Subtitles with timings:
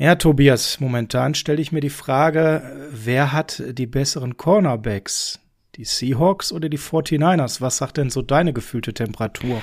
[0.00, 5.40] Ja, Tobias, momentan stelle ich mir die Frage, wer hat die besseren Cornerbacks?
[5.74, 7.60] Die Seahawks oder die 49ers?
[7.60, 9.60] Was sagt denn so deine gefühlte Temperatur?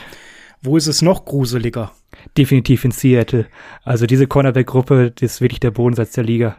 [0.61, 1.93] Wo ist es noch gruseliger?
[2.37, 3.47] Definitiv in Seattle.
[3.83, 6.58] Also diese Cornerback-Gruppe, das ist wirklich der Bodensatz der Liga.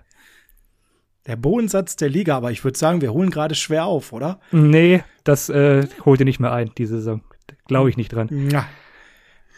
[1.27, 4.41] Der Bodensatz der Liga, aber ich würde sagen, wir holen gerade schwer auf, oder?
[4.53, 7.21] Nee, das äh, holt ihr nicht mehr ein, diese Saison.
[7.67, 8.49] Glaube ich nicht dran.
[8.51, 8.67] Ja.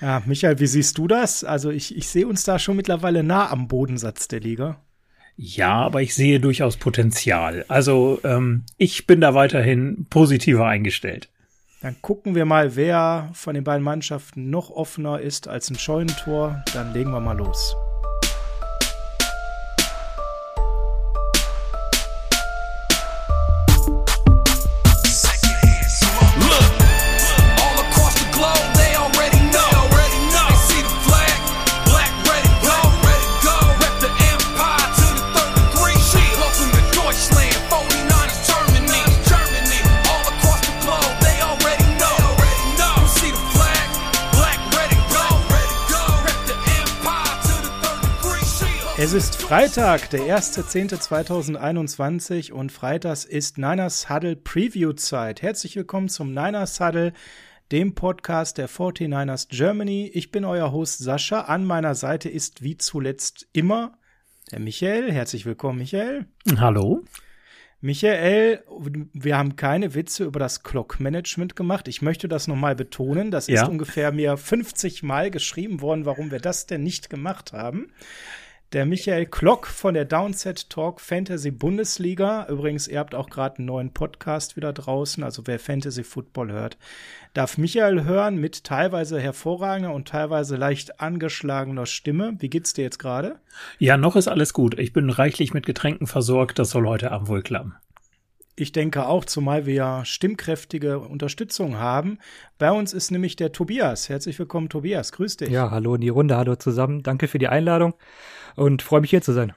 [0.00, 1.44] Ja, Michael, wie siehst du das?
[1.44, 4.80] Also ich, ich sehe uns da schon mittlerweile nah am Bodensatz der Liga.
[5.36, 7.64] Ja, aber ich sehe durchaus Potenzial.
[7.68, 11.28] Also ähm, ich bin da weiterhin positiver eingestellt.
[11.80, 16.64] Dann gucken wir mal, wer von den beiden Mannschaften noch offener ist als ein Scheunentor.
[16.74, 17.76] Dann legen wir mal los.
[49.18, 55.42] Ist Freitag, der 1.10.2021 und freitags ist Niners Huddle Preview Zeit.
[55.42, 57.12] Herzlich willkommen zum Niners Huddle,
[57.72, 60.08] dem Podcast der 49ers Germany.
[60.14, 61.40] Ich bin euer Host Sascha.
[61.40, 63.98] An meiner Seite ist wie zuletzt immer
[64.52, 65.10] der Michael.
[65.10, 66.26] Herzlich willkommen, Michael.
[66.56, 67.02] Hallo.
[67.80, 68.62] Michael,
[69.12, 71.88] wir haben keine Witze über das Clock-Management gemacht.
[71.88, 73.32] Ich möchte das nochmal betonen.
[73.32, 73.64] Das ja.
[73.64, 77.90] ist ungefähr mir 50 Mal geschrieben worden, warum wir das denn nicht gemacht haben.
[78.74, 82.46] Der Michael Klock von der Downset Talk Fantasy Bundesliga.
[82.50, 85.24] Übrigens, ihr habt auch gerade einen neuen Podcast wieder draußen.
[85.24, 86.76] Also wer Fantasy Football hört,
[87.32, 92.36] darf Michael hören mit teilweise hervorragender und teilweise leicht angeschlagener Stimme.
[92.40, 93.40] Wie geht's dir jetzt gerade?
[93.78, 94.78] Ja, noch ist alles gut.
[94.78, 96.58] Ich bin reichlich mit Getränken versorgt.
[96.58, 97.74] Das soll heute Abend wohl klappen.
[98.54, 102.18] Ich denke auch, zumal wir ja stimmkräftige Unterstützung haben.
[102.58, 104.10] Bei uns ist nämlich der Tobias.
[104.10, 105.12] Herzlich willkommen, Tobias.
[105.12, 105.48] Grüß dich.
[105.48, 106.36] Ja, hallo in die Runde.
[106.36, 107.02] Hallo zusammen.
[107.02, 107.94] Danke für die Einladung
[108.58, 109.52] und freue mich hier zu sein.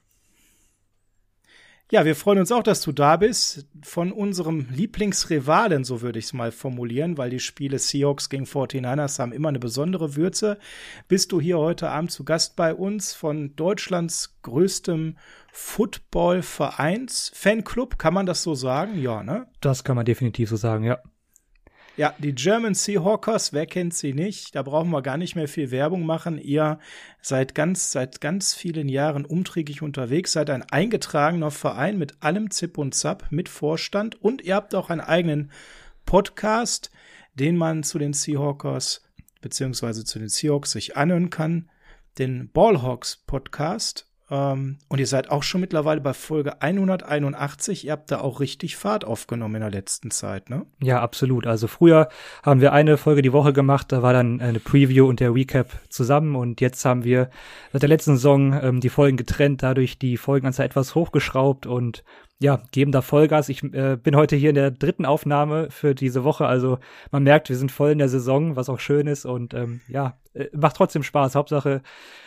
[1.92, 3.68] Ja, wir freuen uns auch, dass du da bist.
[3.84, 9.20] Von unserem Lieblingsrivalen, so würde ich es mal formulieren, weil die Spiele Seahawks gegen 49ers
[9.20, 10.58] haben immer eine besondere Würze.
[11.10, 15.18] Bist du hier heute Abend zu Gast bei uns von Deutschlands größtem
[15.52, 18.98] Football-Vereins, Fanclub, kann man das so sagen?
[18.98, 19.48] Ja, ne?
[19.60, 21.00] Das kann man definitiv so sagen, ja.
[21.98, 24.56] Ja, die German Seahawkers, wer kennt sie nicht?
[24.56, 26.38] Da brauchen wir gar nicht mehr viel Werbung machen.
[26.38, 26.80] Ihr
[27.22, 32.78] seid ganz, seit ganz vielen Jahren umtriebig unterwegs, seid ein eingetragener Verein mit allem Zip
[32.78, 35.52] und Zap, mit Vorstand und ihr habt auch einen eigenen
[36.06, 36.92] Podcast,
[37.34, 39.04] den man zu den Seahawkers
[39.42, 41.70] beziehungsweise zu den Seahawks sich anhören kann.
[42.18, 44.11] Den Ballhawks Podcast.
[44.32, 47.86] Ähm, und ihr seid auch schon mittlerweile bei Folge 181.
[47.86, 50.66] Ihr habt da auch richtig Fahrt aufgenommen in der letzten Zeit, ne?
[50.82, 51.46] Ja, absolut.
[51.46, 52.08] Also früher
[52.42, 55.68] haben wir eine Folge die Woche gemacht, da war dann eine Preview und der Recap
[55.90, 57.30] zusammen und jetzt haben wir
[57.74, 62.04] seit der letzten Saison ähm, die Folgen getrennt, dadurch die Folgenanzahl etwas hochgeschraubt und
[62.40, 63.50] ja, geben da Vollgas.
[63.50, 66.48] Ich äh, bin heute hier in der dritten Aufnahme für diese Woche.
[66.48, 66.80] Also
[67.12, 69.26] man merkt, wir sind voll in der Saison, was auch schön ist.
[69.26, 71.36] Und ähm, ja, äh, macht trotzdem Spaß.
[71.36, 71.84] Hauptsache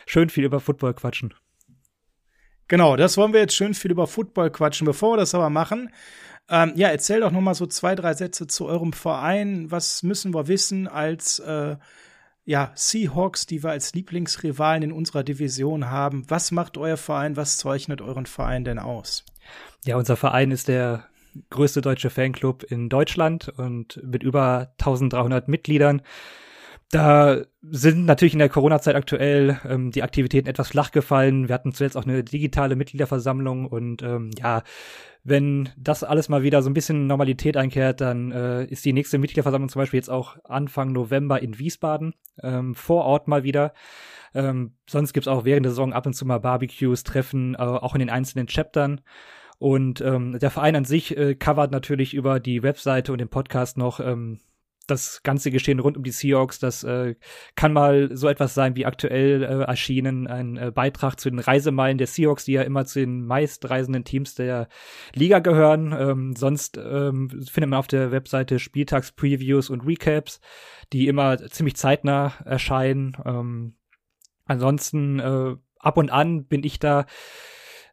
[0.07, 1.35] schön viel über Football quatschen.
[2.69, 4.87] Genau, das wollen wir jetzt schön viel über Football quatschen.
[4.87, 5.91] Bevor wir das aber machen,
[6.49, 9.71] ähm, ja, erzähl doch noch mal so zwei, drei Sätze zu eurem Verein.
[9.71, 11.77] Was müssen wir wissen als äh,
[12.45, 16.25] ja, Seahawks, die wir als Lieblingsrivalen in unserer Division haben?
[16.29, 17.37] Was macht euer Verein?
[17.37, 19.25] Was zeichnet euren Verein denn aus?
[19.85, 21.05] Ja, unser Verein ist der
[21.51, 26.03] größte deutsche Fanclub in Deutschland und mit über 1300 Mitgliedern.
[26.94, 31.49] Da sind natürlich in der Corona-Zeit aktuell ähm, die Aktivitäten etwas flach gefallen.
[31.49, 34.62] Wir hatten zuletzt auch eine digitale Mitgliederversammlung und ähm, ja,
[35.25, 39.19] wenn das alles mal wieder so ein bisschen Normalität einkehrt, dann äh, ist die nächste
[39.19, 43.72] Mitgliederversammlung zum Beispiel jetzt auch Anfang November in Wiesbaden, ähm, vor Ort mal wieder.
[44.32, 47.97] Ähm, sonst gibt's auch während der Saison ab und zu mal Barbecues, Treffen, äh, auch
[47.97, 49.00] in den einzelnen Chaptern.
[49.58, 53.79] Und ähm, der Verein an sich äh, covert natürlich über die Webseite und den Podcast
[53.79, 54.38] noch ähm,
[54.87, 57.15] das ganze Geschehen rund um die Seahawks, das äh,
[57.55, 61.99] kann mal so etwas sein wie aktuell äh, erschienen, ein äh, Beitrag zu den Reisemeilen
[61.99, 64.69] der Seahawks, die ja immer zu den meistreisenden Teams der
[65.15, 65.95] Liga gehören.
[65.99, 70.41] Ähm, sonst ähm, findet man auf der Webseite Spieltagspreviews und Recaps,
[70.93, 73.17] die immer ziemlich zeitnah erscheinen.
[73.25, 73.77] Ähm,
[74.45, 77.07] ansonsten äh, ab und an bin ich da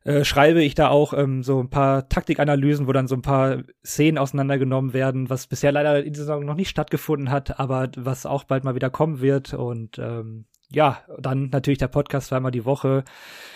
[0.04, 3.64] äh, schreibe ich da auch ähm, so ein paar Taktikanalysen, wo dann so ein paar
[3.86, 8.26] Szenen auseinandergenommen werden, was bisher leider in dieser Saison noch nicht stattgefunden hat, aber was
[8.26, 9.54] auch bald mal wieder kommen wird.
[9.54, 13.04] Und ähm, ja, dann natürlich der Podcast zweimal die Woche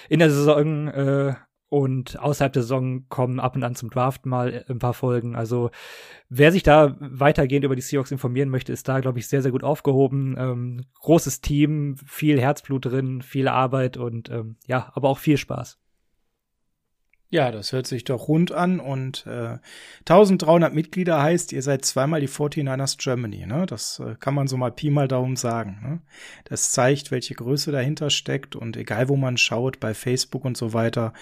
[0.10, 1.34] in der Saison äh,
[1.68, 5.36] und außerhalb der Saison kommen ab und an zum Draft mal ein paar Folgen.
[5.36, 5.72] Also
[6.30, 9.52] wer sich da weitergehend über die Seahawks informieren möchte, ist da, glaube ich, sehr, sehr
[9.52, 10.36] gut aufgehoben.
[10.38, 15.80] Ähm, großes Team, viel Herzblut drin, viel Arbeit und ähm, ja, aber auch viel Spaß.
[17.32, 19.58] Ja, das hört sich doch rund an und äh,
[20.02, 23.48] 1300 Mitglieder heißt, ihr seid zweimal die 49ers Germany.
[23.48, 23.66] Ne?
[23.66, 25.80] Das äh, kann man so mal Pi mal Daumen sagen.
[25.82, 26.00] Ne?
[26.44, 30.74] Das zeigt, welche Größe dahinter steckt und egal wo man schaut, bei Facebook und so
[30.74, 31.14] weiter,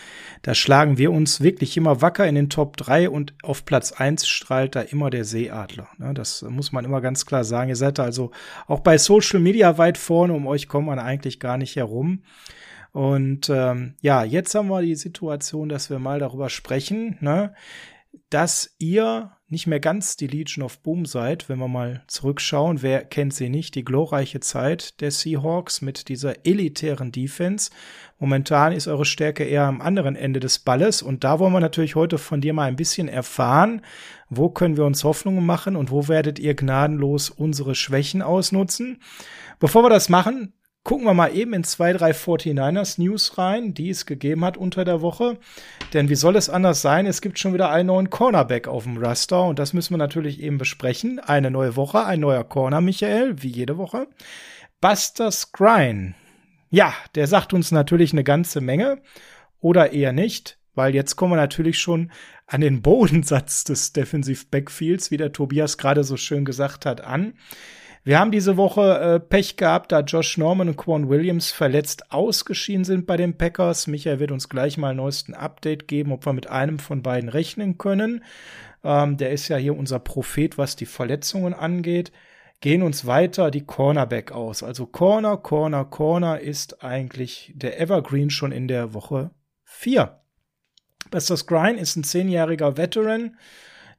[0.41, 4.27] da schlagen wir uns wirklich immer wacker in den Top 3 und auf Platz 1
[4.27, 5.87] strahlt da immer der Seeadler.
[5.97, 6.13] Ne?
[6.13, 7.69] Das muss man immer ganz klar sagen.
[7.69, 8.31] Ihr seid da also
[8.67, 12.23] auch bei Social Media weit vorne, um euch kommt man eigentlich gar nicht herum.
[12.93, 17.53] Und ähm, ja, jetzt haben wir die Situation, dass wir mal darüber sprechen, ne,
[18.29, 22.83] dass ihr nicht mehr ganz die Legion of Boom seid, wenn wir mal zurückschauen.
[22.83, 23.73] Wer kennt sie nicht?
[23.73, 27.71] Die glorreiche Zeit der Seahawks mit dieser elitären Defense.
[28.19, 31.95] Momentan ist eure Stärke eher am anderen Ende des Balles und da wollen wir natürlich
[31.95, 33.81] heute von dir mal ein bisschen erfahren,
[34.29, 39.01] wo können wir uns Hoffnungen machen und wo werdet ihr gnadenlos unsere Schwächen ausnutzen.
[39.59, 40.53] Bevor wir das machen,
[40.83, 44.83] Gucken wir mal eben in zwei, drei 49ers News rein, die es gegeben hat unter
[44.83, 45.37] der Woche.
[45.93, 47.05] Denn wie soll es anders sein?
[47.05, 50.41] Es gibt schon wieder einen neuen Cornerback auf dem Raster und das müssen wir natürlich
[50.41, 51.19] eben besprechen.
[51.19, 54.07] Eine neue Woche, ein neuer Corner, Michael, wie jede Woche.
[54.81, 56.15] Buster Skrine.
[56.69, 59.01] Ja, der sagt uns natürlich eine ganze Menge
[59.61, 62.11] oder eher nicht, weil jetzt kommen wir natürlich schon
[62.45, 67.35] an den Bodensatz des Defensive Backfields, wie der Tobias gerade so schön gesagt hat, an.
[68.05, 72.83] Wir haben diese Woche äh, Pech gehabt, da Josh Norman und Quan Williams verletzt ausgeschieden
[72.83, 73.87] sind bei den Packers.
[73.87, 77.29] Michael wird uns gleich mal einen neuesten Update geben, ob wir mit einem von beiden
[77.29, 78.21] rechnen können.
[78.83, 82.11] Ähm, der ist ja hier unser Prophet, was die Verletzungen angeht.
[82.59, 84.63] Gehen uns weiter die Cornerback aus.
[84.63, 89.31] Also Corner, Corner, Corner ist eigentlich der Evergreen schon in der Woche
[89.63, 90.19] 4.
[91.09, 93.37] Buster Skrine ist ein zehnjähriger Veteran,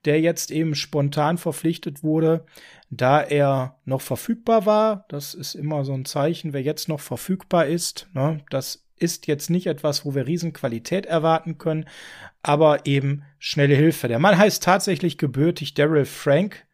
[0.04, 2.44] der jetzt eben spontan verpflichtet wurde,
[2.90, 5.04] da er noch verfügbar war.
[5.08, 8.08] Das ist immer so ein Zeichen, wer jetzt noch verfügbar ist.
[8.12, 11.86] Ne, das ist jetzt nicht etwas, wo wir Riesenqualität erwarten können,
[12.42, 14.08] aber eben schnelle Hilfe.
[14.08, 16.66] Der Mann heißt tatsächlich gebürtig Daryl Frank.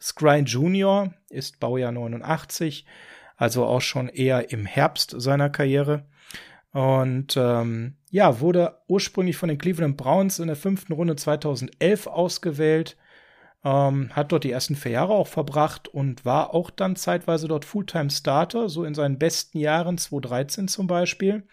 [0.00, 1.14] Scrine Jr.
[1.28, 2.86] ist Baujahr 89,
[3.36, 6.06] also auch schon eher im Herbst seiner Karriere.
[6.72, 12.96] Und ähm, ja, wurde ursprünglich von den Cleveland Browns in der fünften Runde 2011 ausgewählt,
[13.64, 17.64] ähm, hat dort die ersten vier Jahre auch verbracht und war auch dann zeitweise dort
[17.64, 21.44] Fulltime-Starter, so in seinen besten Jahren, 2013 zum Beispiel.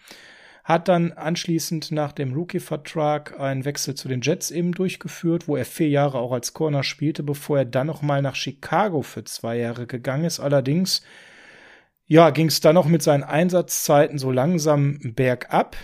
[0.64, 5.64] Hat dann anschließend nach dem Rookie-Vertrag einen Wechsel zu den Jets eben durchgeführt, wo er
[5.64, 9.58] vier Jahre auch als Corner spielte, bevor er dann noch mal nach Chicago für zwei
[9.58, 10.40] Jahre gegangen ist.
[10.40, 11.02] Allerdings
[12.10, 15.76] ja, ging es dann noch mit seinen Einsatzzeiten so langsam bergab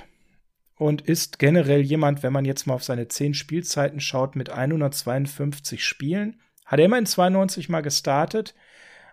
[0.74, 5.84] und ist generell jemand, wenn man jetzt mal auf seine zehn Spielzeiten schaut, mit 152
[5.84, 6.40] Spielen.
[6.64, 8.56] Hat er immerhin 92 Mal gestartet,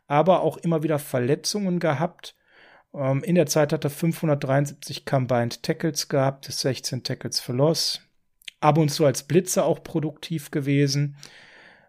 [0.07, 2.35] aber auch immer wieder Verletzungen gehabt.
[2.95, 7.75] Ähm, in der Zeit hat er 573 Combined Tackles gehabt, 16 Tackles für.
[8.59, 11.15] Ab und zu als Blitzer auch produktiv gewesen.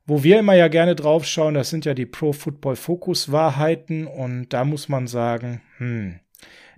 [0.06, 4.06] Wo wir immer ja gerne drauf schauen, das sind ja die Pro Football Focus Wahrheiten
[4.06, 6.20] und da muss man sagen, hm,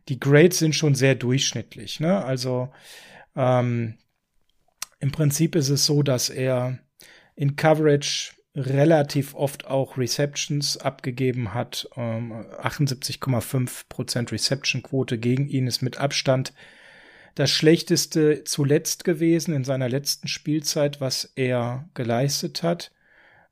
[0.08, 1.98] die Grades sind schon sehr durchschnittlich.
[1.98, 2.24] Ne?
[2.24, 2.68] Also
[3.34, 3.98] ähm,
[5.00, 6.78] im Prinzip ist es so, dass er
[7.34, 11.88] in Coverage relativ oft auch Receptions abgegeben hat.
[11.96, 16.54] Ähm, 78,5% Reception-Quote gegen ihn ist mit Abstand
[17.34, 22.92] das schlechteste zuletzt gewesen in seiner letzten Spielzeit, was er geleistet hat.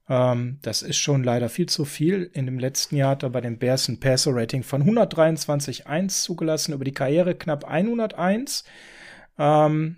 [0.09, 2.31] Ähm, das ist schon leider viel zu viel.
[2.33, 6.85] In dem letzten Jahr hat er bei den Bears ein Passer-Rating von 123,1 zugelassen, über
[6.85, 8.65] die Karriere knapp 101.
[9.39, 9.97] Ähm,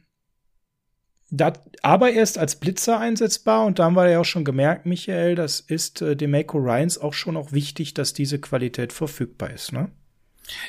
[1.30, 4.86] dat, aber er ist als Blitzer einsetzbar und da haben wir ja auch schon gemerkt,
[4.86, 9.72] Michael, das ist äh, Mako Ryans auch schon auch wichtig, dass diese Qualität verfügbar ist,
[9.72, 9.90] ne?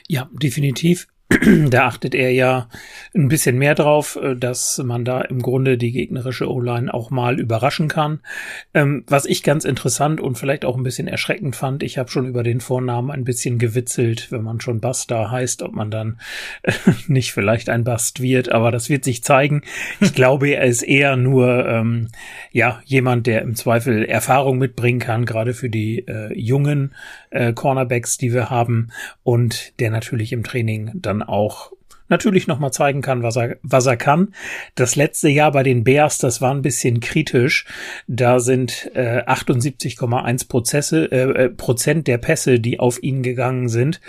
[0.07, 1.07] Ja, definitiv.
[1.69, 2.69] da achtet er ja
[3.13, 7.39] ein bisschen mehr drauf, äh, dass man da im Grunde die gegnerische O-Line auch mal
[7.39, 8.21] überraschen kann.
[8.73, 12.27] Ähm, was ich ganz interessant und vielleicht auch ein bisschen erschreckend fand, ich habe schon
[12.27, 16.19] über den Vornamen ein bisschen gewitzelt, wenn man schon Basta heißt, ob man dann
[16.63, 16.71] äh,
[17.07, 19.63] nicht vielleicht ein Bast wird, aber das wird sich zeigen.
[19.99, 22.07] Ich glaube, er ist eher nur ähm,
[22.53, 26.95] ja jemand, der im Zweifel Erfahrung mitbringen kann, gerade für die äh, jungen
[27.31, 28.89] äh, Cornerbacks, die wir haben
[29.23, 31.71] und der natürlich im Training dann auch
[32.09, 34.33] natürlich nochmal zeigen kann, was er, was er kann.
[34.75, 37.65] Das letzte Jahr bei den Bears, das war ein bisschen kritisch.
[38.07, 44.01] Da sind äh, 78,1 Prozesse, äh, äh, Prozent der Pässe, die auf ihn gegangen sind,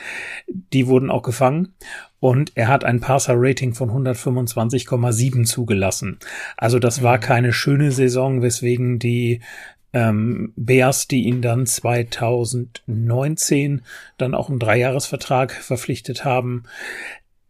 [0.47, 1.75] die wurden auch gefangen.
[2.21, 6.19] Und er hat ein Passer-Rating von 125,7 zugelassen.
[6.57, 7.21] Also das war mhm.
[7.21, 9.41] keine schöne Saison, weswegen die
[9.93, 13.83] ähm, Bears, die ihn dann 2019
[14.17, 16.65] dann auch einen Dreijahresvertrag verpflichtet haben,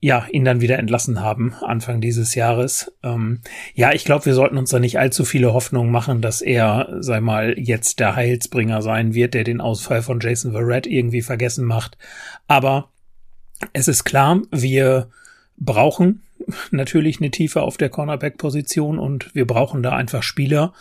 [0.01, 2.93] ja, ihn dann wieder entlassen haben, Anfang dieses Jahres.
[3.03, 3.41] Ähm,
[3.75, 7.21] ja, ich glaube, wir sollten uns da nicht allzu viele Hoffnungen machen, dass er, sei
[7.21, 11.99] mal, jetzt der Heilsbringer sein wird, der den Ausfall von Jason Verrett irgendwie vergessen macht.
[12.47, 12.91] Aber
[13.73, 15.09] es ist klar, wir
[15.57, 16.23] brauchen
[16.71, 20.73] natürlich eine Tiefe auf der Cornerback-Position und wir brauchen da einfach Spieler.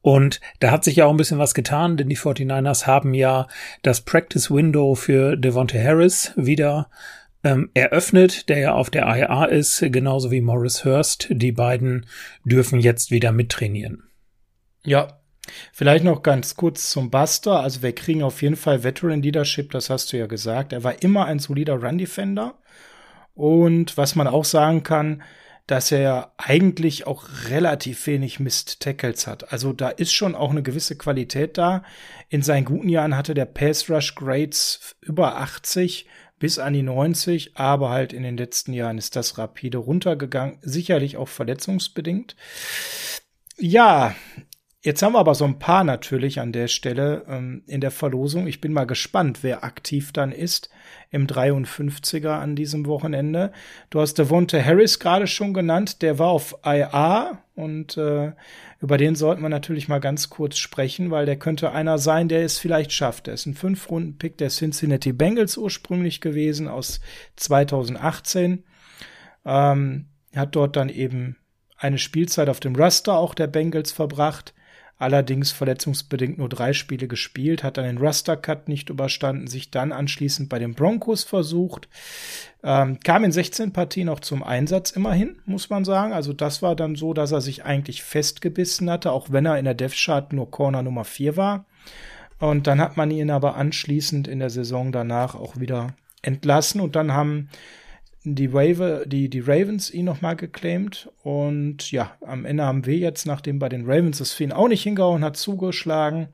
[0.00, 3.46] Und da hat sich ja auch ein bisschen was getan, denn die 49ers haben ja
[3.82, 6.90] das Practice Window für Devonta Harris wieder
[7.44, 11.28] ähm, eröffnet, der ja auf der IA ist, genauso wie Morris Hurst.
[11.30, 12.06] Die beiden
[12.44, 14.04] dürfen jetzt wieder mittrainieren.
[14.84, 15.18] Ja,
[15.72, 17.60] Vielleicht noch ganz kurz zum Buster.
[17.60, 20.72] Also wir kriegen auf jeden Fall Veteran Leadership, das hast du ja gesagt.
[20.72, 22.54] Er war immer ein solider Run Defender.
[23.34, 25.22] Und was man auch sagen kann,
[25.66, 29.52] dass er eigentlich auch relativ wenig Mist Tackles hat.
[29.52, 31.84] Also da ist schon auch eine gewisse Qualität da.
[32.28, 36.06] In seinen guten Jahren hatte der Pass Rush Grades über 80
[36.38, 41.16] bis an die 90, aber halt in den letzten Jahren ist das rapide runtergegangen, sicherlich
[41.16, 42.34] auch verletzungsbedingt.
[43.58, 44.16] Ja,
[44.84, 48.48] Jetzt haben wir aber so ein paar natürlich an der Stelle ähm, in der Verlosung.
[48.48, 50.70] Ich bin mal gespannt, wer aktiv dann ist
[51.12, 53.52] im 53er an diesem Wochenende.
[53.90, 58.32] Du hast Devonta Harris gerade schon genannt, der war auf IA und äh,
[58.80, 62.44] über den sollten wir natürlich mal ganz kurz sprechen, weil der könnte einer sein, der
[62.44, 63.26] es vielleicht schafft.
[63.26, 67.00] Der ist ein Fünf-Runden-Pick der Cincinnati Bengals ursprünglich gewesen aus
[67.36, 68.64] 2018.
[69.44, 71.36] Ähm, hat dort dann eben
[71.76, 74.54] eine Spielzeit auf dem Raster auch der Bengals verbracht
[74.98, 79.92] allerdings verletzungsbedingt nur drei Spiele gespielt, hat dann den Raster Cut nicht überstanden, sich dann
[79.92, 81.88] anschließend bei den Broncos versucht,
[82.62, 86.12] ähm, kam in 16 Partien auch zum Einsatz immerhin, muss man sagen.
[86.12, 89.64] Also das war dann so, dass er sich eigentlich festgebissen hatte, auch wenn er in
[89.64, 91.64] der Death Chart nur Corner Nummer 4 war.
[92.38, 96.96] Und dann hat man ihn aber anschließend in der Saison danach auch wieder entlassen und
[96.96, 97.48] dann haben
[98.24, 101.10] die, Wave, die, die Ravens ihn nochmal geclaimed.
[101.22, 104.82] Und ja, am Ende haben wir jetzt, nachdem bei den Ravens das ihn auch nicht
[104.82, 106.28] hingehauen hat, zugeschlagen.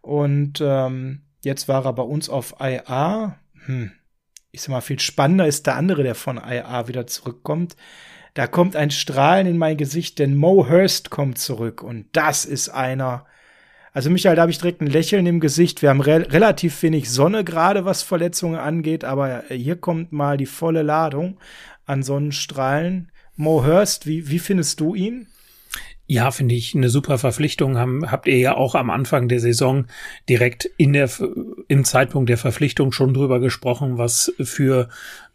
[0.00, 3.38] Und ähm, jetzt war er bei uns auf IA.
[3.66, 3.92] Hm.
[4.52, 7.76] Ich sag mal, viel spannender ist der andere, der von IA wieder zurückkommt.
[8.34, 11.82] Da kommt ein Strahlen in mein Gesicht, denn Mo Hurst kommt zurück.
[11.82, 13.26] Und das ist einer,
[13.92, 15.82] also Michael, da habe ich direkt ein Lächeln im Gesicht.
[15.82, 20.46] Wir haben re relativ wenig Sonne gerade, was Verletzungen angeht, aber hier kommt mal die
[20.46, 21.38] volle Ladung
[21.86, 23.10] an Sonnenstrahlen.
[23.36, 25.26] Mo Hurst, wie, wie findest du ihn?
[26.06, 27.78] Ja, finde ich eine super Verpflichtung.
[27.78, 29.86] Haben, habt ihr ja auch am Anfang der Saison
[30.28, 31.08] direkt in der,
[31.68, 34.88] im Zeitpunkt der Verpflichtung schon drüber gesprochen, was für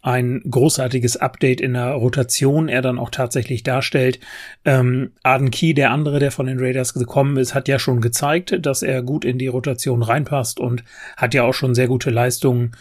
[0.05, 4.19] ein großartiges Update in der Rotation er dann auch tatsächlich darstellt.
[4.63, 8.55] Ähm, Arden Key, der andere, der von den Raiders gekommen ist, hat ja schon gezeigt,
[8.61, 10.83] dass er gut in die Rotation reinpasst und
[11.17, 12.73] hat ja auch schon sehr gute Leistungen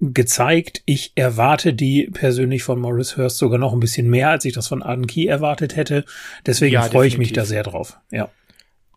[0.00, 0.82] gezeigt.
[0.84, 4.66] Ich erwarte die persönlich von Morris Hurst sogar noch ein bisschen mehr, als ich das
[4.66, 6.04] von Arden Key erwartet hätte.
[6.46, 8.00] Deswegen ja, freue ich mich da sehr drauf.
[8.10, 8.28] Ja.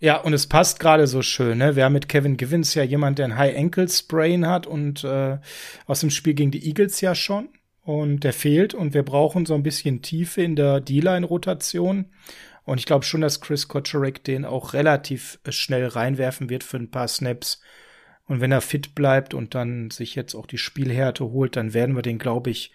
[0.01, 1.75] Ja, und es passt gerade so schön, ne?
[1.75, 5.37] Wir haben mit Kevin Givens ja jemand, der ein High Ankle Sprain hat und äh,
[5.85, 7.47] aus dem Spiel gegen die Eagles ja schon
[7.85, 12.05] und der fehlt und wir brauchen so ein bisschen Tiefe in der D-Line-Rotation.
[12.63, 16.77] Und ich glaube schon, dass Chris Kocherek den auch relativ äh, schnell reinwerfen wird für
[16.77, 17.61] ein paar Snaps.
[18.27, 21.95] Und wenn er fit bleibt und dann sich jetzt auch die Spielhärte holt, dann werden
[21.95, 22.71] wir den, glaube ich,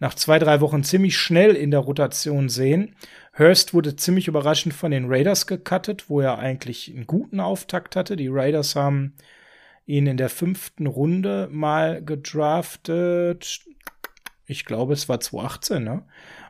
[0.00, 2.96] nach zwei, drei Wochen ziemlich schnell in der Rotation sehen.
[3.38, 8.16] Hurst wurde ziemlich überraschend von den Raiders gecuttet, wo er eigentlich einen guten Auftakt hatte.
[8.16, 9.12] Die Raiders haben
[9.84, 13.66] ihn in der fünften Runde mal gedraftet
[14.46, 16.02] ich glaube, es war 2018, ne?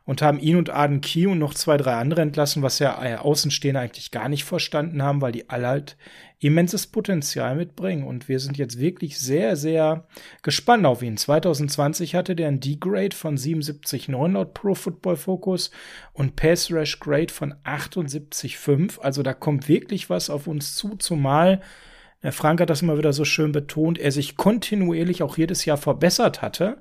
[0.07, 3.17] Und haben ihn und Aden Key und noch zwei, drei andere entlassen, was ja äh,
[3.17, 5.97] Außenstehende eigentlich gar nicht verstanden haben, weil die alle halt
[6.41, 8.07] immenses Potenzial mitbringen.
[8.07, 10.07] Und wir sind jetzt wirklich sehr, sehr
[10.43, 11.17] gespannt auf ihn.
[11.17, 15.71] 2020 hatte der ein D-Grade von 77,9 laut Pro Football Focus
[16.13, 19.01] und Pass Rush Grade von 78,5.
[19.01, 21.63] Also da kommt wirklich was auf uns zu, zumal
[22.23, 25.77] der Frank hat das immer wieder so schön betont, er sich kontinuierlich auch jedes Jahr
[25.77, 26.79] verbessert hatte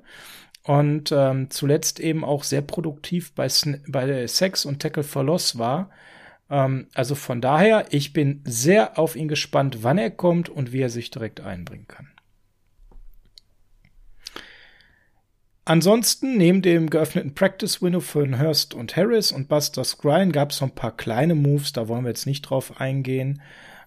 [0.64, 3.48] und ähm, zuletzt eben auch sehr produktiv bei,
[3.86, 5.90] bei Sex und Tackle for Loss war.
[6.50, 10.80] Ähm, also von daher, ich bin sehr auf ihn gespannt, wann er kommt und wie
[10.80, 12.08] er sich direkt einbringen kann.
[15.66, 20.68] Ansonsten, neben dem geöffneten Practice-Window für Hurst und Harris und Buster Skrine gab es noch
[20.68, 23.40] ein paar kleine Moves, da wollen wir jetzt nicht drauf eingehen.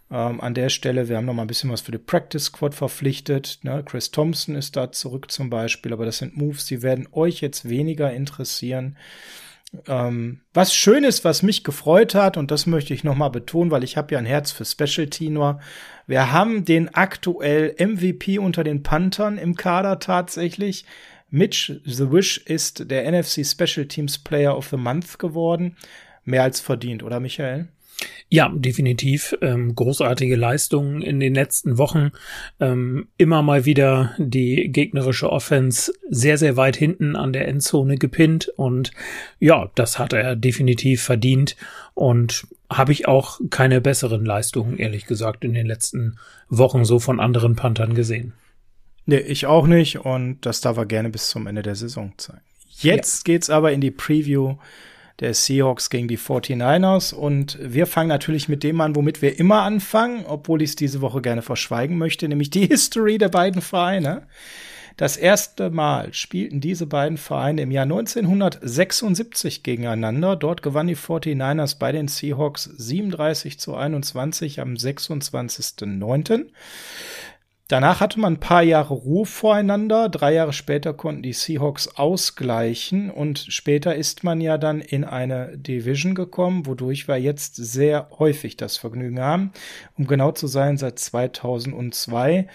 [0.10, 2.74] Ähm, an der Stelle, wir haben noch mal ein bisschen was für die Practice Squad
[2.74, 3.60] verpflichtet.
[3.64, 3.84] Ne?
[3.86, 7.68] Chris Thompson ist da zurück zum Beispiel, aber das sind Moves, die werden euch jetzt
[7.68, 8.98] weniger interessieren.
[9.86, 13.70] Ähm, was schön ist, was mich gefreut hat, und das möchte ich noch mal betonen,
[13.70, 15.60] weil ich habe ja ein Herz für Specialty nur.
[16.06, 20.86] Wir haben den aktuell MVP unter den Panthern im Kader tatsächlich.
[21.30, 25.76] Mitch The Wish ist der NFC Special Teams Player of the Month geworden.
[26.24, 27.68] Mehr als verdient, oder Michael?
[28.30, 29.36] Ja, definitiv.
[29.42, 32.12] Ähm, großartige Leistungen in den letzten Wochen.
[32.60, 38.50] Ähm, immer mal wieder die gegnerische Offense sehr, sehr weit hinten an der Endzone gepinnt.
[38.58, 38.92] Und
[39.40, 41.56] ja, das hat er definitiv verdient.
[41.94, 46.18] Und habe ich auch keine besseren Leistungen, ehrlich gesagt, in den letzten
[46.50, 48.34] Wochen so von anderen Panthern gesehen.
[49.06, 52.42] Nee, ich auch nicht und das darf er gerne bis zum Ende der Saison zeigen.
[52.70, 53.34] Jetzt ja.
[53.34, 54.58] geht's aber in die Preview
[55.20, 59.64] der Seahawks gegen die 49ers und wir fangen natürlich mit dem an, womit wir immer
[59.64, 64.24] anfangen, obwohl ich es diese Woche gerne verschweigen möchte, nämlich die History der beiden Vereine.
[64.98, 70.36] Das erste Mal spielten diese beiden Vereine im Jahr 1976 gegeneinander.
[70.36, 76.48] Dort gewannen die 49ers bei den Seahawks 37 zu 21 am 26.09.
[77.68, 80.08] Danach hatte man ein paar Jahre Ruhe voreinander.
[80.08, 85.58] Drei Jahre später konnten die Seahawks ausgleichen und später ist man ja dann in eine
[85.58, 89.52] Division gekommen, wodurch wir jetzt sehr häufig das Vergnügen haben.
[89.98, 92.48] Um genau zu sein, seit 2002.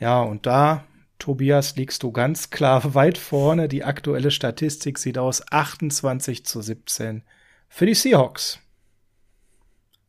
[0.00, 0.82] Ja, und da,
[1.20, 3.68] Tobias, liegst du ganz klar weit vorne.
[3.68, 7.22] Die aktuelle Statistik sieht aus 28 zu 17
[7.68, 8.58] für die Seahawks.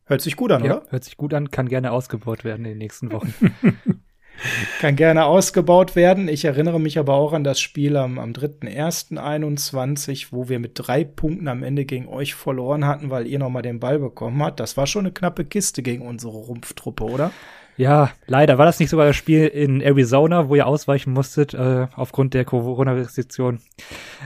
[0.06, 0.90] Hört sich gut an, ja, oder?
[0.90, 3.54] Hört sich gut an, kann gerne ausgebaut werden in den nächsten Wochen.
[4.80, 6.28] Kann gerne ausgebaut werden.
[6.28, 11.04] Ich erinnere mich aber auch an das Spiel am, am 3.1.21, wo wir mit drei
[11.04, 14.60] Punkten am Ende gegen euch verloren hatten, weil ihr nochmal den Ball bekommen habt.
[14.60, 17.32] Das war schon eine knappe Kiste gegen unsere Rumpftruppe, oder?
[17.78, 18.58] Ja, leider.
[18.58, 22.44] War das nicht sogar das Spiel in Arizona, wo ihr ausweichen musstet, äh, aufgrund der
[22.44, 23.60] Corona-Restriktion?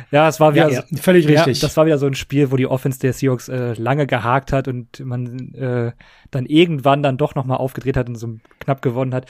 [0.09, 1.59] Ja, es war wieder, ja, ja, völlig richtig.
[1.59, 4.69] das war wieder so ein Spiel, wo die Offense der Seahawks äh, lange gehakt hat
[4.69, 5.91] und man äh,
[6.31, 9.25] dann irgendwann dann doch nochmal aufgedreht hat und so knapp gewonnen hat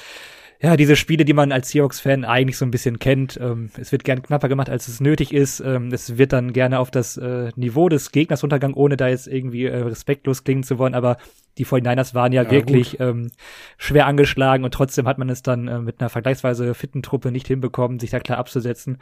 [0.62, 3.39] ja, diese Spiele, die man als Seahawks-Fan eigentlich so ein bisschen kennt.
[3.41, 5.60] Ähm, es wird gern knapper gemacht, als es nötig ist.
[5.60, 9.28] Ähm, es wird dann gerne auf das äh, Niveau des Gegners runtergegangen, ohne da jetzt
[9.28, 10.93] irgendwie äh, respektlos klingen zu wollen.
[10.93, 11.17] Aber
[11.58, 13.32] die 49ers waren ja, ja wirklich ähm,
[13.78, 17.47] schwer angeschlagen und trotzdem hat man es dann äh, mit einer vergleichsweise fitten Truppe nicht
[17.47, 19.00] hinbekommen, sich da klar abzusetzen.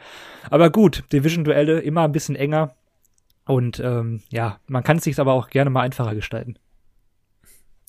[0.48, 2.74] Aber gut, Division-Duelle immer ein bisschen enger.
[3.44, 6.56] Und ähm, ja, man kann es sich aber auch gerne mal einfacher gestalten.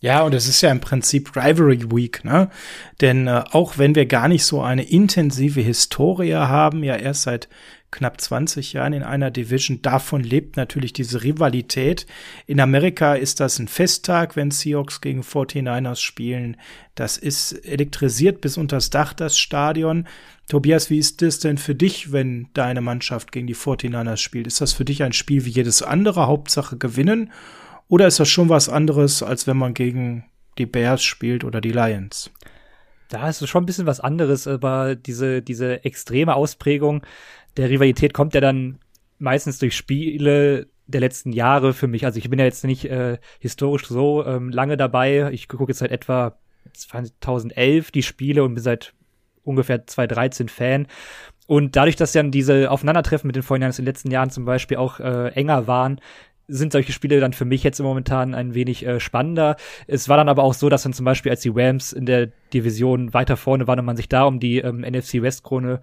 [0.02, 2.50] Ja, und es ist ja im Prinzip Rivalry Week, ne?
[3.02, 7.48] Denn äh, auch wenn wir gar nicht so eine intensive Historie haben, ja erst seit
[7.92, 12.08] knapp 20 Jahren in einer Division, davon lebt natürlich diese Rivalität.
[12.48, 16.58] In Amerika ist das ein Festtag, wenn Seahawks gegen 49ers spielen.
[16.96, 20.08] Das ist elektrisiert bis unters Dach, das Stadion.
[20.48, 24.48] Tobias, wie ist das denn für dich, wenn deine Mannschaft gegen die 49ers spielt?
[24.48, 27.30] Ist das für dich ein Spiel wie jedes andere, Hauptsache gewinnen?
[27.92, 30.24] Oder ist das schon was anderes, als wenn man gegen
[30.58, 32.32] die Bears spielt oder die Lions?
[33.10, 37.06] Da ist es schon ein bisschen was anderes, aber diese, diese extreme Ausprägung
[37.58, 38.80] der Rivalität kommt ja dann
[39.20, 42.06] meistens durch Spiele der letzten Jahre für mich.
[42.06, 45.30] Also ich bin ja jetzt nicht äh, historisch so ähm, lange dabei.
[45.34, 46.38] Ich gucke jetzt seit etwa
[46.72, 48.94] 2011 die Spiele und bin seit
[49.44, 50.88] ungefähr 2013 Fan.
[51.46, 54.78] Und dadurch, dass dann diese Aufeinandertreffen mit den Vorhinein in den letzten Jahren zum Beispiel
[54.78, 56.00] auch äh, enger waren,
[56.48, 59.56] sind solche Spiele dann für mich jetzt momentan ein wenig äh, spannender.
[59.88, 62.28] Es war dann aber auch so, dass dann zum Beispiel, als die Rams in der
[62.54, 65.80] Division weiter vorne waren und man sich da um die ähm, NFC West Krone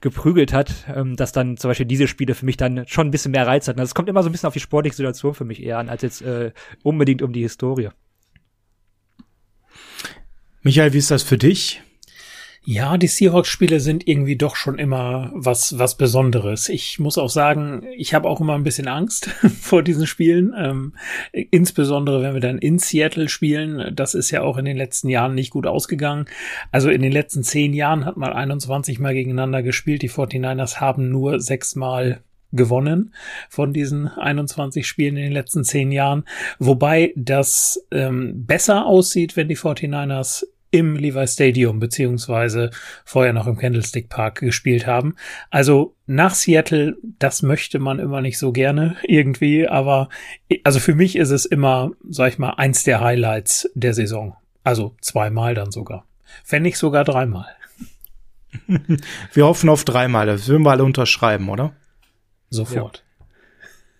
[0.00, 3.32] geprügelt hat, ähm, dass dann zum Beispiel diese Spiele für mich dann schon ein bisschen
[3.32, 3.80] mehr Reiz hatten.
[3.80, 5.88] Also es kommt immer so ein bisschen auf die sportliche Situation für mich eher an,
[5.88, 7.90] als jetzt äh, unbedingt um die Historie.
[10.62, 11.82] Michael, wie ist das für dich?
[12.64, 16.68] Ja, die Seahawks-Spiele sind irgendwie doch schon immer was, was Besonderes.
[16.68, 19.26] Ich muss auch sagen, ich habe auch immer ein bisschen Angst
[19.60, 20.54] vor diesen Spielen.
[20.56, 20.94] Ähm,
[21.32, 23.92] insbesondere, wenn wir dann in Seattle spielen.
[23.96, 26.26] Das ist ja auch in den letzten Jahren nicht gut ausgegangen.
[26.70, 30.02] Also in den letzten zehn Jahren hat man 21 Mal gegeneinander gespielt.
[30.02, 32.22] Die 49ers haben nur sechs Mal
[32.52, 33.14] gewonnen
[33.48, 36.24] von diesen 21 Spielen in den letzten zehn Jahren.
[36.60, 42.70] Wobei das ähm, besser aussieht, wenn die 49ers im Levi Stadium beziehungsweise
[43.04, 45.14] vorher noch im Candlestick Park gespielt haben.
[45.50, 50.08] Also nach Seattle, das möchte man immer nicht so gerne irgendwie, aber
[50.64, 54.36] also für mich ist es immer, sag ich mal, eins der Highlights der Saison.
[54.64, 56.04] Also zweimal dann sogar.
[56.48, 57.46] Wenn nicht sogar dreimal.
[59.32, 61.72] Wir hoffen auf dreimal, das würden wir alle unterschreiben, oder?
[62.52, 63.01] sofort.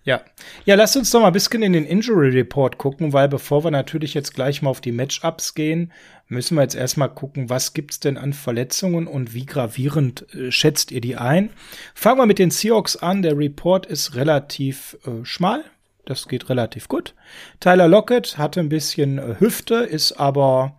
[0.05, 0.21] Ja.
[0.65, 0.75] Ja.
[0.75, 4.15] Lasst uns doch mal ein bisschen in den Injury Report gucken, weil bevor wir natürlich
[4.15, 5.93] jetzt gleich mal auf die Matchups gehen,
[6.29, 10.91] müssen wir jetzt erstmal gucken, was gibt's denn an Verletzungen und wie gravierend äh, schätzt
[10.91, 11.51] ihr die ein?
[11.95, 13.23] Fangen wir mit den Seahawks an.
[13.23, 15.65] Der Report ist relativ äh, schmal.
[16.05, 17.15] Das geht relativ gut.
[17.61, 20.77] Tyler Lockett hatte ein bisschen äh, Hüfte, ist aber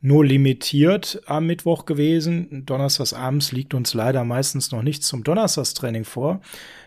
[0.00, 2.64] nur limitiert am Mittwoch gewesen.
[2.66, 6.40] Donnerstags abends liegt uns leider meistens noch nichts zum Donnerstagstraining vor.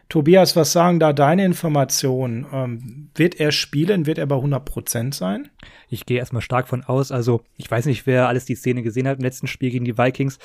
[0.10, 2.46] Tobias, was sagen da deine Informationen?
[2.54, 4.06] Ähm, wird er spielen?
[4.06, 5.50] Wird er bei 100 Prozent sein?
[5.90, 7.12] Ich gehe erstmal stark von aus.
[7.12, 9.98] Also, ich weiß nicht, wer alles die Szene gesehen hat im letzten Spiel gegen die
[9.98, 10.40] Vikings.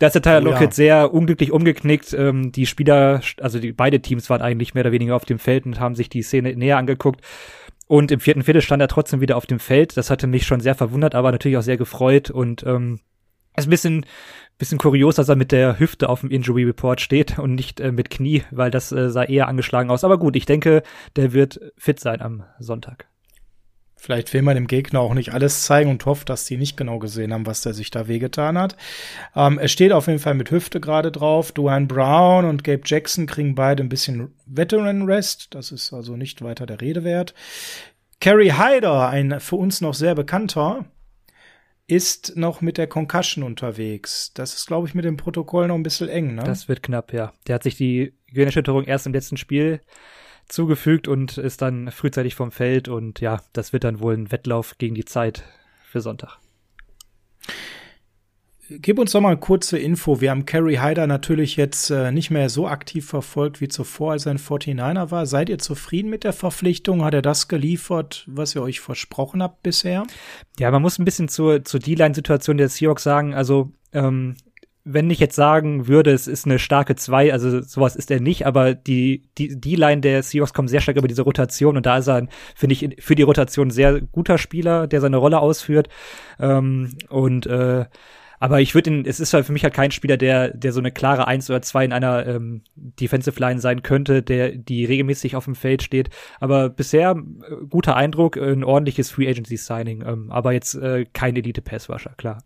[0.00, 0.72] Da ist der Tyler oh, Lockett ja.
[0.72, 2.12] sehr unglücklich umgeknickt.
[2.12, 5.64] Ähm, die Spieler, also die, beide Teams waren eigentlich mehr oder weniger auf dem Feld
[5.66, 7.20] und haben sich die Szene näher angeguckt.
[7.86, 9.96] Und im vierten Viertel stand er trotzdem wieder auf dem Feld.
[9.96, 13.00] Das hatte mich schon sehr verwundert, aber natürlich auch sehr gefreut und ähm,
[13.56, 14.06] ist ein bisschen
[14.58, 17.92] bisschen kurios, dass er mit der Hüfte auf dem Injury Report steht und nicht äh,
[17.92, 20.04] mit Knie, weil das äh, sah eher angeschlagen aus.
[20.04, 20.82] Aber gut, ich denke,
[21.16, 23.06] der wird fit sein am Sonntag.
[24.00, 27.00] Vielleicht will man dem Gegner auch nicht alles zeigen und hofft, dass die nicht genau
[27.00, 28.76] gesehen haben, was der sich da wehgetan hat.
[29.34, 31.50] Ähm, er steht auf jeden Fall mit Hüfte gerade drauf.
[31.50, 35.48] Duane Brown und Gabe Jackson kriegen beide ein bisschen Veteran Rest.
[35.54, 37.34] Das ist also nicht weiter der Rede wert.
[38.20, 40.84] Kerry Hyder, ein für uns noch sehr bekannter,
[41.88, 44.32] ist noch mit der Concussion unterwegs.
[44.34, 46.44] Das ist, glaube ich, mit dem Protokoll noch ein bisschen eng, ne?
[46.44, 47.32] Das wird knapp, ja.
[47.46, 49.80] Der hat sich die Gehirnerschütterung erst im letzten Spiel
[50.48, 54.76] zugefügt und ist dann frühzeitig vom Feld und ja, das wird dann wohl ein Wettlauf
[54.78, 55.44] gegen die Zeit
[55.82, 56.38] für Sonntag.
[58.70, 60.20] Gib uns doch mal eine kurze Info.
[60.20, 64.26] Wir haben Kerry Hyder natürlich jetzt äh, nicht mehr so aktiv verfolgt wie zuvor, als
[64.26, 65.24] er ein 49er war.
[65.24, 67.02] Seid ihr zufrieden mit der Verpflichtung?
[67.02, 70.04] Hat er das geliefert, was ihr euch versprochen habt bisher?
[70.58, 73.32] Ja, man muss ein bisschen zur, zur D-Line-Situation der Seahawks sagen.
[73.32, 74.36] Also, ähm,
[74.84, 78.46] wenn ich jetzt sagen würde, es ist eine starke 2, also sowas ist er nicht,
[78.46, 81.98] aber die, die, die Line der Seahawks kommt sehr stark über diese Rotation und da
[81.98, 85.88] ist er, finde ich, für die Rotation sehr guter Spieler, der seine Rolle ausführt.
[86.38, 87.86] Ähm, und äh,
[88.38, 90.80] aber ich würde ihn, es ist halt für mich halt kein Spieler, der, der so
[90.80, 95.36] eine klare Eins oder zwei in einer ähm, Defensive Line sein könnte, der, die regelmäßig
[95.36, 96.10] auf dem Feld steht.
[96.40, 101.36] Aber bisher äh, guter Eindruck, ein ordentliches Free Agency Signing, ähm, aber jetzt äh, kein
[101.36, 102.42] Elite Pass Rusher, klar.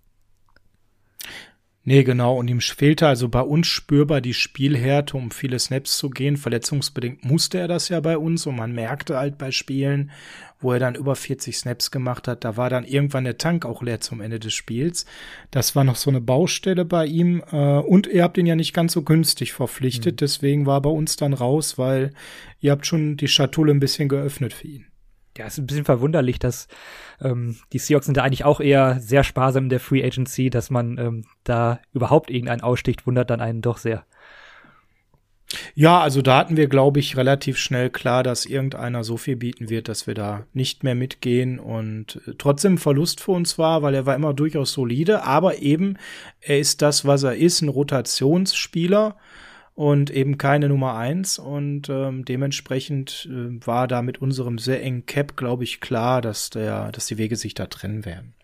[1.85, 2.37] Nee, genau.
[2.37, 6.37] Und ihm fehlte also bei uns spürbar die Spielhärte, um viele Snaps zu gehen.
[6.37, 10.13] Verletzungsbedingt musste er das ja bei uns und man merkte halt bei Spielen,
[10.61, 13.83] wo er dann über 40 Snaps gemacht hat, da war dann irgendwann der Tank auch
[13.83, 15.07] leer zum Ende des Spiels.
[15.51, 17.43] Das war noch so eine Baustelle bei ihm.
[17.51, 20.19] Äh, und ihr habt ihn ja nicht ganz so günstig verpflichtet, mhm.
[20.19, 22.13] deswegen war er bei uns dann raus, weil
[22.61, 24.87] ihr habt schon die Schatulle ein bisschen geöffnet für ihn
[25.39, 26.69] ja, ist ein bisschen verwunderlich, dass
[27.23, 30.71] ähm, die Seahawks sind da eigentlich auch eher sehr sparsam in der Free Agency, dass
[30.71, 34.05] man ähm, da überhaupt irgendeinen aussticht, wundert dann einen doch sehr.
[35.75, 39.69] Ja, also da hatten wir, glaube ich, relativ schnell klar, dass irgendeiner so viel bieten
[39.69, 43.95] wird, dass wir da nicht mehr mitgehen und äh, trotzdem Verlust für uns war, weil
[43.95, 45.99] er war immer durchaus solide, aber eben
[46.41, 49.17] er ist das, was er ist, ein Rotationsspieler
[49.75, 55.07] und eben keine Nummer eins und ähm, dementsprechend äh, war da mit unserem sehr engen
[55.07, 58.35] Cap, glaube ich, klar, dass der, dass die Wege sich da trennen werden.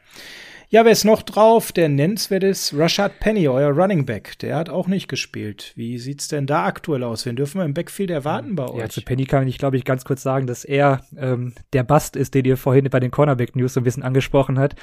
[0.71, 1.73] Ja, wer ist noch drauf?
[1.73, 4.39] Der nennenswert ist Rashad Penny, euer Running Back.
[4.41, 5.73] Der hat auch nicht gespielt.
[5.77, 7.25] Wie sieht's denn da aktuell aus?
[7.25, 8.79] Wen dürfen wir im Backfield erwarten bei euch?
[8.79, 12.17] Ja, zu Penny kann ich, glaube ich, ganz kurz sagen, dass er ähm, der Bast
[12.17, 14.75] ist, den ihr vorhin bei den Cornerback News so ein bisschen angesprochen hat.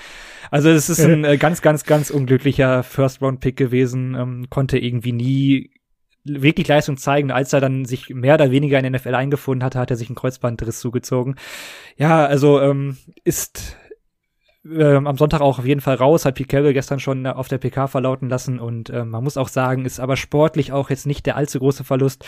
[0.49, 4.15] Also es ist ein äh, ganz, ganz, ganz unglücklicher First-Round-Pick gewesen.
[4.15, 5.69] Ähm, konnte irgendwie nie
[6.25, 7.31] wirklich Leistung zeigen.
[7.31, 10.09] Als er dann sich mehr oder weniger in den NFL eingefunden hatte, hat er sich
[10.09, 11.35] einen Kreuzbandriss zugezogen.
[11.97, 13.77] Ja, also ähm, ist
[14.65, 17.59] ähm, am Sonntag auch auf jeden Fall raus, hat Pete Carroll gestern schon auf der
[17.59, 21.25] PK verlauten lassen und ähm, man muss auch sagen, ist aber sportlich auch jetzt nicht
[21.27, 22.25] der allzu große Verlust.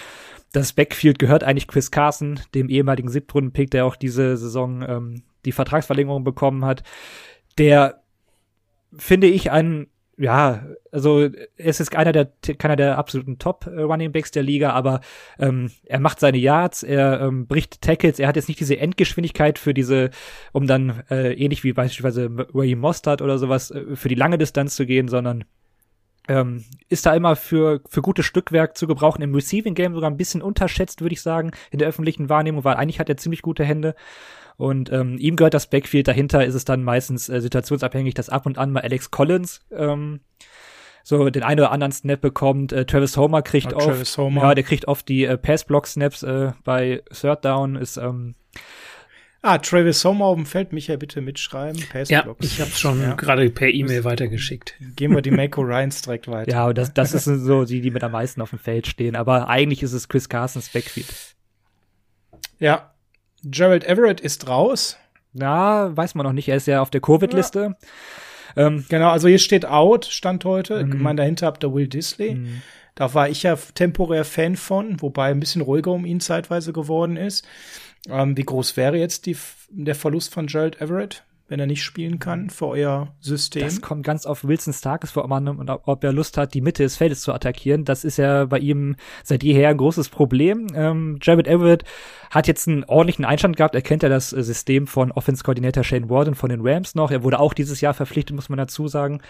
[0.53, 5.51] Das Backfield gehört eigentlich Chris Carson, dem ehemaligen Siebtrunden-Pick, der auch diese Saison ähm, die
[5.51, 6.83] Vertragsverlängerung bekommen hat,
[7.57, 8.03] der
[8.95, 14.11] finde ich ein ja, also es ist einer der keiner der absoluten Top äh, Running
[14.11, 15.01] Backs der Liga, aber
[15.37, 19.59] ähm, er macht seine Yards, er ähm, bricht Tackles, er hat jetzt nicht diese Endgeschwindigkeit
[19.59, 20.09] für diese,
[20.53, 24.75] um dann äh, ähnlich wie beispielsweise Ray Mostert oder sowas äh, für die lange Distanz
[24.75, 25.43] zu gehen, sondern
[26.27, 30.17] ähm, ist da immer für für gutes Stückwerk zu gebrauchen im Receiving Game sogar ein
[30.17, 33.63] bisschen unterschätzt, würde ich sagen, in der öffentlichen Wahrnehmung, weil eigentlich hat er ziemlich gute
[33.63, 33.95] Hände
[34.57, 36.07] und ähm, ihm gehört das Backfield.
[36.07, 40.19] Dahinter ist es dann meistens äh, situationsabhängig, dass ab und an mal Alex Collins ähm,
[41.03, 42.73] so den einen oder anderen Snap bekommt.
[42.73, 44.41] Äh, Travis Homer kriegt oh, oft, Homer.
[44.41, 47.75] ja, der kriegt oft die äh, Pass-Block-Snaps äh, bei Third Down.
[47.75, 48.35] Ist ähm,
[49.47, 51.81] Ah, Travis Sommer auf dem Feld, Michael, bitte mitschreiben.
[52.09, 53.13] ja, ich habe schon ja.
[53.13, 54.75] gerade per E-Mail weitergeschickt.
[54.97, 56.51] Gehen wir die Mako Ryans direkt weiter.
[56.51, 59.15] Ja, das, das ist so die, die mit am meisten auf dem Feld stehen.
[59.15, 61.07] Aber eigentlich ist es Chris Carsons Backfield.
[62.59, 62.91] Ja,
[63.41, 64.97] Gerald Everett ist raus.
[65.31, 66.49] Na, weiß man noch nicht.
[66.49, 67.77] Er ist ja auf der Covid-Liste.
[68.57, 68.67] Ja.
[68.67, 70.83] Ähm, genau, also hier steht out, Stand heute.
[70.83, 70.91] Mhm.
[70.91, 72.35] Ich meine, dahinter habt ihr Will Disley.
[72.35, 72.61] Mhm.
[72.95, 77.15] Da war ich ja temporär Fan von, wobei ein bisschen ruhiger um ihn zeitweise geworden
[77.15, 77.47] ist.
[78.09, 79.37] Ähm, wie groß wäre jetzt die,
[79.69, 81.23] der Verlust von Gerald Everett?
[81.49, 83.63] wenn er nicht spielen kann für euer System.
[83.63, 87.21] Das kommt ganz auf Wilsons Tagesform und ob er Lust hat, die Mitte des Feldes
[87.21, 87.85] zu attackieren.
[87.85, 90.67] Das ist ja bei ihm seit jeher ein großes Problem.
[90.75, 91.85] Ähm, Jared Everett
[92.29, 93.75] hat jetzt einen ordentlichen Einstand gehabt.
[93.75, 97.11] Er kennt ja das äh, System von Offense-Koordinator Shane Warden von den Rams noch.
[97.11, 99.21] Er wurde auch dieses Jahr verpflichtet, muss man dazu sagen.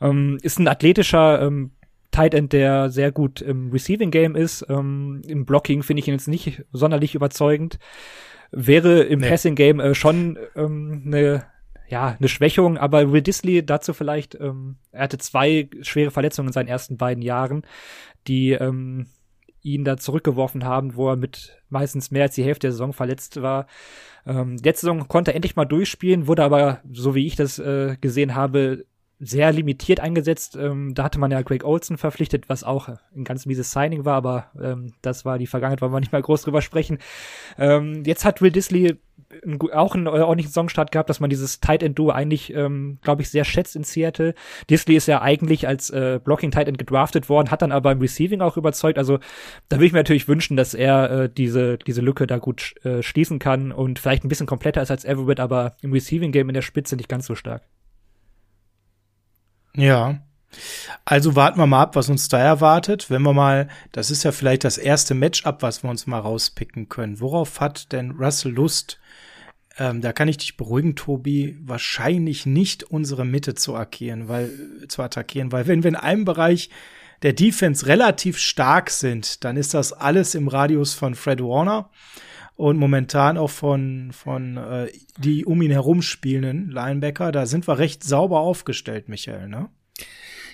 [0.00, 1.70] Ähm, ist ein athletischer ähm,
[2.12, 4.64] Tight End, der sehr gut im Receiving Game ist.
[4.68, 7.78] Ähm, Im Blocking finde ich ihn jetzt nicht sonderlich überzeugend
[8.52, 9.28] wäre im nee.
[9.28, 11.46] Passing Game äh, schon ähm, eine
[11.88, 16.52] ja, eine Schwächung, aber Will Disley dazu vielleicht, ähm, er hatte zwei schwere Verletzungen in
[16.54, 17.64] seinen ersten beiden Jahren,
[18.26, 19.08] die ähm,
[19.60, 23.42] ihn da zurückgeworfen haben, wo er mit meistens mehr als die Hälfte der Saison verletzt
[23.42, 23.66] war.
[24.24, 27.98] Ähm, letzte Saison konnte er endlich mal durchspielen, wurde aber, so wie ich das äh,
[28.00, 28.86] gesehen habe,
[29.24, 30.56] sehr limitiert eingesetzt.
[30.56, 34.16] Ähm, da hatte man ja Greg Olson verpflichtet, was auch ein ganz mieses Signing war,
[34.16, 36.98] aber ähm, das war die Vergangenheit, wollen wir nicht mal groß drüber sprechen.
[37.56, 38.98] Ähm, jetzt hat Will Disley
[39.72, 43.30] auch einen ordentlichen Songstart gehabt, dass man dieses Tight End Duo eigentlich, ähm, glaube ich,
[43.30, 44.34] sehr schätzt in Seattle.
[44.68, 48.00] Disley ist ja eigentlich als äh, Blocking Tight End gedraftet worden, hat dann aber im
[48.00, 48.98] Receiving auch überzeugt.
[48.98, 49.20] Also
[49.68, 53.02] da würde ich mir natürlich wünschen, dass er äh, diese diese Lücke da gut äh,
[53.02, 56.54] schließen kann und vielleicht ein bisschen kompletter ist als Everett, aber im Receiving Game in
[56.54, 57.62] der Spitze nicht ganz so stark.
[59.76, 60.20] Ja.
[61.04, 63.10] Also warten wir mal ab, was uns da erwartet.
[63.10, 66.88] Wenn wir mal, das ist ja vielleicht das erste Matchup, was wir uns mal rauspicken
[66.88, 67.20] können.
[67.20, 68.98] Worauf hat denn Russell Lust?
[69.78, 74.50] Ähm, da kann ich dich beruhigen, Tobi, wahrscheinlich nicht unsere Mitte zu attackieren, weil,
[74.88, 76.68] zu attackieren, weil wenn wir in einem Bereich
[77.22, 81.88] der Defense relativ stark sind, dann ist das alles im Radius von Fred Warner
[82.62, 84.86] und momentan auch von, von äh,
[85.18, 87.32] die um ihn herum spielenden Linebacker.
[87.32, 89.68] Da sind wir recht sauber aufgestellt, Michael, ne?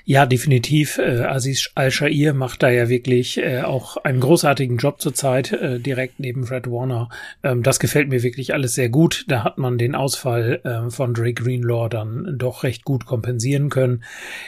[0.07, 0.97] Ja, definitiv.
[0.97, 6.18] Äh, Aziz Al-Shair macht da ja wirklich äh, auch einen großartigen Job zurzeit, äh, direkt
[6.18, 7.11] neben Fred Warner.
[7.42, 9.27] Ähm, das gefällt mir wirklich alles sehr gut.
[9.29, 14.03] Da hat man den Ausfall äh, von Dre Greenlaw dann doch recht gut kompensieren können.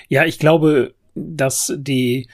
[0.08, 2.26] Ja, ich glaube, dass die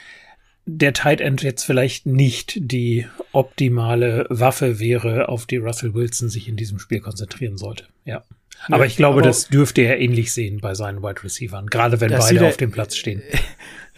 [0.66, 6.48] der Tight End jetzt vielleicht nicht die optimale Waffe wäre, auf die Russell Wilson sich
[6.48, 7.85] in diesem Spiel konzentrieren sollte.
[8.05, 8.24] Ja.
[8.68, 12.00] Aber ja, ich glaube, aber das dürfte er ähnlich sehen bei seinen Wide Receivers, gerade
[12.00, 13.22] wenn beide auf dem Platz stehen.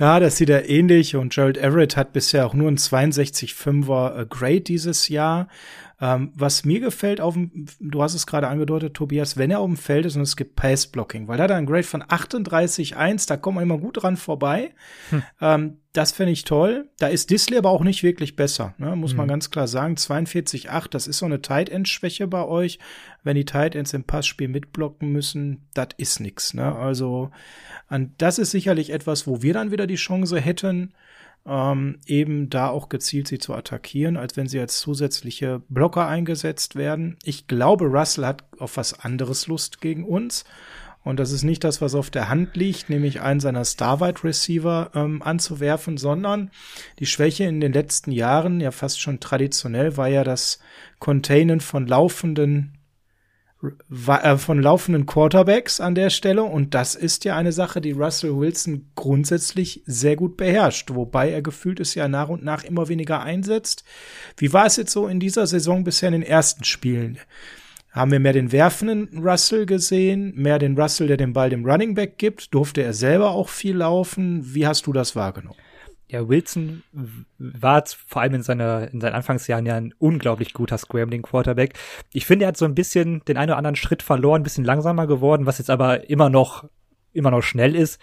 [0.01, 4.61] Ja, das sieht er ähnlich und Gerald Everett hat bisher auch nur ein 62,5er Grade
[4.61, 5.49] dieses Jahr.
[6.01, 9.67] Ähm, was mir gefällt, auf dem, du hast es gerade angedeutet, Tobias, wenn er auf
[9.67, 13.27] dem Feld ist und es gibt Pass-Blocking, weil da hat er ein Grade von 38,1,
[13.27, 14.71] da kommt man immer gut dran vorbei.
[15.11, 15.23] Hm.
[15.41, 16.89] Ähm, das finde ich toll.
[16.99, 18.95] Da ist Disley aber auch nicht wirklich besser, ne?
[18.95, 19.17] muss hm.
[19.17, 19.95] man ganz klar sagen.
[19.95, 22.79] 42,8, das ist so eine Tight End-Schwäche bei euch.
[23.25, 26.55] Wenn die Tight Ends im Passspiel mitblocken müssen, das ist nix.
[26.55, 26.77] Ne?
[26.77, 27.33] Also,
[27.89, 30.95] an, das ist sicherlich etwas, wo wir dann wieder die Chance hätten,
[31.49, 36.77] ähm, eben da auch gezielt sie zu attackieren, als wenn sie als zusätzliche Blocker eingesetzt
[36.77, 37.17] werden.
[37.25, 40.45] Ich glaube, Russell hat auf was anderes Lust gegen uns.
[41.05, 44.91] Und das ist nicht das, was auf der Hand liegt, nämlich einen seiner Star-Wide Receiver
[44.95, 46.51] ähm, anzuwerfen, sondern
[46.99, 50.59] die Schwäche in den letzten Jahren, ja fast schon traditionell, war ja das
[50.99, 52.78] Containen von laufenden
[53.91, 56.45] von laufenden Quarterbacks an der Stelle.
[56.45, 61.43] Und das ist ja eine Sache, die Russell Wilson grundsätzlich sehr gut beherrscht, wobei er
[61.43, 63.85] gefühlt es ja nach und nach immer weniger einsetzt.
[64.37, 67.19] Wie war es jetzt so in dieser Saison bisher in den ersten Spielen?
[67.91, 71.95] Haben wir mehr den werfenden Russell gesehen, mehr den Russell, der den Ball dem Running
[71.95, 72.55] Back gibt?
[72.55, 74.55] Durfte er selber auch viel laufen?
[74.55, 75.59] Wie hast du das wahrgenommen?
[76.09, 76.83] Ja, Wilson
[77.39, 81.75] war vor allem in seiner, in seinen Anfangsjahren ja ein unglaublich guter Scrambling Quarterback.
[82.13, 84.65] Ich finde, er hat so ein bisschen den einen oder anderen Schritt verloren, ein bisschen
[84.65, 86.65] langsamer geworden, was jetzt aber immer noch,
[87.13, 88.01] immer noch schnell ist.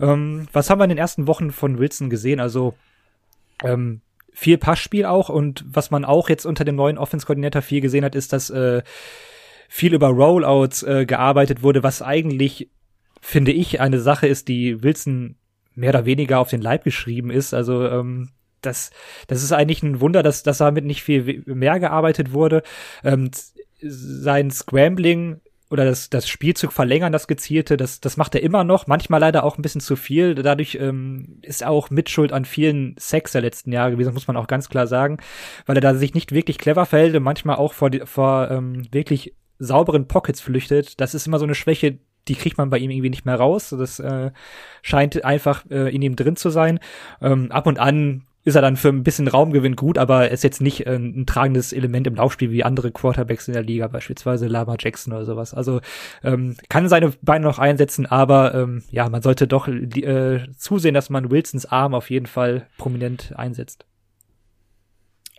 [0.00, 2.40] Ähm, was haben wir in den ersten Wochen von Wilson gesehen?
[2.40, 2.74] Also,
[3.62, 4.00] ähm,
[4.32, 8.14] viel Passspiel auch und was man auch jetzt unter dem neuen Offense-Koordinator viel gesehen hat,
[8.14, 8.82] ist, dass äh,
[9.68, 12.68] viel über Rollouts äh, gearbeitet wurde, was eigentlich,
[13.20, 15.36] finde ich, eine Sache ist, die Wilson
[15.76, 17.54] mehr oder weniger auf den Leib geschrieben ist.
[17.54, 18.30] Also ähm,
[18.62, 18.90] das,
[19.28, 22.62] das ist eigentlich ein Wunder, dass, dass damit nicht viel mehr gearbeitet wurde.
[23.04, 23.30] Ähm,
[23.80, 28.86] sein Scrambling oder das, das Spielzug verlängern, das gezielte, das, das macht er immer noch,
[28.86, 30.34] manchmal leider auch ein bisschen zu viel.
[30.36, 34.36] Dadurch ähm, ist er auch Mitschuld an vielen Sex der letzten Jahre gewesen, muss man
[34.36, 35.18] auch ganz klar sagen,
[35.66, 39.34] weil er da sich nicht wirklich clever verhält und manchmal auch vor, vor ähm, wirklich
[39.58, 43.10] sauberen Pockets flüchtet, das ist immer so eine Schwäche, die kriegt man bei ihm irgendwie
[43.10, 43.74] nicht mehr raus.
[43.76, 44.30] Das äh,
[44.82, 46.80] scheint einfach äh, in ihm drin zu sein.
[47.20, 50.60] Ähm, ab und an ist er dann für ein bisschen Raumgewinn gut, aber ist jetzt
[50.60, 54.76] nicht äh, ein tragendes Element im Laufspiel wie andere Quarterbacks in der Liga, beispielsweise Lama
[54.78, 55.52] Jackson oder sowas.
[55.52, 55.80] Also
[56.22, 61.10] ähm, kann seine Beine noch einsetzen, aber ähm, ja, man sollte doch äh, zusehen, dass
[61.10, 63.84] man Wilsons Arm auf jeden Fall prominent einsetzt.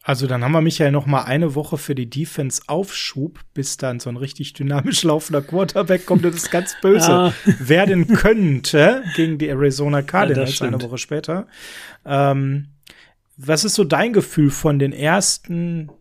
[0.07, 3.99] Also dann haben wir Michael noch mal eine Woche für die Defense Aufschub, bis dann
[3.99, 7.33] so ein richtig dynamisch laufender Quarterback kommt und das ist ganz böse ah.
[7.59, 11.45] werden könnte gegen die Arizona Cardinals ja, eine Woche später.
[12.05, 12.69] Ähm,
[13.35, 15.91] was ist so dein Gefühl von den ersten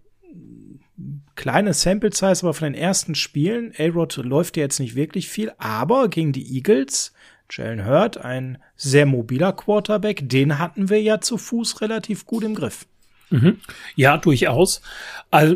[1.34, 3.72] kleine Sample Size, aber von den ersten Spielen?
[3.76, 7.12] A-Rod läuft ja jetzt nicht wirklich viel, aber gegen die Eagles
[7.50, 12.54] Jalen Hurt, ein sehr mobiler Quarterback, den hatten wir ja zu Fuß relativ gut im
[12.54, 12.86] Griff.
[13.30, 13.58] Mhm.
[13.96, 14.80] Ja, durchaus.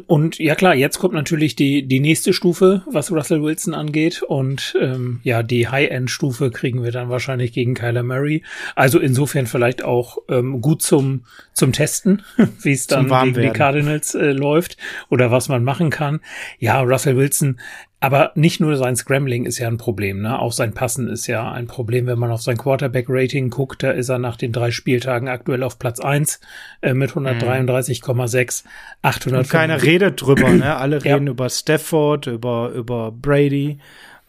[0.06, 4.22] Und ja klar, jetzt kommt natürlich die, die nächste Stufe, was Russell Wilson angeht.
[4.22, 8.42] Und ähm, ja, die High-End-Stufe kriegen wir dann wahrscheinlich gegen Kyler Murray.
[8.74, 12.22] Also insofern vielleicht auch ähm, gut zum, zum Testen,
[12.62, 14.76] wie es dann gegen die Cardinals äh, läuft
[15.08, 16.20] oder was man machen kann.
[16.58, 17.60] Ja, Russell Wilson
[18.02, 20.38] aber nicht nur sein Scrambling ist ja ein Problem, ne?
[20.38, 23.82] Auch sein Passen ist ja ein Problem, wenn man auf sein Quarterback-Rating guckt.
[23.82, 26.40] Da ist er nach den drei Spieltagen aktuell auf Platz eins
[26.80, 28.64] äh, mit 133,6,
[29.02, 29.40] 800.
[29.40, 30.76] Und keiner redet drüber, ne?
[30.78, 31.32] Alle reden ja.
[31.32, 33.76] über Stafford, über, über Brady,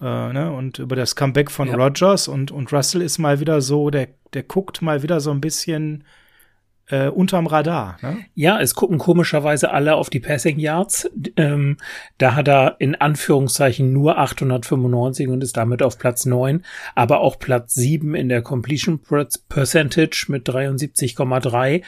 [0.01, 0.51] äh, ne?
[0.51, 1.75] Und über das Comeback von ja.
[1.75, 5.39] Rogers und, und Russell ist mal wieder so, der, der guckt mal wieder so ein
[5.39, 6.03] bisschen
[6.91, 7.97] äh, unterm Radar.
[8.01, 8.17] Ne?
[8.35, 11.09] Ja, es gucken komischerweise alle auf die Passing Yards.
[11.37, 11.77] Ähm,
[12.17, 17.39] da hat er in Anführungszeichen nur 895 und ist damit auf Platz 9, aber auch
[17.39, 21.81] Platz 7 in der Completion Percentage mit 73,3.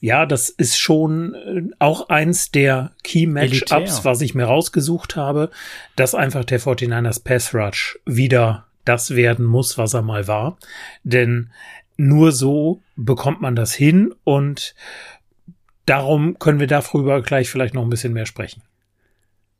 [0.00, 5.50] Ja, das ist schon äh, auch eins der Key Matchups, was ich mir rausgesucht habe,
[5.96, 10.56] dass einfach der 49ers Pass Rush wieder das werden muss, was er mal war.
[11.02, 11.50] Denn
[11.96, 14.74] nur so bekommt man das hin und
[15.86, 18.62] darum können wir darüber gleich vielleicht noch ein bisschen mehr sprechen.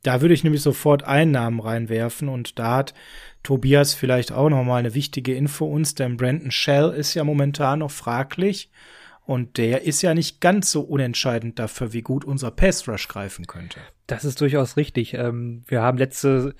[0.02, 2.94] Da würde ich nämlich sofort Einnahmen reinwerfen und da hat
[3.42, 7.80] Tobias vielleicht auch noch mal eine wichtige Info uns, denn Brandon Shell ist ja momentan
[7.80, 8.70] noch fraglich
[9.26, 13.48] und der ist ja nicht ganz so unentscheidend dafür, wie gut unser Pass Rush greifen
[13.48, 13.80] könnte.
[14.06, 15.14] Das ist durchaus richtig.
[15.14, 16.54] Ähm, wir haben letzte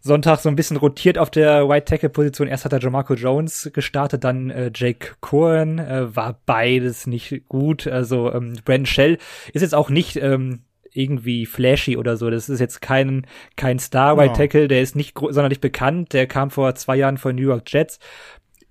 [0.00, 2.46] Sonntag so ein bisschen rotiert auf der White Tackle Position.
[2.46, 5.80] Erst hat er Jamarco Jones gestartet, dann äh, Jake Cohen.
[5.80, 7.88] Äh, war beides nicht gut.
[7.88, 9.18] Also ähm, Brandon Shell
[9.52, 10.60] ist jetzt auch nicht ähm,
[10.92, 12.30] irgendwie flashy oder so.
[12.30, 16.12] Das ist jetzt kein, kein Star White Tackle, der ist nicht sonderlich bekannt.
[16.12, 17.98] Der kam vor zwei Jahren von New York Jets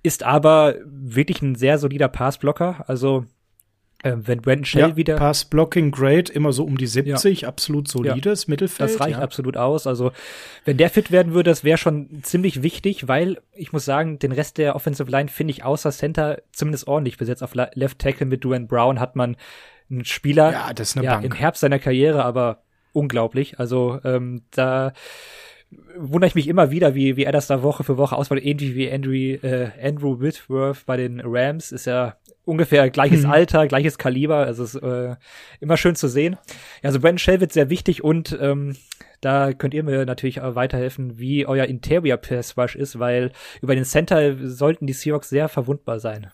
[0.06, 2.86] ist aber wirklich ein sehr solider Passblocker.
[2.88, 3.26] Also
[4.04, 7.48] äh, wenn Brandon Shell ja, wieder Pass-Blocking Grade immer so um die 70, ja.
[7.48, 8.52] absolut solides ja.
[8.52, 8.92] Mittelfeld.
[8.92, 9.88] Das reicht absolut aus.
[9.88, 10.12] Also
[10.64, 14.32] wenn der fit werden würde, das wäre schon ziemlich wichtig, weil ich muss sagen, den
[14.32, 17.42] Rest der Offensive Line finde ich außer Center zumindest ordentlich besetzt.
[17.42, 19.38] Auf Left Tackle mit Duane Brown hat man
[19.90, 21.26] einen Spieler ja, das ist eine ja, Bank.
[21.26, 22.64] im Herbst seiner Karriere, aber
[22.94, 23.60] unglaublich.
[23.60, 24.94] Also ähm, da
[25.98, 28.44] wundere ich mich immer wieder, wie, wie er das da Woche für Woche ausbaut.
[28.44, 31.72] Ähnlich wie Andrew, äh, Andrew Whitworth bei den Rams.
[31.72, 33.32] Ist ja ungefähr gleiches hm.
[33.32, 34.38] Alter, gleiches Kaliber.
[34.38, 35.16] Also ist äh,
[35.60, 36.38] immer schön zu sehen.
[36.82, 38.76] Ja, also Brandon Shell wird sehr wichtig und ähm,
[39.22, 43.76] da könnt ihr mir natürlich auch weiterhelfen, wie euer Interior Pass Rush ist, weil über
[43.76, 46.32] den Center sollten die Seahawks sehr verwundbar sein.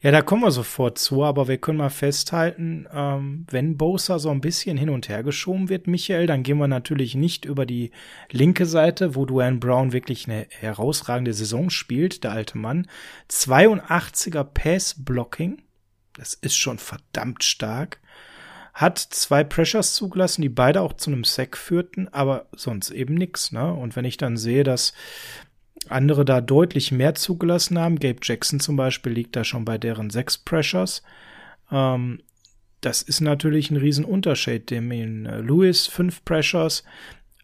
[0.00, 4.30] Ja, da kommen wir sofort zu, aber wir können mal festhalten, ähm, wenn Bosa so
[4.30, 7.90] ein bisschen hin und her geschoben wird, Michael, dann gehen wir natürlich nicht über die
[8.30, 12.88] linke Seite, wo Duane Brown wirklich eine herausragende Saison spielt, der alte Mann.
[13.28, 15.60] 82er Pass-Blocking,
[16.14, 17.98] das ist schon verdammt stark.
[18.74, 23.50] Hat zwei Pressures zugelassen, die beide auch zu einem Sack führten, aber sonst eben nix,
[23.50, 23.72] ne?
[23.72, 24.92] Und wenn ich dann sehe, dass
[25.88, 27.98] andere da deutlich mehr zugelassen haben.
[27.98, 31.02] Gabe Jackson zum Beispiel liegt da schon bei deren sechs Pressures.
[31.70, 32.20] Ähm,
[32.80, 34.70] das ist natürlich ein Riesenunterschied.
[34.70, 36.84] Dem in äh, Lewis fünf Pressures.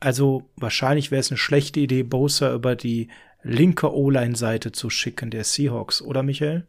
[0.01, 3.09] Also wahrscheinlich wäre es eine schlechte Idee, Bosa über die
[3.43, 6.67] linke O-Line-Seite zu schicken, der Seahawks, oder Michael?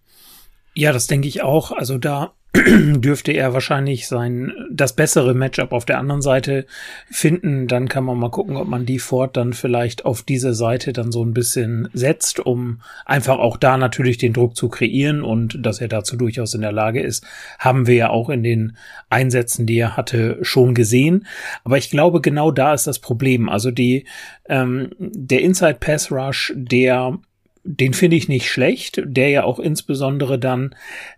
[0.74, 1.72] Ja, das denke ich auch.
[1.72, 2.34] Also da
[2.96, 6.66] dürfte er wahrscheinlich sein das bessere Matchup auf der anderen Seite
[7.10, 7.68] finden.
[7.68, 11.12] Dann kann man mal gucken, ob man die Ford dann vielleicht auf diese Seite dann
[11.12, 15.82] so ein bisschen setzt, um einfach auch da natürlich den Druck zu kreieren und dass
[15.82, 17.26] er dazu durchaus in der Lage ist,
[17.60, 18.78] haben wir ja auch in den
[19.10, 21.26] Einsätzen, die er hatte, schon gesehen.
[21.64, 23.50] Aber ich glaube, genau da ist das Problem.
[23.50, 24.06] Also die
[24.48, 27.18] ähm, der Inside Pass Rush, der
[27.66, 30.76] den finde ich nicht schlecht, der ja auch insbesondere dann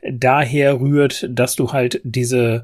[0.10, 2.64] daher rührt, dass du halt diese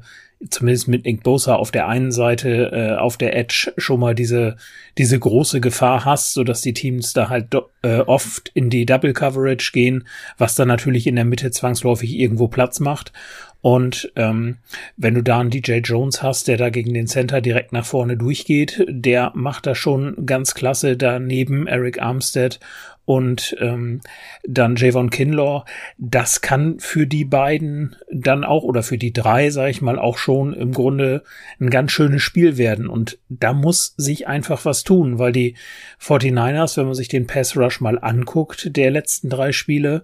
[0.50, 4.56] zumindest mit Nick Bosa auf der einen Seite äh, auf der Edge schon mal diese
[4.98, 9.12] diese große Gefahr hast, so dass die Teams da halt äh, oft in die Double
[9.12, 10.06] Coverage gehen,
[10.36, 13.12] was dann natürlich in der Mitte zwangsläufig irgendwo Platz macht.
[13.60, 14.58] Und ähm,
[14.98, 18.18] wenn du da einen DJ Jones hast, der da gegen den Center direkt nach vorne
[18.18, 22.60] durchgeht, der macht das schon ganz klasse daneben Eric Armstead
[23.04, 24.00] und ähm,
[24.46, 25.64] dann Javon Kinlaw.
[25.98, 30.18] Das kann für die beiden dann auch oder für die drei, sage ich mal, auch
[30.18, 31.22] schon im Grunde
[31.60, 32.88] ein ganz schönes Spiel werden.
[32.88, 35.56] Und da muss sich einfach was tun, weil die
[36.00, 40.02] 49ers, wenn man sich den Pass Rush mal anguckt, der letzten drei Spiele,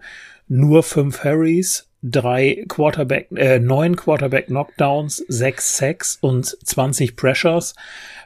[0.48, 7.74] nur fünf Harrys, drei Quarterback, äh, neun Quarterback Knockdowns, sechs Sacks und 20 Pressures.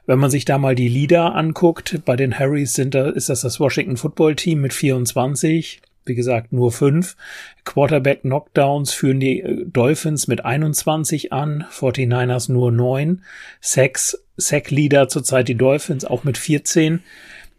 [0.06, 3.40] Wenn man sich da mal die Leader anguckt, bei den Harrys sind da, ist das
[3.40, 5.80] das Washington Football Team mit 24.
[6.06, 7.16] Wie gesagt, nur fünf.
[7.64, 13.22] Quarterback Knockdowns führen die äh, Dolphins mit 21 an, 49ers nur neun.
[13.60, 17.00] Sacks, Sack Leader zurzeit die Dolphins auch mit 14.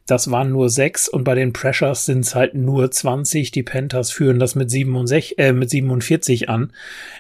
[0.06, 3.50] Das waren nur sechs und bei den Pressures sind es halt nur 20.
[3.50, 6.72] Die Panthers führen das mit, 67, äh, mit 47 an.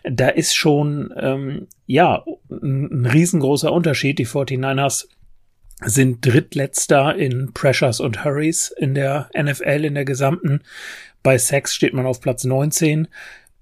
[0.03, 4.19] Da ist schon, ähm, ja, ein riesengroßer Unterschied.
[4.19, 5.07] Die 49ers
[5.83, 10.61] sind drittletzter in Pressures und Hurries in der NFL in der gesamten.
[11.21, 13.07] Bei Sex steht man auf Platz 19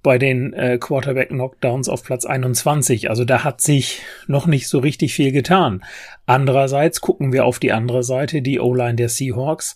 [0.03, 3.09] bei den äh, Quarterback Knockdowns auf Platz 21.
[3.09, 5.83] Also da hat sich noch nicht so richtig viel getan.
[6.25, 9.75] Andererseits gucken wir auf die andere Seite, die O-Line der Seahawks.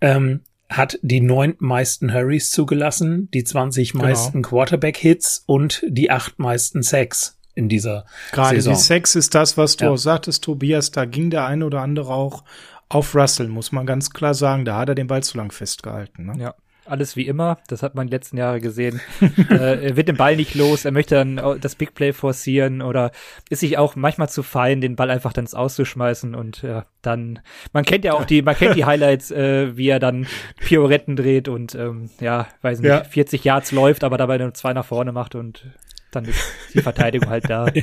[0.00, 4.04] Ähm, hat die neun meisten Hurries zugelassen, die 20 genau.
[4.04, 8.74] meisten Quarterback-Hits und die acht meisten Sacks in dieser Gerade Saison.
[8.74, 9.90] die Sex ist das, was du ja.
[9.90, 12.44] auch sagtest, Tobias, da ging der eine oder andere auch
[12.88, 14.64] auf Russell, muss man ganz klar sagen.
[14.64, 16.26] Da hat er den Ball zu lang festgehalten.
[16.26, 16.34] Ne?
[16.38, 16.54] Ja
[16.88, 17.58] alles wie immer.
[17.68, 19.00] Das hat man die letzten Jahre gesehen.
[19.50, 23.12] äh, er wird den Ball nicht los, er möchte dann das Big Play forcieren oder
[23.50, 27.40] ist sich auch manchmal zu fein, den Ball einfach dann auszuschmeißen und ja, dann,
[27.72, 30.26] man kennt ja auch die, man kennt die Highlights, äh, wie er dann
[30.60, 33.04] Pioretten dreht und ähm, ja, weiß nicht, ja.
[33.04, 35.66] 40 Yards läuft, aber dabei nur zwei nach vorne macht und
[36.10, 36.40] dann ist
[36.74, 37.66] die Verteidigung halt da.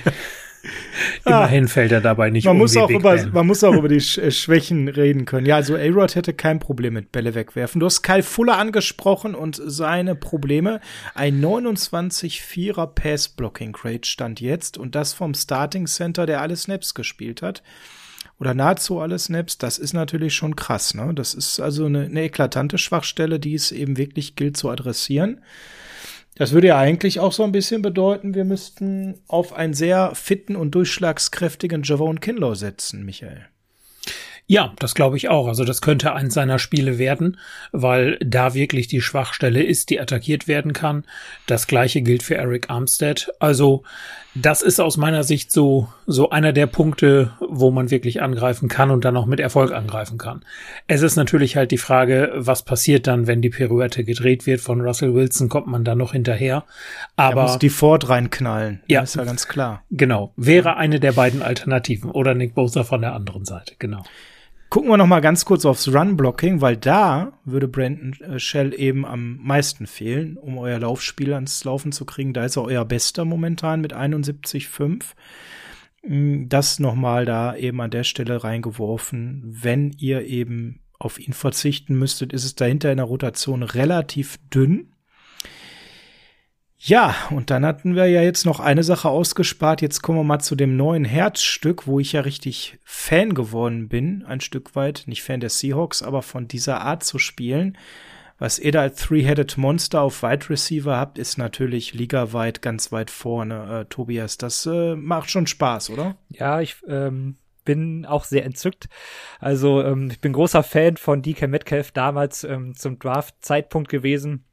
[1.26, 3.88] Immerhin ah, fällt er dabei nicht man um muss auch über, Man muss auch über
[3.88, 5.46] die Sch äh, Schwächen reden können.
[5.46, 7.80] Ja, also A-Rod hätte kein Problem mit Bälle wegwerfen.
[7.80, 10.82] Du hast Kyle Fuller angesprochen und seine Probleme.
[11.14, 17.64] Ein 29-4er Pass-Blocking-Rate stand jetzt und das vom Starting Center, der alle Snaps gespielt hat
[18.40, 20.94] oder nahezu alle Snaps, das ist natürlich schon krass.
[20.94, 21.14] Ne?
[21.14, 25.42] Das ist also eine, eine eklatante Schwachstelle, die es eben wirklich gilt zu adressieren.
[26.36, 30.56] Das würde ja eigentlich auch so ein bisschen bedeuten, wir müssten auf einen sehr fitten
[30.56, 33.48] und durchschlagskräftigen Javon Kinlaw setzen, Michael.
[34.48, 35.48] Ja, das glaube ich auch.
[35.48, 37.40] Also das könnte eins seiner Spiele werden,
[37.72, 41.04] weil da wirklich die Schwachstelle ist, die attackiert werden kann.
[41.48, 43.32] Das gleiche gilt für Eric Armstead.
[43.40, 43.84] Also
[44.36, 48.92] das ist aus meiner Sicht so, so einer der Punkte, wo man wirklich angreifen kann
[48.92, 50.44] und dann auch mit Erfolg angreifen kann.
[50.88, 54.82] Es ist natürlich halt die Frage, was passiert dann, wenn die Pirouette gedreht wird von
[54.82, 56.66] Russell Wilson, kommt man dann noch hinterher.
[57.16, 57.42] Aber.
[57.42, 58.82] Er muss die Ford reinknallen.
[58.88, 59.02] Ja.
[59.02, 59.84] ist ja ganz klar.
[59.90, 60.34] Genau.
[60.36, 63.76] Wäre eine der beiden Alternativen oder Nick Bosa von der anderen Seite.
[63.80, 64.04] Genau.
[64.70, 69.06] Gucken wir noch mal ganz kurz aufs Run-Blocking, weil da würde Brandon äh, Shell eben
[69.06, 72.34] am meisten fehlen, um euer Laufspiel ans Laufen zu kriegen.
[72.34, 75.04] Da ist er euer Bester momentan mit 71,5.
[76.06, 79.44] Mm, das noch mal da eben an der Stelle reingeworfen.
[79.46, 84.95] Wenn ihr eben auf ihn verzichten müsstet, ist es dahinter in der Rotation relativ dünn.
[86.88, 89.82] Ja, und dann hatten wir ja jetzt noch eine Sache ausgespart.
[89.82, 94.24] Jetzt kommen wir mal zu dem neuen Herzstück, wo ich ja richtig Fan geworden bin,
[94.24, 95.06] ein Stück weit.
[95.08, 97.76] Nicht Fan der Seahawks, aber von dieser Art zu spielen.
[98.38, 103.10] Was ihr da als Three-Headed Monster auf Wide Receiver habt, ist natürlich ligaweit ganz weit
[103.10, 104.38] vorne, äh, Tobias.
[104.38, 106.18] Das äh, macht schon Spaß, oder?
[106.30, 108.90] Ja, ich ähm, bin auch sehr entzückt.
[109.40, 114.46] Also ähm, ich bin großer Fan von DK Metcalf damals ähm, zum Draft-Zeitpunkt gewesen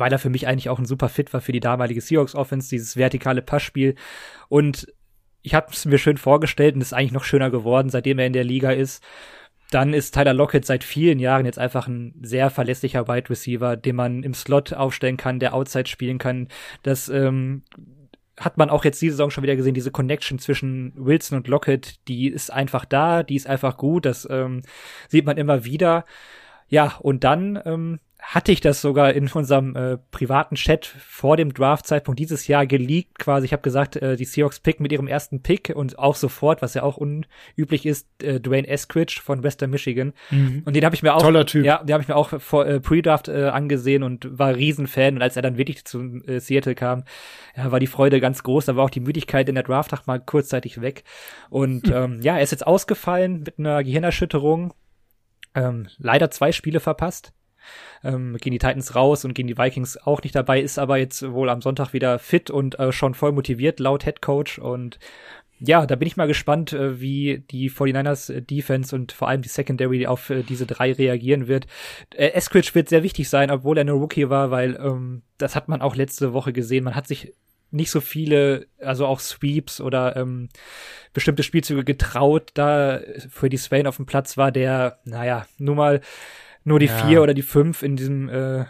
[0.00, 2.68] weil er für mich eigentlich auch ein super Fit war für die damalige Seahawks Offense,
[2.70, 3.94] dieses vertikale Passspiel.
[4.48, 4.86] Und
[5.42, 8.32] ich habe es mir schön vorgestellt und ist eigentlich noch schöner geworden, seitdem er in
[8.32, 9.02] der Liga ist.
[9.70, 13.96] Dann ist Tyler Lockett seit vielen Jahren jetzt einfach ein sehr verlässlicher Wide Receiver, den
[13.96, 16.48] man im Slot aufstellen kann, der Outside spielen kann.
[16.82, 17.62] Das ähm,
[18.38, 21.96] hat man auch jetzt diese Saison schon wieder gesehen, diese Connection zwischen Wilson und Lockett,
[22.08, 24.62] die ist einfach da, die ist einfach gut, das ähm,
[25.08, 26.04] sieht man immer wieder.
[26.68, 31.54] Ja, und dann ähm, hatte ich das sogar in unserem äh, privaten Chat vor dem
[31.54, 33.46] Draft-Zeitpunkt dieses Jahr geleakt quasi.
[33.46, 36.74] Ich habe gesagt, äh, die Seahawks pick mit ihrem ersten Pick und auch sofort, was
[36.74, 40.12] ja auch unüblich ist, äh, Dwayne Eskridge von Western Michigan.
[40.30, 40.62] Mhm.
[40.64, 41.64] Und den habe ich mir auch, Toller Typ.
[41.64, 45.16] ja, den habe ich mir auch vor äh, Pre-Draft äh, angesehen und war Riesenfan.
[45.16, 47.04] Und als er dann wirklich zu äh, Seattle kam,
[47.56, 48.66] ja, war die Freude ganz groß.
[48.66, 51.04] Da war auch die Müdigkeit in der Draft mal kurzzeitig weg.
[51.50, 51.92] Und mhm.
[51.94, 54.74] ähm, ja, er ist jetzt ausgefallen mit einer Gehirnerschütterung.
[55.54, 57.32] Ähm, leider zwei Spiele verpasst
[58.04, 61.30] ähm, gehen die Titans raus und gehen die Vikings auch nicht dabei, ist aber jetzt
[61.32, 64.98] wohl am Sonntag wieder fit und äh, schon voll motiviert laut Head Coach und
[65.60, 69.42] ja, da bin ich mal gespannt, äh, wie die 49ers äh, Defense und vor allem
[69.42, 71.66] die Secondary auf äh, diese drei reagieren wird.
[72.16, 75.82] Eskridge wird sehr wichtig sein, obwohl er eine Rookie war, weil ähm, das hat man
[75.82, 76.84] auch letzte Woche gesehen.
[76.84, 77.34] Man hat sich
[77.70, 80.48] nicht so viele, also auch Sweeps oder ähm,
[81.12, 86.00] bestimmte Spielzüge getraut, da für die Swain auf dem Platz war, der, naja, nur mal
[86.68, 87.06] nur die ja.
[87.06, 88.64] vier oder die fünf in diesem äh,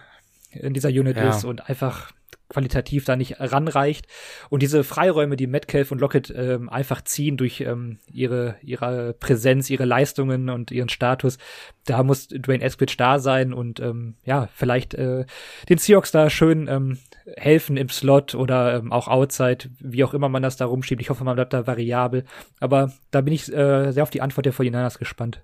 [0.51, 1.29] in dieser Unit ja.
[1.29, 2.13] ist und einfach
[2.49, 4.07] qualitativ da nicht ranreicht.
[4.49, 9.71] Und diese Freiräume, die Metcalf und Lockett ähm, einfach ziehen durch ähm, ihre, ihre Präsenz,
[9.71, 11.39] ihre Leistungen und ihren Status,
[11.85, 15.27] da muss Dwayne Eskridge da sein und ähm, ja, vielleicht äh,
[15.69, 16.99] den Seahawks da schön ähm,
[17.37, 21.03] helfen im Slot oder ähm, auch Outside, wie auch immer man das da rumschiebt.
[21.03, 22.25] Ich hoffe, man bleibt da variabel.
[22.61, 25.43] Aber da bin ich äh, sehr auf die Antwort der 49ers gespannt.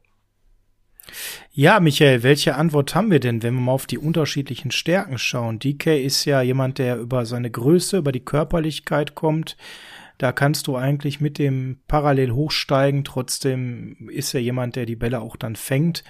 [1.53, 5.59] Ja, Michael, welche Antwort haben wir denn, wenn wir mal auf die unterschiedlichen Stärken schauen?
[5.59, 9.57] DK ist ja jemand, der über seine Größe, über die Körperlichkeit kommt.
[10.19, 13.05] Da kannst du eigentlich mit dem parallel hochsteigen.
[13.05, 16.05] Trotzdem ist er jemand, der die Bälle auch dann fängt.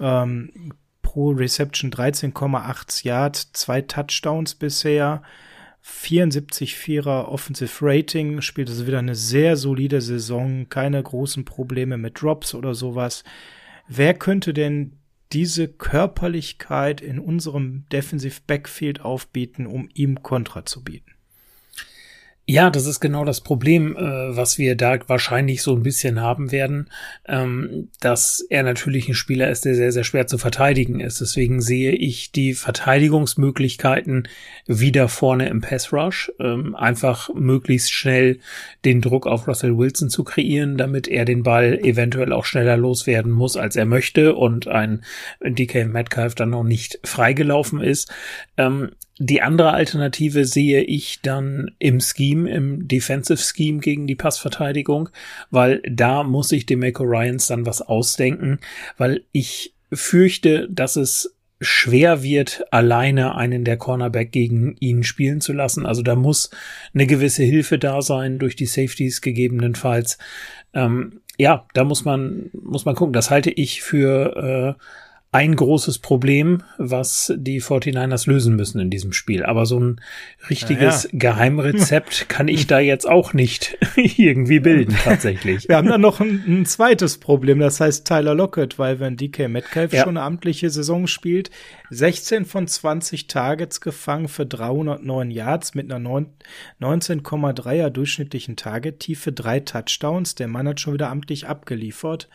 [0.00, 0.72] Ähm,
[1.02, 5.22] pro Reception 13,8 Yard, zwei Touchdowns bisher.
[5.84, 12.22] 74 Vierer Offensive Rating, spielt also wieder eine sehr solide Saison, keine großen Probleme mit
[12.22, 13.24] Drops oder sowas.
[13.88, 14.98] Wer könnte denn
[15.32, 21.11] diese Körperlichkeit in unserem Defensive Backfield aufbieten, um ihm Kontra zu bieten?
[22.52, 26.52] Ja, das ist genau das Problem, äh, was wir da wahrscheinlich so ein bisschen haben
[26.52, 26.90] werden,
[27.26, 31.22] ähm, dass er natürlich ein Spieler ist, der sehr, sehr schwer zu verteidigen ist.
[31.22, 34.28] Deswegen sehe ich die Verteidigungsmöglichkeiten
[34.66, 38.38] wieder vorne im Pass Rush, ähm, einfach möglichst schnell
[38.84, 43.32] den Druck auf Russell Wilson zu kreieren, damit er den Ball eventuell auch schneller loswerden
[43.32, 45.00] muss, als er möchte und ein
[45.42, 48.12] DK Metcalf dann noch nicht freigelaufen ist.
[48.58, 55.10] Ähm, die andere Alternative sehe ich dann im Scheme, im Defensive Scheme gegen die Passverteidigung,
[55.50, 58.58] weil da muss sich Demeco Ryans dann was ausdenken,
[58.96, 65.52] weil ich fürchte, dass es schwer wird, alleine einen der Cornerback gegen ihn spielen zu
[65.52, 65.86] lassen.
[65.86, 66.50] Also da muss
[66.92, 70.18] eine gewisse Hilfe da sein durch die Safeties gegebenenfalls.
[70.74, 73.12] Ähm, ja, da muss man muss man gucken.
[73.12, 74.82] Das halte ich für äh,
[75.34, 79.46] ein großes Problem, was die 49ers lösen müssen in diesem Spiel.
[79.46, 79.98] Aber so ein
[80.50, 81.18] richtiges ja, ja.
[81.18, 85.66] Geheimrezept kann ich da jetzt auch nicht irgendwie bilden, tatsächlich.
[85.70, 89.48] Wir haben da noch ein, ein, zweites Problem, das heißt Tyler Lockett, weil wenn DK
[89.48, 90.04] Metcalf ja.
[90.04, 91.50] schon eine amtliche Saison spielt,
[91.88, 96.26] 16 von 20 Targets gefangen für 309 Yards mit einer
[96.78, 100.34] 19,3er durchschnittlichen Target-Tiefe, drei Touchdowns.
[100.34, 102.28] Der Mann hat schon wieder amtlich abgeliefert.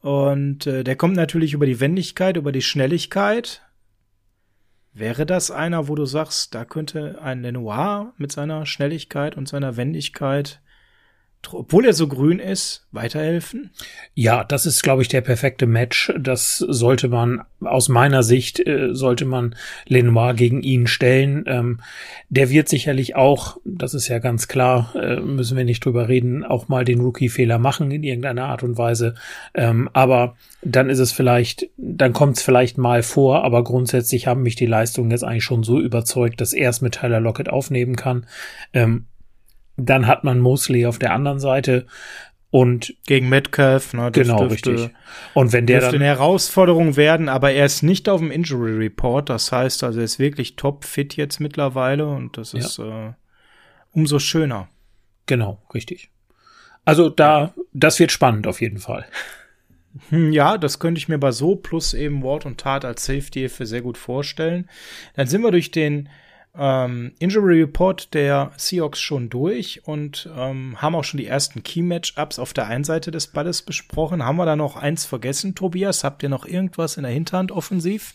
[0.00, 3.62] Und äh, der kommt natürlich über die Wendigkeit, über die Schnelligkeit.
[4.92, 9.76] Wäre das einer, wo du sagst, da könnte ein Lenoir mit seiner Schnelligkeit und seiner
[9.76, 10.60] Wendigkeit
[11.52, 13.70] obwohl er so grün ist, weiterhelfen?
[14.14, 16.12] Ja, das ist, glaube ich, der perfekte Match.
[16.18, 19.54] Das sollte man, aus meiner Sicht, äh, sollte man
[19.86, 21.44] Lenoir gegen ihn stellen.
[21.46, 21.80] Ähm,
[22.28, 26.44] der wird sicherlich auch, das ist ja ganz klar, äh, müssen wir nicht drüber reden,
[26.44, 29.14] auch mal den Rookie-Fehler machen in irgendeiner Art und Weise.
[29.54, 34.42] Ähm, aber dann ist es vielleicht, dann kommt es vielleicht mal vor, aber grundsätzlich haben
[34.42, 37.96] mich die Leistungen jetzt eigentlich schon so überzeugt, dass er es mit Tyler Lockett aufnehmen
[37.96, 38.26] kann.
[38.72, 39.06] Ähm,
[39.86, 41.86] dann hat man Mosley auf der anderen Seite
[42.50, 44.96] und gegen Metcalf, ne, das genau dürfte, richtig.
[45.34, 49.28] Und wenn der dann eine Herausforderung werden, aber er ist nicht auf dem Injury Report.
[49.28, 53.10] Das heißt, also er ist wirklich top fit jetzt mittlerweile und das ist ja.
[53.10, 53.12] äh,
[53.92, 54.68] umso schöner.
[55.26, 56.10] Genau, richtig.
[56.84, 59.06] Also da, das wird spannend auf jeden Fall.
[60.08, 63.48] Hm, ja, das könnte ich mir bei so plus eben Ward und Tat als Safety
[63.48, 64.68] für sehr gut vorstellen.
[65.14, 66.08] Dann sind wir durch den
[66.56, 72.38] ähm, Injury Report der Seahawks schon durch und ähm, haben auch schon die ersten Key-Matchups
[72.38, 74.24] auf der einen Seite des Balles besprochen.
[74.24, 76.02] Haben wir da noch eins vergessen, Tobias?
[76.04, 78.14] Habt ihr noch irgendwas in der Hinterhand offensiv?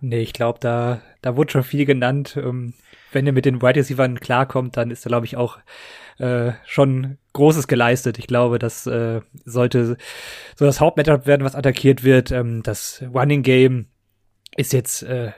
[0.00, 2.36] Nee, ich glaube, da, da wurde schon viel genannt.
[2.36, 2.74] Ähm,
[3.12, 5.58] wenn ihr mit den Wide Receivers klarkommt, dann ist da, glaube ich, auch
[6.18, 8.18] äh, schon Großes geleistet.
[8.18, 9.96] Ich glaube, das äh, sollte
[10.54, 12.30] so das Hauptmatchup werden, was attackiert wird.
[12.30, 13.86] Ähm, das Running Game
[14.56, 15.32] ist jetzt äh,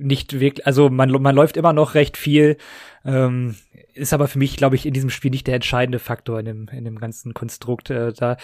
[0.00, 2.56] nicht wirklich, also man, man läuft immer noch recht viel,
[3.04, 3.56] ähm,
[3.94, 6.68] ist aber für mich, glaube ich, in diesem Spiel nicht der entscheidende Faktor in dem,
[6.68, 7.90] in dem ganzen Konstrukt.
[7.90, 8.36] Äh, da,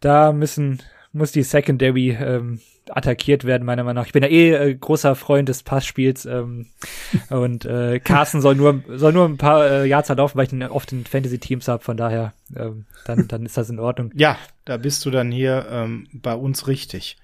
[0.00, 0.80] da müssen,
[1.12, 2.60] muss die Secondary ähm,
[2.90, 4.06] attackiert werden, meiner Meinung nach.
[4.06, 6.66] Ich bin ja eh äh, großer Freund des Passspiels ähm,
[7.30, 10.62] und äh, Carsten soll nur soll nur ein paar äh, Yards laufen, weil ich ihn
[10.62, 14.10] oft in Fantasy-Teams habe, von daher ähm, dann, dann ist das in Ordnung.
[14.14, 17.16] Ja, da bist du dann hier ähm, bei uns richtig.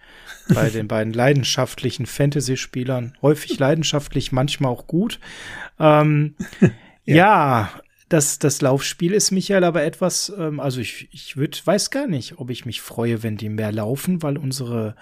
[0.48, 3.16] Bei den beiden leidenschaftlichen Fantasy-Spielern.
[3.22, 5.20] Häufig leidenschaftlich, manchmal auch gut.
[5.78, 6.34] Ähm,
[7.04, 7.14] ja.
[7.14, 7.70] ja,
[8.10, 12.38] das, das Laufspiel ist Michael aber etwas, ähm, also ich, ich würd, weiß gar nicht,
[12.38, 14.96] ob ich mich freue, wenn die mehr laufen, weil unsere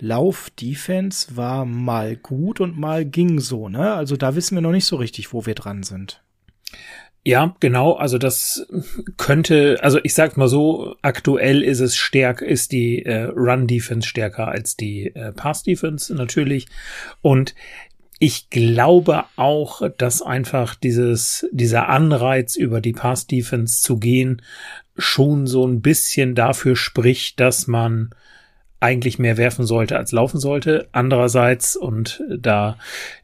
[0.00, 3.94] Lauf-Defense war mal gut und mal ging so, ne?
[3.94, 6.22] Also da wissen wir noch nicht so richtig, wo wir dran sind.
[7.24, 7.92] Ja, genau.
[7.92, 8.66] Also das
[9.16, 14.48] könnte, also ich sag mal so, aktuell ist es stärk, ist die äh, Run-Defense stärker
[14.48, 16.68] als die äh, Pass-Defense natürlich.
[17.20, 17.54] Und
[18.18, 24.42] ich glaube auch, dass einfach dieses, dieser Anreiz über die Pass-Defense zu gehen
[24.96, 28.10] schon so ein bisschen dafür spricht, dass man
[28.80, 30.88] eigentlich mehr werfen sollte als laufen sollte.
[30.92, 32.78] Andererseits, und da,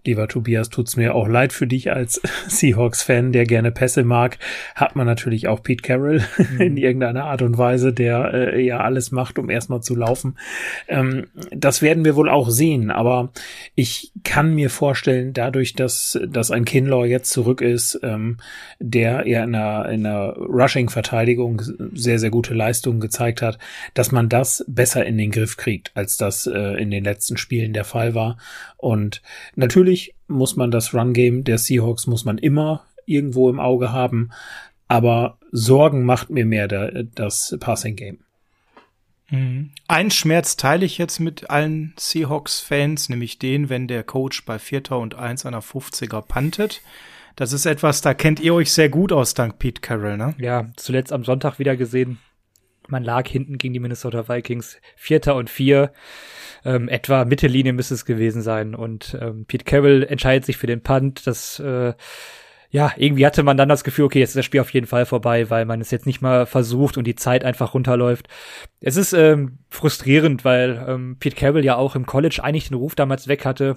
[0.04, 4.38] lieber Tobias, tut's mir auch leid für dich als Seahawks-Fan, der gerne Pässe mag,
[4.74, 6.60] hat man natürlich auch Pete Carroll mhm.
[6.60, 10.36] in irgendeiner Art und Weise, der äh, ja alles macht, um erstmal zu laufen.
[10.88, 13.30] Ähm, das werden wir wohl auch sehen, aber
[13.76, 18.38] ich kann mir vorstellen, dadurch, dass, dass ein Kinlaw jetzt zurück ist, ähm,
[18.80, 21.62] der ja in einer, in einer Rushing-Verteidigung
[21.94, 23.58] sehr, sehr gute Leistungen gezeigt hat,
[23.94, 27.36] dass man das besser in den Griff Griff kriegt, als das äh, in den letzten
[27.36, 28.38] Spielen der Fall war.
[28.78, 29.20] Und
[29.56, 34.30] natürlich muss man das Run-Game der Seahawks muss man immer irgendwo im Auge haben,
[34.88, 38.20] aber Sorgen macht mir mehr der, das Passing-Game.
[39.30, 39.70] Mhm.
[39.86, 44.98] Ein Schmerz teile ich jetzt mit allen Seahawks-Fans, nämlich den, wenn der Coach bei Vierter
[44.98, 46.80] und Eins einer 50er pantet.
[47.36, 50.34] Das ist etwas, da kennt ihr euch sehr gut aus, dank Pete Carroll, ne?
[50.38, 52.18] Ja, zuletzt am Sonntag wieder gesehen.
[52.88, 55.92] Man lag hinten gegen die Minnesota Vikings, Vierter und Vier.
[56.64, 58.74] Ähm, etwa Mittellinie müsste es gewesen sein.
[58.74, 61.26] Und ähm, Pete Carroll entscheidet sich für den Punt.
[61.26, 61.94] Das, äh,
[62.70, 65.06] ja, irgendwie hatte man dann das Gefühl, okay, jetzt ist das Spiel auf jeden Fall
[65.06, 68.28] vorbei, weil man es jetzt nicht mal versucht und die Zeit einfach runterläuft.
[68.80, 72.94] Es ist ähm, frustrierend, weil ähm, Pete Carroll ja auch im College eigentlich den Ruf
[72.94, 73.76] damals weg hatte,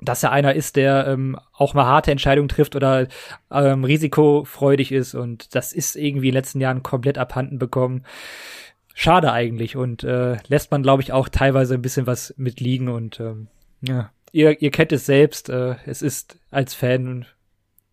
[0.00, 3.08] dass er einer ist, der ähm, auch mal harte Entscheidungen trifft oder
[3.50, 5.14] ähm, risikofreudig ist.
[5.14, 8.04] Und das ist irgendwie in den letzten Jahren komplett abhanden bekommen.
[8.94, 9.76] Schade eigentlich.
[9.76, 13.48] Und äh, lässt man, glaube ich, auch teilweise ein bisschen was mitliegen und ähm,
[13.80, 17.26] ja, ihr, ihr kennt es selbst, äh, es ist als Fan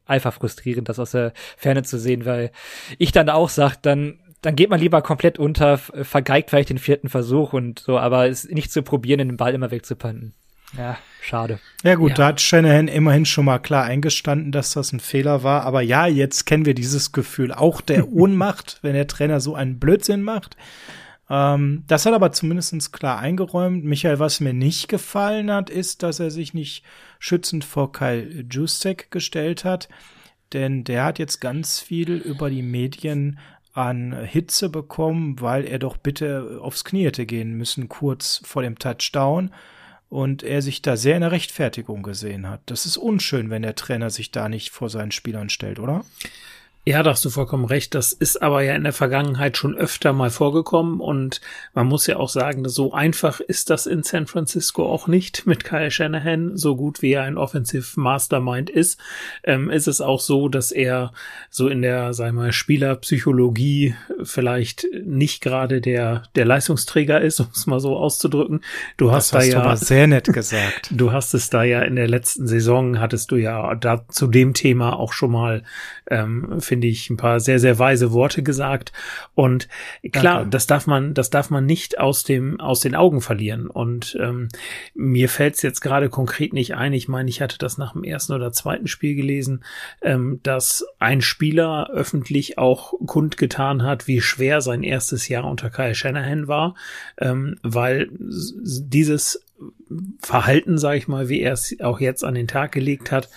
[0.07, 2.51] einfach frustrierend, das aus der Ferne zu sehen, weil
[2.97, 7.09] ich dann auch sag, dann dann geht man lieber komplett unter, vergeigt vielleicht den vierten
[7.09, 10.35] Versuch und so, aber es nicht zu probieren, den Ball immer wegzupanten.
[10.77, 11.59] Ja, schade.
[11.83, 12.15] Ja gut, ja.
[12.15, 15.63] da hat Shanahan immerhin schon mal klar eingestanden, dass das ein Fehler war.
[15.63, 19.79] Aber ja, jetzt kennen wir dieses Gefühl auch der Ohnmacht, wenn der Trainer so einen
[19.79, 20.55] Blödsinn macht.
[21.29, 23.83] Ähm, das hat aber zumindest klar eingeräumt.
[23.83, 26.83] Michael, was mir nicht gefallen hat, ist, dass er sich nicht
[27.19, 29.89] schützend vor Kyle Jusek gestellt hat.
[30.53, 33.39] Denn der hat jetzt ganz viel über die Medien
[33.73, 38.79] an Hitze bekommen, weil er doch bitte aufs Knie hätte gehen müssen, kurz vor dem
[38.79, 39.51] Touchdown
[40.15, 42.61] und er sich da sehr in der Rechtfertigung gesehen hat.
[42.67, 46.05] Das ist unschön, wenn der Trainer sich da nicht vor seinen Spielern stellt, oder?
[46.87, 47.95] Ja, da hast du vollkommen recht.
[47.95, 51.41] Das ist aber ja in der Vergangenheit schon öfter mal vorgekommen und
[51.73, 55.63] man muss ja auch sagen, so einfach ist das in San Francisco auch nicht mit
[55.63, 56.57] Kyle Shanahan.
[56.57, 58.99] So gut wie er ein Offensive Mastermind ist,
[59.43, 61.11] ähm, ist es auch so, dass er
[61.49, 67.47] so in der, sagen wir mal, Spielerpsychologie vielleicht nicht gerade der, der Leistungsträger ist, um
[67.51, 68.61] es mal so auszudrücken.
[68.97, 70.91] Du hast, das hast da ja, sehr nett gesagt.
[70.95, 74.53] Du hast es da ja in der letzten Saison hattest du ja da zu dem
[74.53, 75.63] Thema auch schon mal,
[76.09, 78.91] ähm, finde ich, ein paar sehr, sehr weise Worte gesagt.
[79.33, 79.69] Und
[80.11, 80.49] klar, Danke.
[80.49, 83.67] das darf man, das darf man nicht aus dem, aus den Augen verlieren.
[83.67, 84.49] Und ähm,
[84.93, 86.91] mir fällt es jetzt gerade konkret nicht ein.
[86.91, 89.63] Ich meine, ich hatte das nach dem ersten oder zweiten Spiel gelesen,
[90.01, 95.95] ähm, dass ein Spieler öffentlich auch kundgetan hat, wie schwer sein erstes Jahr unter Kyle
[95.95, 96.75] Shanahan war,
[97.17, 99.45] ähm, weil dieses
[100.19, 103.29] Verhalten, sage ich mal, wie er es auch jetzt an den Tag gelegt hat,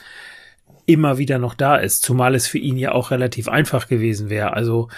[0.89, 4.55] immer wieder noch da ist, zumal es für ihn ja auch relativ einfach gewesen wäre.
[4.55, 4.89] Also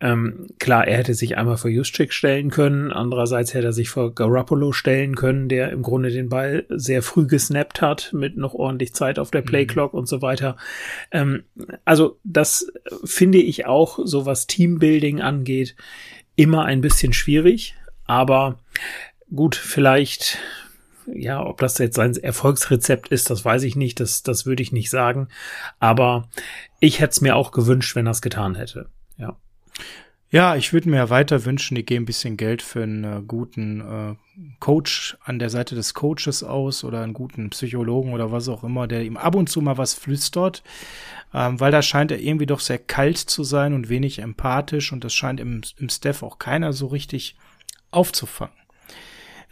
[0.00, 4.14] ähm, klar, er hätte sich einmal vor Juszczyk stellen können, andererseits hätte er sich vor
[4.14, 8.94] Garoppolo stellen können, der im Grunde den Ball sehr früh gesnappt hat, mit noch ordentlich
[8.94, 10.00] Zeit auf der Playclock mhm.
[10.00, 10.56] und so weiter.
[11.10, 11.42] Ähm,
[11.84, 12.72] also das
[13.04, 15.74] finde ich auch, so was Teambuilding angeht,
[16.36, 17.74] immer ein bisschen schwierig,
[18.06, 18.60] aber
[19.34, 20.38] gut, vielleicht
[21.14, 24.72] ja, ob das jetzt sein Erfolgsrezept ist, das weiß ich nicht, das, das würde ich
[24.72, 25.28] nicht sagen.
[25.78, 26.28] Aber
[26.80, 28.88] ich hätte es mir auch gewünscht, wenn er es getan hätte.
[29.16, 29.36] Ja.
[30.30, 33.80] Ja, ich würde mir weiter wünschen, ich gehe ein bisschen Geld für einen äh, guten
[33.82, 34.14] äh,
[34.60, 38.86] Coach an der Seite des Coaches aus oder einen guten Psychologen oder was auch immer,
[38.86, 40.62] der ihm ab und zu mal was flüstert,
[41.34, 45.04] ähm, weil da scheint er irgendwie doch sehr kalt zu sein und wenig empathisch und
[45.04, 47.36] das scheint im, im Staff auch keiner so richtig
[47.90, 48.56] aufzufangen.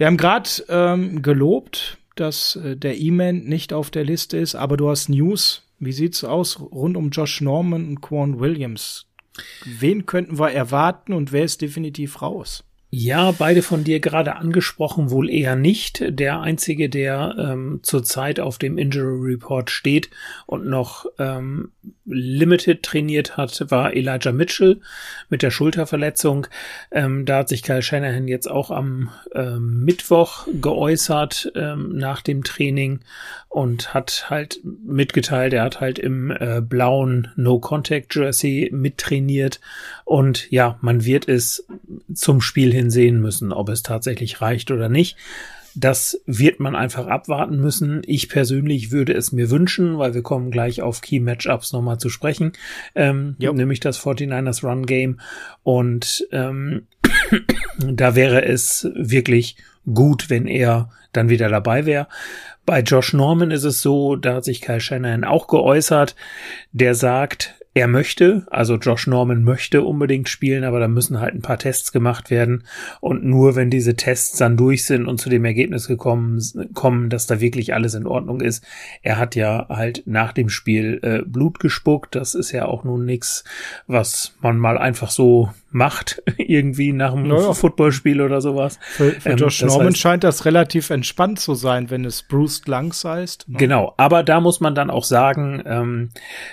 [0.00, 4.78] Wir haben gerade ähm, gelobt, dass äh, der E-Man nicht auf der Liste ist, aber
[4.78, 5.62] du hast News.
[5.78, 9.04] Wie sieht's aus rund um Josh Norman und Quan Williams?
[9.66, 12.64] Wen könnten wir erwarten und wer ist definitiv raus?
[12.92, 16.02] Ja, beide von dir gerade angesprochen, wohl eher nicht.
[16.08, 20.10] Der einzige, der ähm, zurzeit auf dem Injury Report steht
[20.46, 21.70] und noch ähm,
[22.04, 24.80] Limited trainiert hat, war Elijah Mitchell
[25.28, 26.48] mit der Schulterverletzung.
[26.90, 32.42] Ähm, da hat sich Kyle Shanahan jetzt auch am ähm, Mittwoch geäußert ähm, nach dem
[32.42, 33.00] Training
[33.48, 39.60] und hat halt mitgeteilt, er hat halt im äh, blauen No-Contact-Jersey mittrainiert
[40.04, 41.66] und ja, man wird es
[42.14, 45.16] zum Spiel hin sehen müssen, ob es tatsächlich reicht oder nicht.
[45.74, 48.02] Das wird man einfach abwarten müssen.
[48.04, 52.08] Ich persönlich würde es mir wünschen, weil wir kommen gleich auf Key Matchups nochmal zu
[52.08, 52.52] sprechen,
[52.94, 55.20] ähm, nämlich das 49ers Run Game.
[55.62, 56.86] Und ähm,
[57.78, 59.56] da wäre es wirklich
[59.92, 62.08] gut, wenn er dann wieder dabei wäre.
[62.66, 66.14] Bei Josh Norman ist es so, da hat sich Kyle Shanahan auch geäußert,
[66.72, 71.42] der sagt, er möchte, also Josh Norman möchte unbedingt spielen, aber da müssen halt ein
[71.42, 72.64] paar Tests gemacht werden.
[73.00, 76.42] Und nur wenn diese Tests dann durch sind und zu dem Ergebnis gekommen
[76.74, 78.64] kommen, dass da wirklich alles in Ordnung ist.
[79.02, 82.16] Er hat ja halt nach dem Spiel äh, Blut gespuckt.
[82.16, 83.44] Das ist ja auch nun nichts,
[83.86, 87.52] was man mal einfach so macht, irgendwie nach einem naja.
[87.52, 88.78] Footballspiel oder sowas.
[88.80, 92.66] Für, für ähm, Josh Norman heißt, scheint das relativ entspannt zu sein, wenn es Bruce
[92.66, 93.48] Lungs heißt.
[93.48, 93.58] Ne?
[93.58, 96.10] Genau, aber da muss man dann auch sagen, ähm,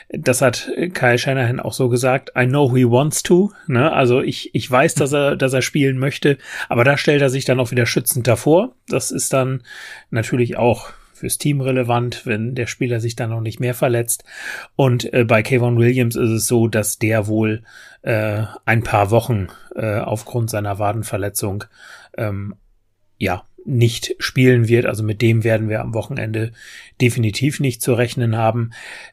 [0.10, 3.92] das hat Kyle Shanahan auch so gesagt, I know he wants to, ne?
[3.92, 6.38] also ich, ich weiß, dass er, dass er spielen möchte,
[6.70, 8.72] aber da stellt er sich dann auch wieder schützend davor.
[8.88, 9.64] Das ist dann
[10.12, 14.24] natürlich auch fürs Team relevant, wenn der Spieler sich dann noch nicht mehr verletzt.
[14.76, 17.64] Und äh, bei Kayvon Williams ist es so, dass der wohl
[18.08, 21.66] äh, ein paar Wochen äh, aufgrund seiner Wadenverletzung
[22.18, 22.56] ähm,
[23.18, 24.86] ja nicht spielen wird.
[24.86, 26.54] Also mit dem werden wir am Wochenende
[27.02, 28.72] definitiv nicht zu rechnen haben.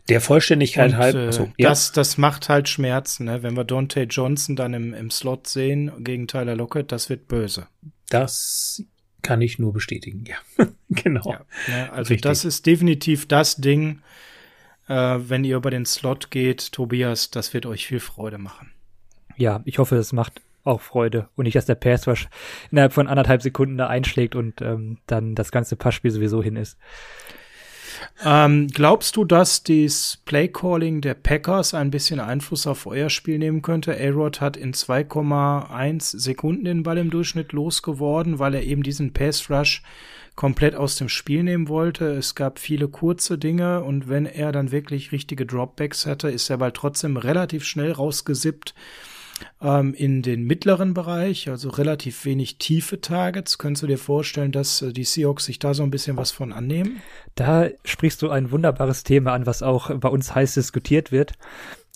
[0.08, 1.16] Der Vollständigkeit Und, halb.
[1.16, 1.70] Achso, ja.
[1.70, 3.42] das, das macht halt Schmerzen, ne?
[3.42, 7.66] wenn wir Dante Johnson dann im, im Slot sehen gegen Tyler Lockett, das wird böse.
[8.10, 8.84] Das
[9.22, 10.66] kann ich nur bestätigen, ja.
[10.88, 11.32] genau.
[11.32, 12.20] Ja, ne, also Richtig.
[12.20, 14.02] das ist definitiv das Ding,
[14.86, 18.70] äh, wenn ihr über den Slot geht, Tobias, das wird euch viel Freude machen.
[19.36, 22.06] Ja, ich hoffe, es macht auch Freude und nicht, dass der Pass
[22.70, 26.78] innerhalb von anderthalb Sekunden da einschlägt und ähm, dann das ganze Passspiel sowieso hin ist.
[28.24, 33.62] Ähm, glaubst du, dass das Playcalling der Packers ein bisschen Einfluss auf euer Spiel nehmen
[33.62, 33.96] könnte?
[33.98, 39.50] A-Rod hat in 2,1 Sekunden den Ball im Durchschnitt losgeworden, weil er eben diesen Pass
[39.50, 39.82] Rush
[40.34, 42.06] komplett aus dem Spiel nehmen wollte.
[42.06, 46.56] Es gab viele kurze Dinge und wenn er dann wirklich richtige Dropbacks hatte, ist der
[46.56, 48.74] Ball trotzdem relativ schnell rausgesippt
[49.60, 53.58] ähm, in den mittleren Bereich, also relativ wenig tiefe Targets.
[53.58, 56.52] Könntest du dir vorstellen, dass äh, die Seahawks sich da so ein bisschen was von
[56.52, 57.00] annehmen?
[57.34, 61.32] Da sprichst du ein wunderbares Thema an, was auch bei uns heiß diskutiert wird.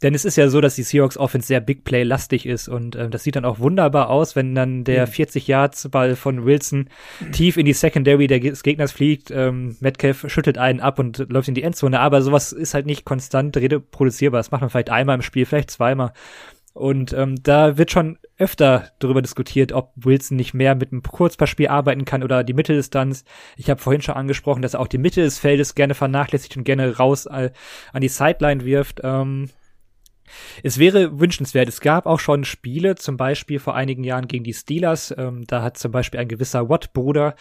[0.02, 2.94] Denn es ist ja so, dass die Seahawks Offense sehr Big Play lastig ist und
[2.94, 5.10] äh, das sieht dann auch wunderbar aus, wenn dann der mhm.
[5.10, 6.88] 40 Yards Ball von Wilson
[7.32, 9.32] tief in die Secondary des Gegners fliegt.
[9.32, 13.04] Ähm, Metcalf schüttelt einen ab und läuft in die Endzone, aber sowas ist halt nicht
[13.04, 14.38] konstant reproduzierbar.
[14.38, 16.12] Das macht man vielleicht einmal im Spiel, vielleicht zweimal.
[16.74, 21.68] Und ähm, da wird schon öfter darüber diskutiert, ob Wilson nicht mehr mit einem Kurzpassspiel
[21.68, 23.24] arbeiten kann oder die Mitteldistanz.
[23.56, 26.64] Ich habe vorhin schon angesprochen, dass er auch die Mitte des Feldes gerne vernachlässigt und
[26.64, 27.50] gerne raus äh,
[27.92, 29.00] an die Sideline wirft.
[29.02, 29.50] Ähm,
[30.62, 31.68] es wäre wünschenswert.
[31.68, 35.14] Es gab auch schon Spiele, zum Beispiel vor einigen Jahren gegen die Steelers.
[35.16, 37.34] Ähm, da hat zum Beispiel ein gewisser Watt-Bruder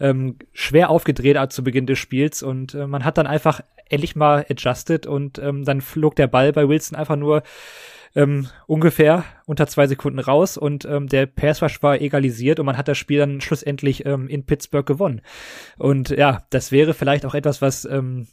[0.00, 4.46] ähm, schwer aufgedreht zu Beginn des Spiels und äh, man hat dann einfach endlich mal
[4.48, 7.42] adjusted und ähm, dann flog der Ball bei Wilson einfach nur
[8.14, 12.76] ähm, ungefähr unter zwei Sekunden raus und ähm, der Pass Rush war egalisiert und man
[12.76, 15.20] hat das Spiel dann schlussendlich ähm, in Pittsburgh gewonnen.
[15.78, 18.28] Und ja, das wäre vielleicht auch etwas, was ähm,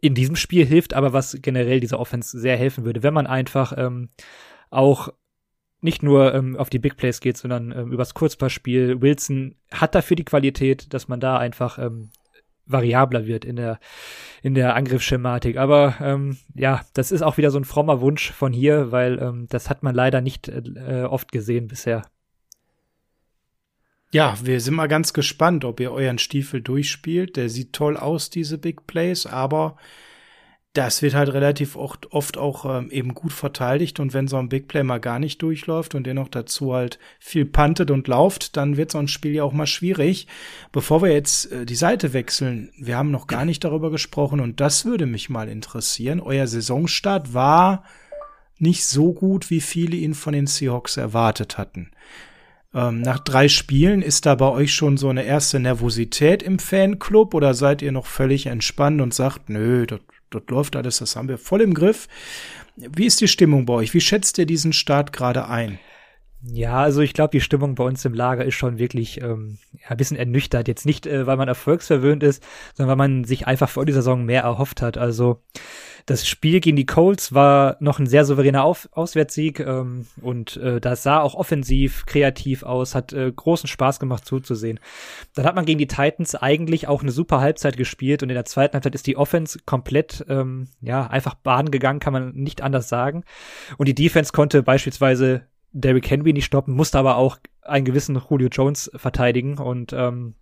[0.00, 3.74] in diesem Spiel hilft, aber was generell dieser Offense sehr helfen würde, wenn man einfach
[3.76, 4.08] ähm,
[4.70, 5.10] auch
[5.82, 9.00] nicht nur ähm, auf die Big Plays geht, sondern ähm, übers Kurzpassspiel.
[9.00, 12.10] Wilson hat dafür die Qualität, dass man da einfach ähm,
[12.72, 13.78] variabler wird in der,
[14.42, 15.56] in der Angriffsschematik.
[15.56, 19.46] Aber ähm, ja, das ist auch wieder so ein frommer Wunsch von hier, weil ähm,
[19.48, 22.02] das hat man leider nicht äh, oft gesehen bisher.
[24.12, 27.36] Ja, wir sind mal ganz gespannt, ob ihr euren Stiefel durchspielt.
[27.36, 29.76] Der sieht toll aus, diese Big Plays, aber
[30.72, 34.48] das wird halt relativ oft, oft auch ähm, eben gut verteidigt und wenn so ein
[34.48, 38.56] Big Play mal gar nicht durchläuft und der noch dazu halt viel puntet und lauft,
[38.56, 40.28] dann wird so ein Spiel ja auch mal schwierig.
[40.70, 44.60] Bevor wir jetzt äh, die Seite wechseln, wir haben noch gar nicht darüber gesprochen und
[44.60, 46.20] das würde mich mal interessieren.
[46.20, 47.82] Euer Saisonstart war
[48.58, 51.90] nicht so gut, wie viele ihn von den Seahawks erwartet hatten.
[52.72, 57.34] Ähm, nach drei Spielen ist da bei euch schon so eine erste Nervosität im Fanclub
[57.34, 59.98] oder seid ihr noch völlig entspannt und sagt, nö, das
[60.30, 62.08] dort läuft alles, das haben wir voll im Griff.
[62.76, 63.94] Wie ist die Stimmung bei euch?
[63.94, 65.78] Wie schätzt ihr diesen Start gerade ein?
[66.42, 69.96] Ja, also ich glaube, die Stimmung bei uns im Lager ist schon wirklich ähm, ein
[69.98, 70.68] bisschen ernüchtert.
[70.68, 72.42] Jetzt nicht, äh, weil man erfolgsverwöhnt ist,
[72.74, 74.96] sondern weil man sich einfach vor dieser Saison mehr erhofft hat.
[74.96, 75.42] Also
[76.06, 80.80] das Spiel gegen die Colts war noch ein sehr souveräner Auf Auswärtssieg ähm, und äh,
[80.80, 84.80] das sah auch offensiv, kreativ aus, hat äh, großen Spaß gemacht zuzusehen.
[85.34, 88.44] Dann hat man gegen die Titans eigentlich auch eine super Halbzeit gespielt und in der
[88.44, 92.88] zweiten Halbzeit ist die Offense komplett ähm, ja einfach Bahn gegangen, kann man nicht anders
[92.88, 93.24] sagen.
[93.76, 95.42] Und die Defense konnte beispielsweise
[95.72, 100.34] Derrick Henry nicht stoppen, musste aber auch einen gewissen Julio Jones verteidigen und ähm,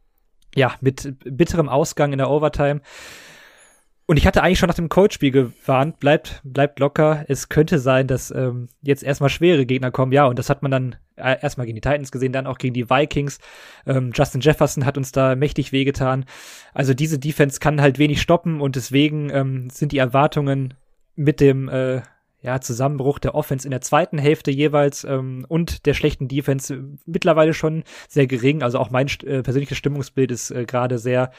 [0.54, 2.80] ja, mit bitterem Ausgang in der Overtime
[4.08, 7.26] und ich hatte eigentlich schon nach dem Coach-Spiel gewarnt, bleibt, bleibt locker.
[7.28, 10.12] Es könnte sein, dass ähm, jetzt erstmal schwere Gegner kommen.
[10.12, 12.72] Ja, und das hat man dann äh, erstmal gegen die Titans gesehen, dann auch gegen
[12.72, 13.38] die Vikings.
[13.86, 16.24] Ähm, Justin Jefferson hat uns da mächtig wehgetan.
[16.72, 20.72] Also diese Defense kann halt wenig stoppen und deswegen ähm, sind die Erwartungen
[21.14, 22.00] mit dem äh,
[22.40, 27.52] ja, Zusammenbruch der Offense in der zweiten Hälfte jeweils ähm, und der schlechten Defense mittlerweile
[27.52, 28.62] schon sehr gering.
[28.62, 31.30] Also auch mein äh, persönliches Stimmungsbild ist äh, gerade sehr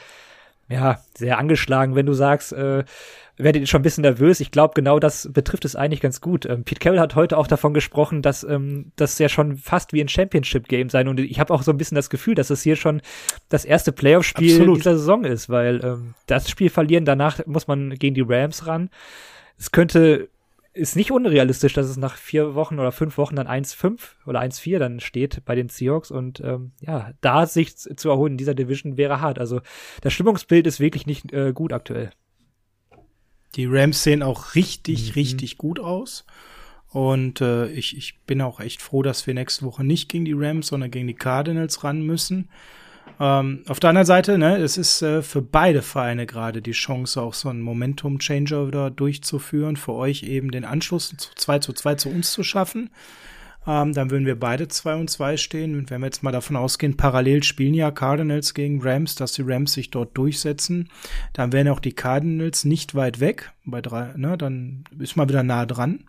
[0.70, 2.84] ja, sehr angeschlagen, wenn du sagst, äh,
[3.36, 4.40] werdet ihr schon ein bisschen nervös.
[4.40, 6.46] Ich glaube, genau das betrifft es eigentlich ganz gut.
[6.46, 10.00] Ähm, Pete Carroll hat heute auch davon gesprochen, dass ähm, das ja schon fast wie
[10.00, 11.08] ein Championship-Game sein.
[11.08, 13.02] Und ich habe auch so ein bisschen das Gefühl, dass es hier schon
[13.48, 18.14] das erste Playoff-Spiel dieser Saison ist, weil ähm, das Spiel verlieren, danach muss man gegen
[18.14, 18.90] die Rams ran.
[19.58, 20.28] Es könnte
[20.80, 24.78] ist nicht unrealistisch, dass es nach vier Wochen oder fünf Wochen dann 1-5 oder 1-4
[24.78, 28.96] dann steht bei den Seahawks und ähm, ja, da sich zu erholen in dieser Division
[28.96, 29.38] wäre hart.
[29.38, 29.60] Also
[30.00, 32.10] das Stimmungsbild ist wirklich nicht äh, gut aktuell.
[33.56, 35.12] Die Rams sehen auch richtig, mhm.
[35.14, 36.24] richtig gut aus.
[36.88, 40.32] Und äh, ich, ich bin auch echt froh, dass wir nächste Woche nicht gegen die
[40.32, 42.48] Rams, sondern gegen die Cardinals ran müssen.
[43.18, 47.20] Ähm, auf der anderen Seite, ne, es ist äh, für beide Vereine gerade die Chance,
[47.20, 51.94] auch so einen Momentum-Changer wieder durchzuführen, für euch eben den Anschluss zu 2 zu 2
[51.96, 52.90] zu uns zu schaffen.
[53.66, 55.76] Ähm, dann würden wir beide 2 und 2 stehen.
[55.76, 59.42] Und wenn wir jetzt mal davon ausgehen, parallel spielen ja Cardinals gegen Rams, dass die
[59.42, 60.88] Rams sich dort durchsetzen,
[61.32, 63.52] dann wären auch die Cardinals nicht weit weg.
[63.64, 66.04] Bei drei, ne, dann ist man wieder nah dran.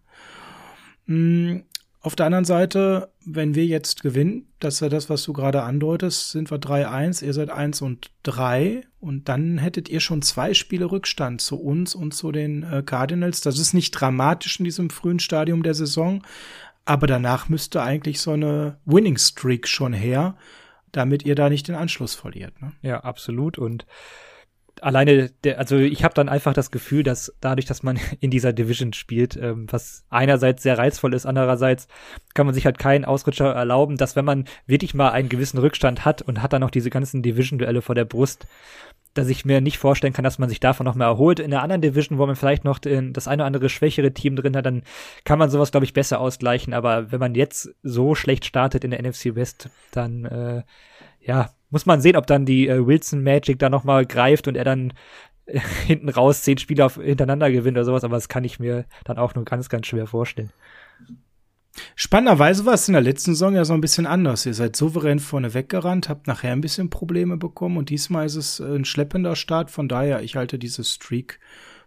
[1.08, 1.64] Mhm.
[2.04, 5.62] Auf der anderen Seite, wenn wir jetzt gewinnen, das ist ja das, was du gerade
[5.62, 10.56] andeutest, sind wir 3-1, ihr seid 1 und 3 und dann hättet ihr schon zwei
[10.56, 13.42] Spiele Rückstand zu uns und zu den äh, Cardinals.
[13.42, 16.24] Das ist nicht dramatisch in diesem frühen Stadium der Saison,
[16.86, 20.36] aber danach müsste eigentlich so eine Winning Streak schon her,
[20.92, 22.60] damit ihr da nicht den Anschluss verliert.
[22.64, 22.72] Ne?
[22.82, 23.86] Ja, absolut und
[24.82, 28.54] alleine, der, also ich habe dann einfach das Gefühl, dass dadurch, dass man in dieser
[28.54, 31.88] Division spielt, ähm, was einerseits sehr reizvoll ist, andererseits
[32.34, 36.06] kann man sich halt keinen Ausrutscher erlauben, dass wenn man wirklich mal einen gewissen Rückstand
[36.06, 38.48] hat und hat dann noch diese ganzen Division-Duelle vor der Brust,
[39.14, 41.40] dass ich mir nicht vorstellen kann, dass man sich davon noch mehr erholt.
[41.40, 44.38] In der anderen Division, wo man vielleicht noch den, das eine oder andere schwächere Team
[44.38, 44.84] drin hat, dann
[45.26, 46.74] kann man sowas, glaube ich, besser ausgleichen.
[46.74, 50.64] Aber wenn man jetzt so schlecht startet in der NFC West, dann äh,
[51.20, 54.66] ja, muss man sehen, ob dann die äh, Wilson Magic da nochmal greift und er
[54.66, 54.94] dann
[55.46, 58.86] äh, hinten raus zehn Spiele auf, hintereinander gewinnt oder sowas, aber das kann ich mir
[59.06, 60.52] dann auch nur ganz, ganz schwer vorstellen.
[61.96, 64.46] Spannenderweise war es in der letzten Saison ja so ein bisschen anders.
[64.46, 68.60] Ihr seid souverän vorne weggerannt, habt nachher ein bisschen Probleme bekommen und diesmal ist es
[68.60, 69.72] ein schleppender Start.
[69.72, 71.40] Von daher, ich halte diese Streak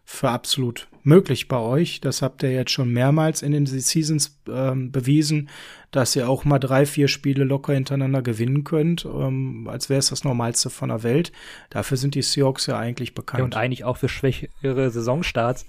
[0.04, 2.00] für absolut möglich bei euch.
[2.00, 5.48] Das habt ihr jetzt schon mehrmals in den Seasons ähm, bewiesen,
[5.94, 10.08] dass ihr auch mal drei, vier Spiele locker hintereinander gewinnen könnt, ähm, als wäre es
[10.08, 11.30] das Normalste von der Welt.
[11.70, 13.38] Dafür sind die Seahawks ja eigentlich bekannt.
[13.38, 15.66] Ja, und eigentlich auch für schwächere Saisonstarts.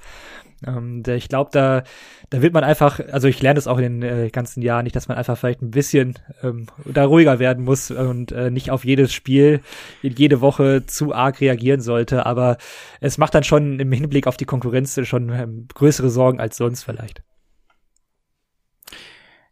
[0.66, 1.84] Ähm, ich glaube, da,
[2.32, 4.96] da wird man einfach, also ich lerne es auch in den äh, ganzen Jahren nicht,
[4.96, 8.84] dass man einfach vielleicht ein bisschen ähm, da ruhiger werden muss und äh, nicht auf
[8.84, 9.62] jedes Spiel
[10.02, 12.26] jede Woche zu arg reagieren sollte.
[12.26, 12.58] Aber
[13.00, 16.84] es macht dann schon im Hinblick auf die Konkurrenz schon ähm, größere Sorgen als sonst
[16.84, 17.22] vielleicht.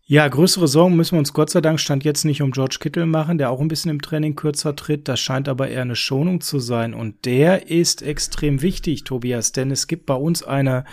[0.06, 3.06] Ja, größere Sorgen müssen wir uns Gott sei Dank stand jetzt nicht um George Kittle
[3.06, 5.08] machen, der auch ein bisschen im Training kürzer tritt.
[5.08, 6.94] Das scheint aber eher eine Schonung zu sein.
[6.94, 10.84] Und der ist extrem wichtig, Tobias, denn es gibt bei uns eine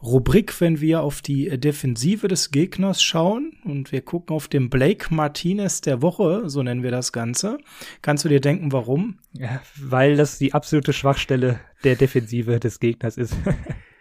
[0.00, 5.12] Rubrik, wenn wir auf die Defensive des Gegners schauen und wir gucken auf den Blake
[5.12, 7.58] Martinez der Woche, so nennen wir das Ganze.
[8.00, 9.18] Kannst du dir denken, warum?
[9.32, 13.34] Ja, weil das die absolute Schwachstelle der Defensive des Gegners ist.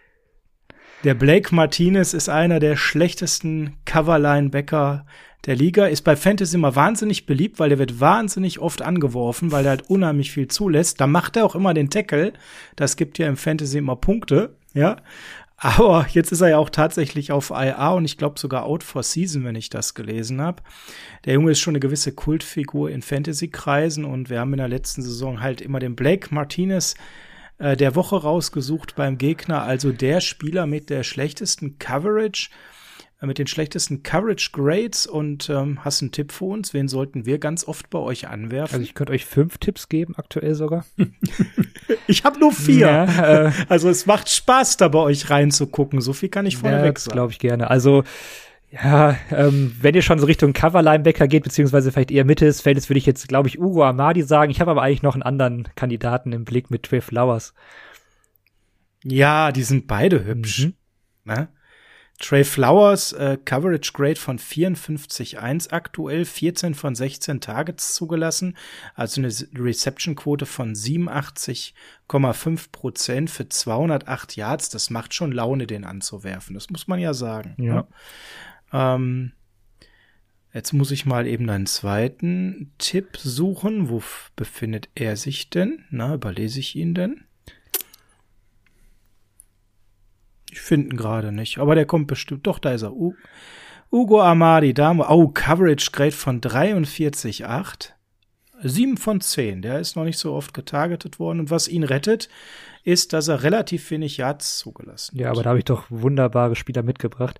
[1.03, 5.03] Der Blake Martinez ist einer der schlechtesten Coverline-Backer
[5.47, 9.65] der Liga, ist bei Fantasy immer wahnsinnig beliebt, weil der wird wahnsinnig oft angeworfen, weil
[9.65, 11.01] er halt unheimlich viel zulässt.
[11.01, 12.33] Da macht er auch immer den Tackle.
[12.75, 14.97] Das gibt ja im Fantasy immer Punkte, ja.
[15.57, 19.01] Aber jetzt ist er ja auch tatsächlich auf IA und ich glaube sogar out for
[19.01, 20.61] season, wenn ich das gelesen habe.
[21.25, 25.01] Der Junge ist schon eine gewisse Kultfigur in Fantasy-Kreisen und wir haben in der letzten
[25.01, 26.93] Saison halt immer den Blake Martinez
[27.61, 32.49] äh, der Woche rausgesucht beim Gegner, also der Spieler mit der schlechtesten Coverage,
[33.21, 35.05] äh, mit den schlechtesten Coverage Grades.
[35.05, 36.73] Und ähm, hast einen Tipp für uns?
[36.73, 38.73] Wen sollten wir ganz oft bei euch anwerfen?
[38.73, 40.85] Also ich könnte euch fünf Tipps geben, aktuell sogar.
[42.07, 42.87] ich habe nur vier.
[42.87, 46.01] Ja, äh, also es macht Spaß, da bei euch reinzugucken.
[46.01, 47.13] So viel kann ich vorneweg ja, sagen.
[47.13, 47.69] glaube ich gerne.
[47.69, 48.03] Also
[48.71, 52.89] ja, ähm, wenn ihr schon so Richtung Cover-Linebacker geht, beziehungsweise vielleicht eher Mitte des Feldes,
[52.89, 54.49] würde ich jetzt, glaube ich, Ugo Amadi sagen.
[54.49, 57.53] Ich habe aber eigentlich noch einen anderen Kandidaten im Blick mit Trey Flowers.
[59.03, 60.67] Ja, die sind beide hübsch.
[60.67, 60.73] Mhm.
[61.25, 61.49] Ne?
[62.21, 68.55] Trey Flowers, äh, Coverage Grade von 54,1 aktuell, 14 von 16 Targets zugelassen,
[68.93, 74.69] also eine Reception-Quote von 87,5 Prozent für 208 Yards.
[74.69, 76.53] Das macht schon Laune, den anzuwerfen.
[76.53, 77.55] Das muss man ja sagen.
[77.57, 77.73] Ja.
[77.73, 77.87] Ne?
[78.73, 79.31] Ähm,
[80.53, 83.89] jetzt muss ich mal eben einen zweiten Tipp suchen.
[83.89, 84.01] Wo
[84.35, 85.85] befindet er sich denn?
[85.89, 87.23] Na, überlese ich ihn denn?
[90.51, 92.45] Ich finde ihn gerade nicht, aber der kommt bestimmt.
[92.45, 92.93] Doch, da ist er.
[92.93, 93.15] U
[93.91, 95.05] Ugo Amadi, Dame.
[95.09, 97.91] Oh, Coverage Grade von 43,8.
[98.63, 99.61] 7 von 10.
[99.61, 101.41] Der ist noch nicht so oft getargetet worden.
[101.41, 102.29] Und was ihn rettet,
[102.83, 105.21] ist, dass er relativ wenig Yards zugelassen hat.
[105.21, 107.39] Ja, aber da habe ich doch wunderbare Spieler mitgebracht.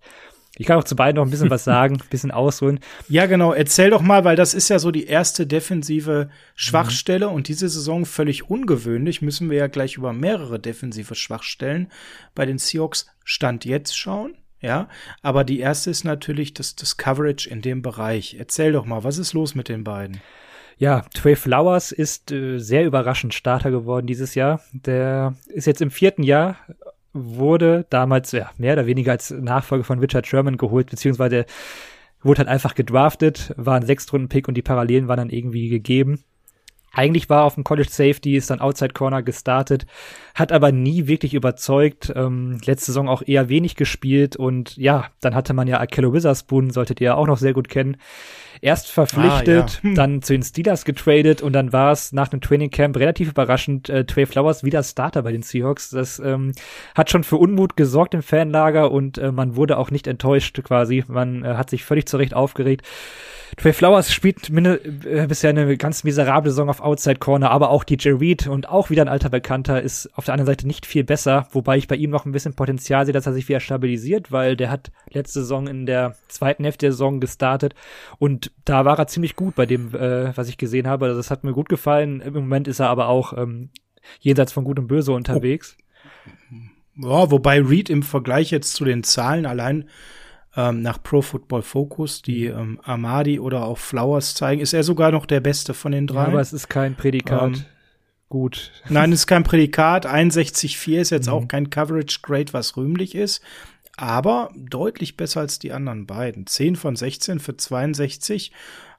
[0.58, 2.80] Ich kann auch zu beiden noch ein bisschen was sagen, ein bisschen ausholen.
[3.08, 3.54] Ja, genau.
[3.54, 7.36] Erzähl doch mal, weil das ist ja so die erste defensive Schwachstelle mhm.
[7.36, 9.22] und diese Saison völlig ungewöhnlich.
[9.22, 11.88] Müssen wir ja gleich über mehrere defensive Schwachstellen
[12.36, 14.36] bei den Seahawks Stand jetzt schauen.
[14.60, 14.90] Ja,
[15.24, 18.36] aber die erste ist natürlich das, das Coverage in dem Bereich.
[18.38, 20.22] Erzähl doch mal, was ist los mit den beiden?
[20.78, 24.62] Ja, Trey Flowers ist äh, sehr überraschend Starter geworden dieses Jahr.
[24.72, 26.58] Der ist jetzt im vierten Jahr
[27.14, 31.46] wurde damals ja, mehr oder weniger als Nachfolger von Richard Sherman geholt, beziehungsweise
[32.24, 36.24] wurde halt einfach gedraftet, war ein Sechstrunden-Pick und die Parallelen waren dann irgendwie gegeben.
[36.94, 39.86] Eigentlich war auf dem College Safety, ist dann Outside Corner gestartet,
[40.36, 42.12] hat aber nie wirklich überzeugt.
[42.16, 46.70] Ähm, letzte Saison auch eher wenig gespielt und ja, dann hatte man ja Akello Witherspoon,
[46.70, 47.96] solltet ihr ja auch noch sehr gut kennen.
[48.60, 49.94] Erst verpflichtet, ah, ja.
[49.94, 53.90] dann zu den Steelers getradet und dann war es nach dem Training Camp relativ überraschend
[53.90, 55.90] äh, Trey Flowers wieder Starter bei den Seahawks.
[55.90, 56.52] Das ähm,
[56.96, 61.04] hat schon für Unmut gesorgt im Fanlager und äh, man wurde auch nicht enttäuscht quasi.
[61.08, 62.86] Man äh, hat sich völlig zurecht aufgeregt.
[63.58, 68.12] Trey Flowers spielt äh, bisher eine ganz miserable Saison auf Outside Corner, aber auch DJ
[68.12, 71.48] Reed und auch wieder ein alter Bekannter ist auf der anderen Seite nicht viel besser,
[71.52, 74.56] wobei ich bei ihm noch ein bisschen Potenzial sehe, dass er sich wieder stabilisiert, weil
[74.56, 77.76] der hat letzte Saison in der zweiten Hälfte der Saison gestartet
[78.20, 81.06] und da war er ziemlich gut bei dem, äh, was ich gesehen habe.
[81.06, 82.22] Also das hat mir gut gefallen.
[82.22, 83.70] Im Moment ist er aber auch ähm,
[84.20, 85.78] jenseits von Gut und Böse unterwegs.
[87.00, 87.10] Oh.
[87.10, 89.86] Ja, wobei Reed im Vergleich jetzt zu den Zahlen allein
[90.56, 92.60] ähm, nach Pro Football Focus, die mhm.
[92.60, 96.24] ähm, Amadi oder auch Flowers zeigen, ist er sogar noch der Beste von den drei.
[96.24, 97.56] Ja, aber es ist kein Prädikat.
[97.58, 97.66] Ähm,
[98.32, 98.72] Gut.
[98.88, 100.06] Nein, es ist kein Prädikat.
[100.08, 101.34] 61,4 ist jetzt mhm.
[101.34, 103.42] auch kein Coverage Grade, was rühmlich ist.
[104.02, 106.48] Aber deutlich besser als die anderen beiden.
[106.48, 108.52] 10 von 16 für 62.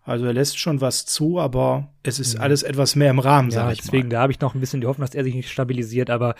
[0.04, 2.42] Also er lässt schon was zu, aber es ist mhm.
[2.42, 4.14] alles etwas mehr im Rahmen, ja, sag ich deswegen, mal.
[4.14, 6.34] da habe ich noch ein bisschen die Hoffnung, dass er sich nicht stabilisiert, aber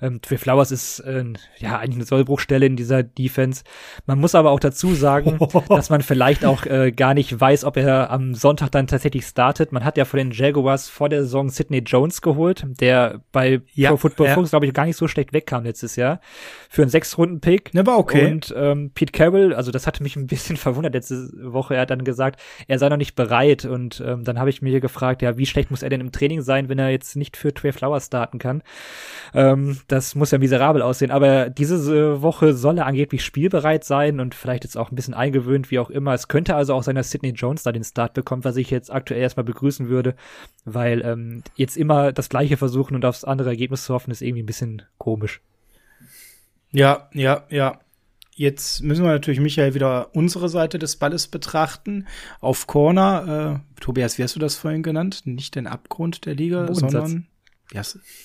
[0.00, 1.24] ähm, Trey Flowers ist äh,
[1.58, 3.64] ja eigentlich eine Sollbruchstelle in dieser Defense.
[4.06, 5.38] Man muss aber auch dazu sagen,
[5.68, 9.72] dass man vielleicht auch äh, gar nicht weiß, ob er am Sonntag dann tatsächlich startet.
[9.72, 13.90] Man hat ja von den Jaguars vor der Saison Sidney Jones geholt, der bei ja,
[13.90, 14.34] Pro Football ja.
[14.34, 16.20] Focus, glaube ich, gar nicht so schlecht wegkam letztes Jahr.
[16.70, 17.74] Für einen Sechs-Runden-Pick.
[17.74, 18.32] Ne, war okay.
[18.32, 21.74] Und ähm, Pete Carroll, also das hatte mich ein bisschen verwundert letzte Woche.
[21.74, 23.64] Er hat dann gesagt, er sei noch nicht bereit.
[23.64, 26.40] Und ähm, dann habe ich mir gefragt, ja, wie schlecht muss er denn im Training
[26.40, 28.62] sein, wenn er jetzt nicht für Trey Flowers starten kann?
[29.34, 31.10] Ähm, das muss ja miserabel aussehen.
[31.10, 35.70] Aber diese Woche soll er angeblich spielbereit sein und vielleicht jetzt auch ein bisschen eingewöhnt,
[35.70, 36.14] wie auch immer.
[36.14, 38.92] Es könnte also auch sein, dass Sidney Jones da den Start bekommt, was ich jetzt
[38.92, 40.14] aktuell erstmal begrüßen würde,
[40.64, 44.42] weil ähm, jetzt immer das Gleiche versuchen und aufs andere Ergebnis zu hoffen, ist irgendwie
[44.42, 45.40] ein bisschen komisch.
[46.70, 47.80] Ja, ja, ja.
[48.42, 52.08] Jetzt müssen wir natürlich, Michael, wieder unsere Seite des Balles betrachten.
[52.40, 55.22] Auf Corner, äh, Tobias, wie hast du das vorhin genannt?
[55.26, 56.92] Nicht den Abgrund der Liga, Bodensatz.
[56.92, 57.26] sondern
[57.72, 57.82] ja,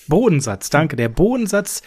[0.08, 0.96] Bodensatz, danke.
[0.96, 1.84] Der Bodensatz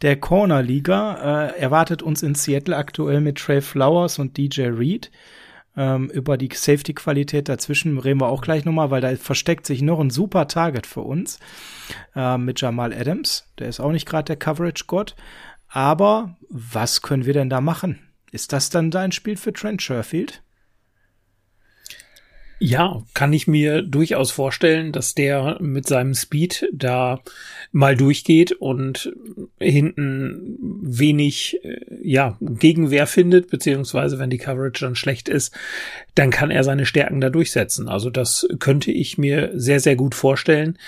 [0.00, 5.10] der Corner-Liga äh, erwartet uns in Seattle aktuell mit Trey Flowers und DJ Reed.
[5.76, 10.00] Ähm, über die Safety-Qualität dazwischen reden wir auch gleich nochmal, weil da versteckt sich noch
[10.00, 11.38] ein super Target für uns
[12.16, 13.46] äh, mit Jamal Adams.
[13.58, 15.16] Der ist auch nicht gerade der Coverage-Gott.
[15.74, 17.98] Aber was können wir denn da machen?
[18.30, 20.40] Ist das dann dein Spiel für Trent Sherfield?
[22.60, 27.20] Ja, kann ich mir durchaus vorstellen, dass der mit seinem Speed da
[27.72, 29.12] mal durchgeht und
[29.58, 35.52] hinten wenig, äh, ja, Gegenwehr findet, beziehungsweise wenn die Coverage dann schlecht ist,
[36.14, 37.88] dann kann er seine Stärken da durchsetzen.
[37.88, 40.78] Also das könnte ich mir sehr, sehr gut vorstellen.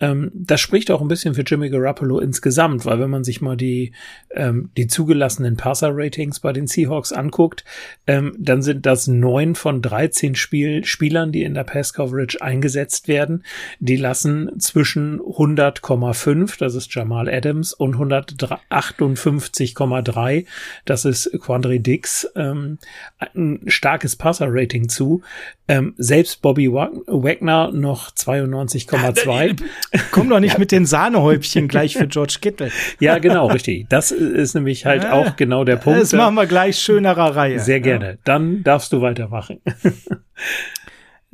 [0.00, 3.56] Ähm, das spricht auch ein bisschen für Jimmy Garoppolo insgesamt, weil wenn man sich mal
[3.56, 3.92] die,
[4.32, 7.64] ähm, die zugelassenen Passer-Ratings bei den Seahawks anguckt,
[8.06, 10.84] ähm, dann sind das neun von 13 Spiel
[11.14, 13.44] Spielern, die in der Pass-Coverage eingesetzt werden.
[13.78, 20.44] Die lassen zwischen 100,5, das ist Jamal Adams, und 158,3,
[20.84, 22.78] das ist Quandre Dix, ähm,
[23.18, 25.22] ein starkes Passer-Rating zu.
[25.68, 29.62] Ähm, selbst Bobby Wagner noch 92,2.
[30.10, 32.72] Komm doch nicht mit den Sahnehäubchen gleich für George Kittle.
[32.98, 33.86] ja, genau, richtig.
[33.88, 36.00] Das ist nämlich halt ja, auch genau der Punkt.
[36.00, 37.60] Das machen wir gleich schönerer Reihe.
[37.60, 38.10] Sehr gerne.
[38.10, 38.16] Ja.
[38.24, 39.60] Dann darfst du weitermachen.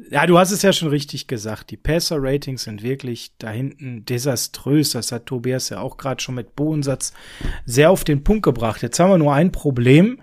[0.09, 1.71] Ja, du hast es ja schon richtig gesagt.
[1.71, 4.91] Die Passer-Ratings sind wirklich da hinten desaströs.
[4.91, 7.13] Das hat Tobias ja auch gerade schon mit Bodensatz
[7.67, 8.83] sehr auf den Punkt gebracht.
[8.83, 10.21] Jetzt haben wir nur ein Problem.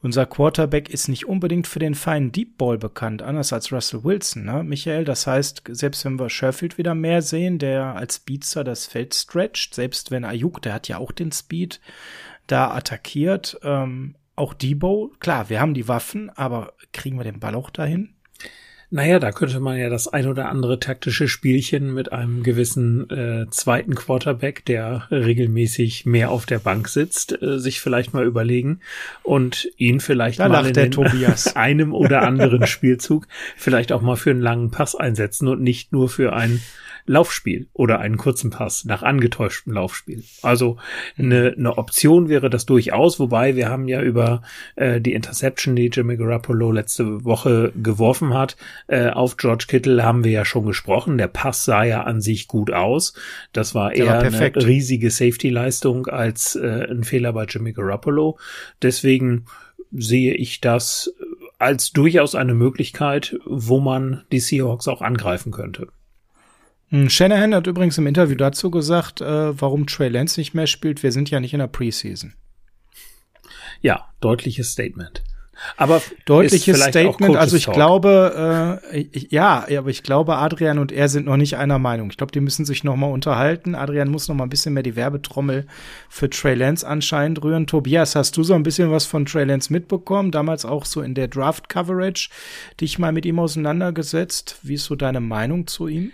[0.00, 4.44] Unser Quarterback ist nicht unbedingt für den feinen Deep Ball bekannt, anders als Russell Wilson,
[4.44, 5.04] ne, Michael?
[5.04, 9.74] Das heißt, selbst wenn wir Sherfield wieder mehr sehen, der als Speedster das Feld stretcht,
[9.74, 11.80] selbst wenn Ayuk, der hat ja auch den Speed,
[12.46, 17.56] da attackiert, ähm, auch Debo, klar, wir haben die Waffen, aber kriegen wir den Ball
[17.56, 18.14] auch dahin?
[18.90, 23.46] Naja, da könnte man ja das ein oder andere taktische Spielchen mit einem gewissen äh,
[23.50, 28.80] zweiten Quarterback, der regelmäßig mehr auf der Bank sitzt, äh, sich vielleicht mal überlegen
[29.22, 34.40] und ihn vielleicht da mal in einem oder anderen Spielzug vielleicht auch mal für einen
[34.40, 36.62] langen Pass einsetzen und nicht nur für ein
[37.08, 40.22] Laufspiel oder einen kurzen Pass nach angetäuschtem Laufspiel.
[40.42, 40.76] Also
[41.16, 44.42] eine, eine Option wäre das durchaus, wobei wir haben ja über
[44.76, 48.56] äh, die Interception, die Jimmy Garoppolo letzte Woche geworfen hat,
[48.86, 51.18] äh, auf George Kittle haben wir ja schon gesprochen.
[51.18, 53.14] Der Pass sah ja an sich gut aus.
[53.52, 58.38] Das war eher war eine riesige Safety-Leistung als äh, ein Fehler bei Jimmy Garoppolo.
[58.82, 59.46] Deswegen
[59.90, 61.12] sehe ich das
[61.58, 65.88] als durchaus eine Möglichkeit, wo man die Seahawks auch angreifen könnte.
[66.90, 71.02] Hm, Shanahan hat übrigens im Interview dazu gesagt, äh, warum Trey Lance nicht mehr spielt.
[71.02, 72.34] Wir sind ja nicht in der Preseason.
[73.80, 75.22] Ja, deutliches Statement.
[75.76, 77.36] Aber deutliches Statement.
[77.36, 81.56] Also ich glaube, äh, ich, ja, aber ich glaube, Adrian und er sind noch nicht
[81.56, 82.10] einer Meinung.
[82.10, 83.74] Ich glaube, die müssen sich noch mal unterhalten.
[83.74, 85.66] Adrian muss noch mal ein bisschen mehr die Werbetrommel
[86.08, 87.66] für Trey Lance anscheinend rühren.
[87.66, 90.30] Tobias, hast du so ein bisschen was von Trey Lance mitbekommen?
[90.30, 92.30] Damals auch so in der Draft Coverage,
[92.80, 94.58] dich mal mit ihm auseinandergesetzt.
[94.62, 96.12] Wie ist so deine Meinung zu ihm?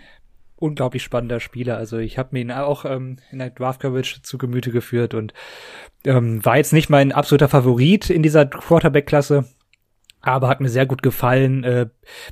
[0.57, 1.77] Unglaublich spannender Spieler.
[1.77, 5.33] Also ich habe mir ihn auch ähm, in der Draft Coverage zu Gemüte geführt und
[6.05, 9.45] ähm, war jetzt nicht mein absoluter Favorit in dieser Quarterback-Klasse,
[10.21, 11.87] aber hat mir sehr gut gefallen, äh,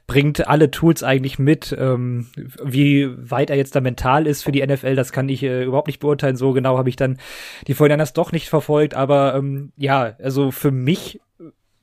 [0.07, 1.75] bringt alle Tools eigentlich mit.
[1.77, 2.27] Ähm,
[2.63, 5.87] wie weit er jetzt da mental ist für die NFL, das kann ich äh, überhaupt
[5.87, 6.35] nicht beurteilen.
[6.35, 7.19] So genau habe ich dann
[7.67, 11.21] die Vorhinein doch nicht verfolgt, aber ähm, ja, also für mich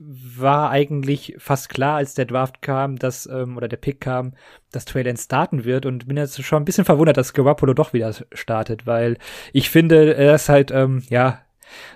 [0.03, 4.33] war eigentlich fast klar, als der Draft kam, dass, ähm, oder der Pick kam,
[4.73, 5.85] dass Trey Lance starten wird.
[5.85, 9.19] Und bin jetzt schon ein bisschen verwundert, dass Garoppolo doch wieder startet, weil
[9.53, 11.43] ich finde, er ist halt, ähm, ja,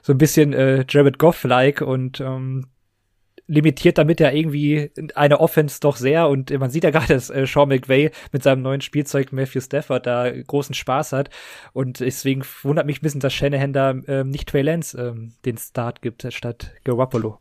[0.03, 2.67] so ein bisschen äh, Jared Goff-like und ähm,
[3.47, 6.29] limitiert damit ja irgendwie eine Offense doch sehr.
[6.29, 10.07] Und man sieht ja gerade, dass äh, Sean McVay mit seinem neuen Spielzeug Matthew Stafford
[10.07, 11.31] da großen Spaß hat.
[11.73, 15.59] Und deswegen wundert mich ein bisschen, dass Shanahan da ähm, nicht Trey Lance ähm, den
[15.59, 17.39] Start gibt statt Garoppolo.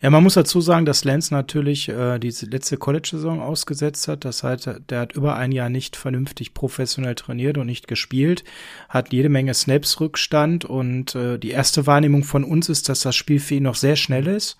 [0.00, 4.24] Ja, man muss dazu sagen, dass Lance natürlich äh, diese letzte College-Saison ausgesetzt hat.
[4.24, 8.44] Das heißt, der hat über ein Jahr nicht vernünftig professionell trainiert und nicht gespielt,
[8.88, 13.40] hat jede Menge Snaps-Rückstand und äh, die erste Wahrnehmung von uns ist, dass das Spiel
[13.40, 14.56] für ihn noch sehr schnell ist.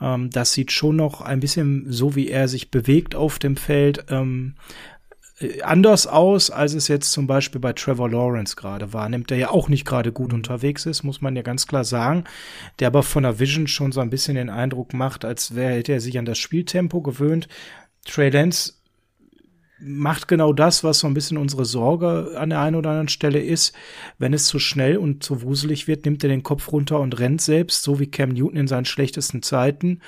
[0.00, 4.06] Ähm, das sieht schon noch ein bisschen so, wie er sich bewegt auf dem Feld,
[4.10, 4.93] ähm, äh,
[5.62, 9.50] anders aus, als es jetzt zum Beispiel bei Trevor Lawrence gerade war, nimmt der ja
[9.50, 10.36] auch nicht gerade gut mhm.
[10.36, 12.24] unterwegs ist, muss man ja ganz klar sagen,
[12.78, 15.92] der aber von der Vision schon so ein bisschen den Eindruck macht, als wäre hätte
[15.92, 17.48] er sich an das Spieltempo gewöhnt.
[18.04, 18.74] Trey Lance
[19.78, 23.40] macht genau das, was so ein bisschen unsere Sorge an der einen oder anderen Stelle
[23.40, 23.74] ist.
[24.18, 27.40] Wenn es zu schnell und zu wuselig wird, nimmt er den Kopf runter und rennt
[27.40, 30.00] selbst, so wie Cam Newton in seinen schlechtesten Zeiten.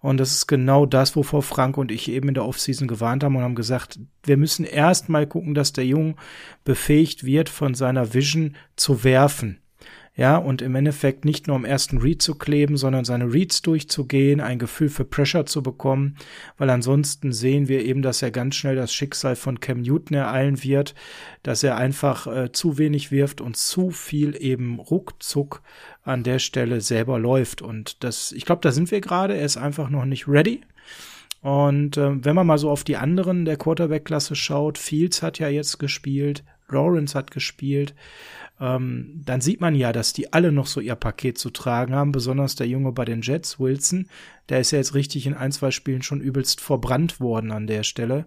[0.00, 3.36] Und das ist genau das, wovor Frank und ich eben in der Offseason gewarnt haben
[3.36, 6.16] und haben gesagt, wir müssen erst mal gucken, dass der Junge
[6.64, 9.60] befähigt wird, von seiner Vision zu werfen
[10.16, 14.40] ja, und im Endeffekt nicht nur am ersten Read zu kleben, sondern seine Reads durchzugehen,
[14.40, 16.16] ein Gefühl für Pressure zu bekommen,
[16.56, 20.62] weil ansonsten sehen wir eben, dass er ganz schnell das Schicksal von Cam Newton ereilen
[20.62, 20.94] wird,
[21.42, 25.62] dass er einfach äh, zu wenig wirft und zu viel eben ruckzuck
[26.04, 29.56] an der Stelle selber läuft und das, ich glaube, da sind wir gerade, er ist
[29.56, 30.60] einfach noch nicht ready.
[31.40, 35.48] Und äh, wenn man mal so auf die anderen der Quarterback-Klasse schaut, Fields hat ja
[35.48, 37.94] jetzt gespielt, Lawrence hat gespielt,
[38.60, 42.12] ähm, dann sieht man ja, dass die alle noch so ihr Paket zu tragen haben,
[42.12, 44.08] besonders der Junge bei den Jets, Wilson,
[44.48, 47.82] der ist ja jetzt richtig in ein, zwei Spielen schon übelst verbrannt worden an der
[47.82, 48.26] Stelle.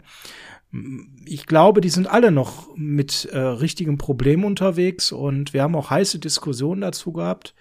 [1.26, 5.90] Ich glaube, die sind alle noch mit äh, richtigen Problemen unterwegs und wir haben auch
[5.90, 7.56] heiße Diskussionen dazu gehabt.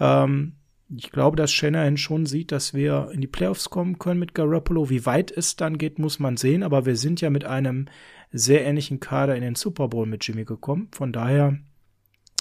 [0.00, 0.54] Ähm,
[0.94, 4.90] ich glaube, dass Shanahan schon sieht, dass wir in die Playoffs kommen können mit Garoppolo.
[4.90, 6.62] Wie weit es dann geht, muss man sehen.
[6.62, 7.86] Aber wir sind ja mit einem
[8.30, 10.88] sehr ähnlichen Kader in den Super Bowl mit Jimmy gekommen.
[10.92, 11.58] Von daher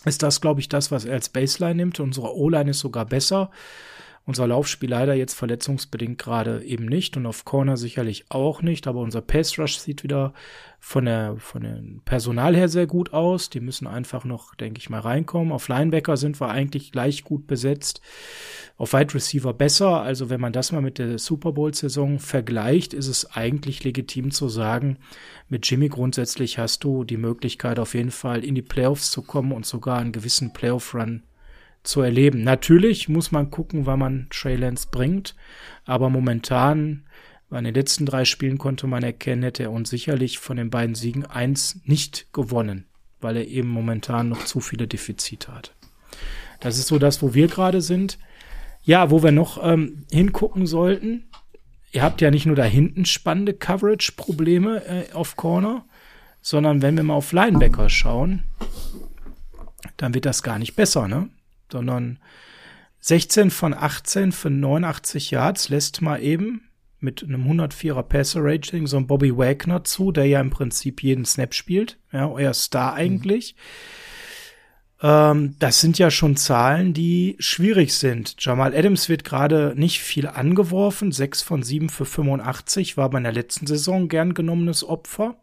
[0.06, 2.00] ist das, glaube ich, das, was er als Baseline nimmt.
[2.00, 3.52] Unsere O-Line ist sogar besser.
[4.24, 9.00] Unser Laufspiel leider jetzt verletzungsbedingt gerade eben nicht und auf Corner sicherlich auch nicht, aber
[9.00, 10.34] unser Pace Rush sieht wieder
[10.80, 13.50] von der, von dem Personal her sehr gut aus.
[13.50, 15.52] Die müssen einfach noch, denke ich mal, reinkommen.
[15.52, 18.02] Auf Linebacker sind wir eigentlich gleich gut besetzt.
[18.78, 20.02] Auf Wide Receiver besser.
[20.02, 24.30] Also wenn man das mal mit der Super Bowl Saison vergleicht, ist es eigentlich legitim
[24.30, 24.98] zu sagen,
[25.50, 29.52] mit Jimmy grundsätzlich hast du die Möglichkeit auf jeden Fall in die Playoffs zu kommen
[29.52, 31.24] und sogar einen gewissen Playoff Run
[31.84, 32.44] zu erleben.
[32.44, 35.36] Natürlich muss man gucken, wann man Trey Lance bringt,
[35.86, 37.06] aber momentan,
[37.50, 40.96] bei den letzten drei Spielen konnte man erkennen, hätte er uns sicherlich von den beiden
[40.96, 42.86] Siegen eins nicht gewonnen,
[43.20, 45.74] weil er eben momentan noch zu viele Defizite hat.
[46.62, 48.20] Das ist so das, wo wir gerade sind.
[48.84, 51.28] Ja, wo wir noch ähm, hingucken sollten.
[51.92, 55.86] Ihr habt ja nicht nur da hinten spannende Coverage-Probleme äh, auf Corner,
[56.42, 58.44] sondern wenn wir mal auf Linebacker schauen,
[59.98, 61.30] dann wird das gar nicht besser, ne?
[61.72, 62.20] Sondern
[63.00, 66.70] 16 von 18 für 89 Yards lässt mal eben
[67.00, 71.26] mit einem 104er Passer Rating so ein Bobby Wagner zu, der ja im Prinzip jeden
[71.26, 73.56] Snap spielt, ja, euer Star eigentlich.
[73.56, 74.12] Mhm.
[75.02, 78.36] Ähm, das sind ja schon Zahlen, die schwierig sind.
[78.40, 83.32] Jamal Adams wird gerade nicht viel angeworfen, 6 von 7 für 85, war bei der
[83.32, 85.36] letzten Saison gern genommenes Opfer.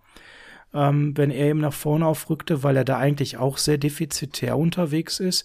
[0.72, 5.18] Ähm, wenn er eben nach vorne aufrückte, weil er da eigentlich auch sehr defizitär unterwegs
[5.18, 5.44] ist.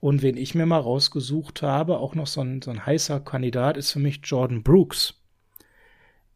[0.00, 3.76] Und wen ich mir mal rausgesucht habe, auch noch so ein, so ein heißer Kandidat,
[3.76, 5.14] ist für mich Jordan Brooks,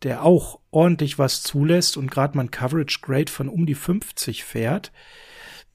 [0.02, 4.44] der auch ordentlich was zulässt und gerade mal ein Coverage Grade von um die 50
[4.44, 4.92] fährt.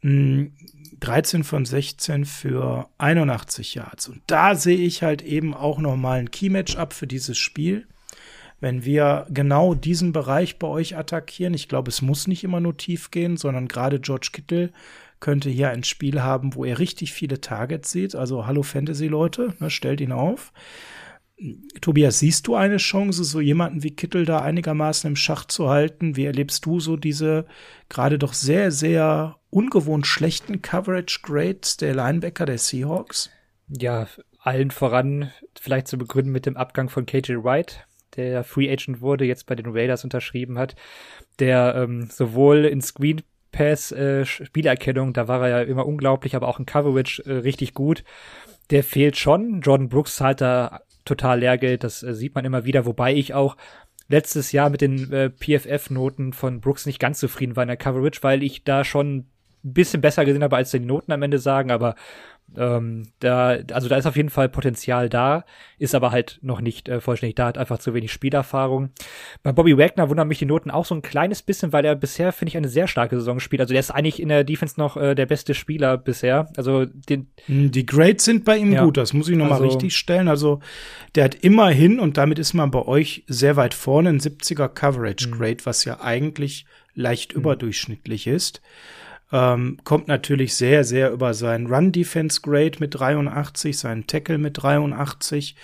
[0.02, 4.08] 13 hm, von 16 für 81 Yards.
[4.08, 7.88] Und da sehe ich halt eben auch nochmal ein Key-Match-up für dieses Spiel.
[8.62, 12.78] Wenn wir genau diesen Bereich bei euch attackieren, ich glaube, es muss nicht immer nur
[12.78, 14.72] tief gehen, sondern gerade George Kittle
[15.20, 18.16] könnte hier ein Spiel haben, wo er richtig viele Targets sieht.
[18.16, 20.54] Also hallo Fantasy-Leute, ne, stellt ihn auf.
[21.80, 26.18] Tobias, siehst du eine Chance, so jemanden wie Kittel da einigermaßen im Schach zu halten?
[26.18, 27.46] Wie erlebst du so diese
[27.88, 33.30] gerade doch sehr, sehr ungewohnt schlechten Coverage Grades der Linebacker der Seahawks?
[33.70, 34.08] Ja,
[34.40, 37.86] allen voran vielleicht zu begründen mit dem Abgang von KJ Wright,
[38.18, 40.76] der Free Agent wurde, jetzt bei den Raiders unterschrieben hat,
[41.40, 43.22] der ähm, sowohl in Screen
[43.52, 47.74] Pass äh, Spielerkennung, da war er ja immer unglaublich, aber auch in Coverage äh, richtig
[47.74, 48.04] gut.
[48.70, 49.62] Der fehlt schon.
[49.62, 53.58] Jordan Brooks zahlt da total Lehrgeld, das äh, sieht man immer wieder, wobei ich auch
[54.08, 58.20] letztes Jahr mit den äh, PFF-Noten von Brooks nicht ganz zufrieden war in der Coverage,
[58.22, 59.28] weil ich da schon
[59.64, 61.96] bisschen besser gesehen habe, als die Noten am Ende sagen, aber
[62.58, 65.46] ähm, da, also da ist auf jeden Fall Potenzial da,
[65.78, 68.90] ist aber halt noch nicht äh, vollständig da, hat einfach zu wenig Spielerfahrung.
[69.44, 72.32] Bei Bobby Wagner wundern mich die Noten auch so ein kleines bisschen, weil er bisher,
[72.32, 73.62] finde ich, eine sehr starke Saison spielt.
[73.62, 76.50] Also der ist eigentlich in der Defense noch äh, der beste Spieler bisher.
[76.58, 78.84] Also den hm, Die Grades sind bei ihm ja.
[78.84, 80.28] gut, das muss ich nochmal also, richtig stellen.
[80.28, 80.60] Also
[81.16, 85.30] der hat immerhin, und damit ist man bei euch sehr weit vorne, ein 70er Coverage
[85.30, 86.66] Grade, was ja eigentlich
[86.96, 87.42] leicht mhm.
[87.42, 88.62] überdurchschnittlich ist.
[89.32, 95.56] Ähm, kommt natürlich sehr, sehr über seinen Run-Defense-Grade mit 83, seinen Tackle mit 83.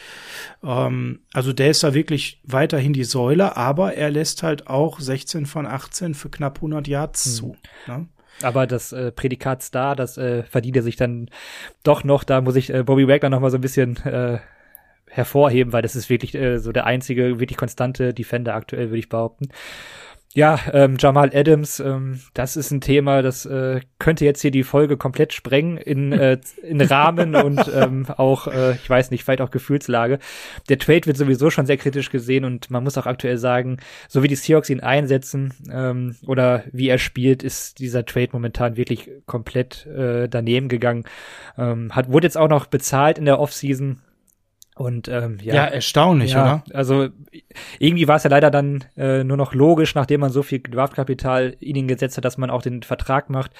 [0.64, 5.48] Ähm, also der ist da wirklich weiterhin die Säule, aber er lässt halt auch 16
[5.48, 7.32] von 18 für knapp 100 Yards hm.
[7.32, 7.58] zu.
[7.88, 8.08] Ne?
[8.44, 11.30] Aber das äh, Prädikat Star, das äh, verdient er sich dann
[11.84, 12.24] doch noch.
[12.24, 14.40] Da muss ich äh, Bobby Wagner noch mal so ein bisschen äh,
[15.10, 19.10] hervorheben, weil das ist wirklich äh, so der einzige wirklich konstante Defender aktuell, würde ich
[19.10, 19.48] behaupten.
[20.38, 24.64] Ja, ähm, Jamal Adams, ähm, das ist ein Thema, das äh, könnte jetzt hier die
[24.64, 29.40] Folge komplett sprengen in, äh, in Rahmen und ähm, auch, äh, ich weiß nicht, vielleicht
[29.40, 30.20] auch Gefühlslage.
[30.68, 33.78] Der Trade wird sowieso schon sehr kritisch gesehen und man muss auch aktuell sagen,
[34.10, 38.76] so wie die Seahawks ihn einsetzen ähm, oder wie er spielt, ist dieser Trade momentan
[38.76, 41.06] wirklich komplett äh, daneben gegangen.
[41.58, 44.02] Ähm, hat wurde jetzt auch noch bezahlt in der Offseason
[44.76, 46.64] und ähm, ja, ja erstaunlich, ja, oder?
[46.74, 47.08] Also
[47.80, 51.56] irgendwie war es ja leider dann äh, nur noch logisch, nachdem man so viel Draftkapital
[51.60, 53.52] in ihn gesetzt hat, dass man auch den Vertrag macht.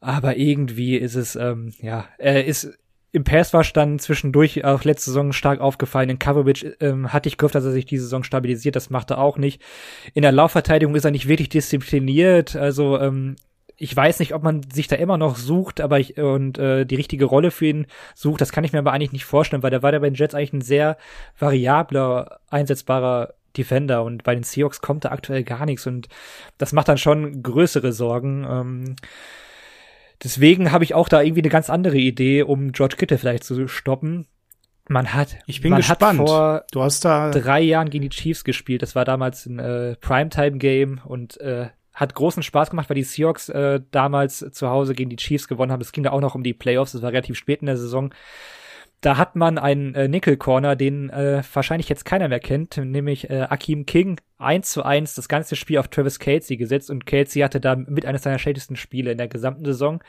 [0.00, 2.78] Aber irgendwie ist es, ähm, ja, er ist
[3.10, 6.10] im Pass war dann zwischendurch auch letzte Saison stark aufgefallen.
[6.10, 8.76] In Coverage ähm, hatte ich gehofft, dass er sich diese Saison stabilisiert.
[8.76, 9.62] Das macht er auch nicht.
[10.12, 12.54] In der Laufverteidigung ist er nicht wirklich diszipliniert.
[12.54, 13.36] Also ähm,
[13.80, 16.96] ich weiß nicht, ob man sich da immer noch sucht, aber ich und äh, die
[16.96, 19.84] richtige Rolle für ihn sucht, das kann ich mir aber eigentlich nicht vorstellen, weil der
[19.84, 20.96] war ja bei den Jets eigentlich ein sehr
[21.38, 26.08] variabler, einsetzbarer Defender und bei den Seahawks kommt da aktuell gar nichts und
[26.58, 28.44] das macht dann schon größere Sorgen.
[28.48, 28.96] Ähm,
[30.22, 33.68] deswegen habe ich auch da irgendwie eine ganz andere Idee, um George Kittle vielleicht zu
[33.68, 34.26] stoppen.
[34.88, 36.18] Man hat, ich bin gespannt.
[36.18, 38.82] vor du hast da drei Jahren gegen die Chiefs gespielt.
[38.82, 41.68] Das war damals ein äh, Primetime-Game und äh,
[41.98, 45.72] hat großen Spaß gemacht, weil die Seahawks äh, damals zu Hause gegen die Chiefs gewonnen
[45.72, 45.80] haben.
[45.80, 48.14] Es ging da auch noch um die Playoffs, das war relativ spät in der Saison.
[49.00, 53.30] Da hat man einen äh, Nickel Corner, den äh, wahrscheinlich jetzt keiner mehr kennt, nämlich
[53.30, 57.42] äh, Akeem King eins zu eins das ganze Spiel auf Travis Kelsey gesetzt und Kelsey
[57.42, 60.02] hatte da mit eines seiner schlechtesten Spiele in der gesamten Saison.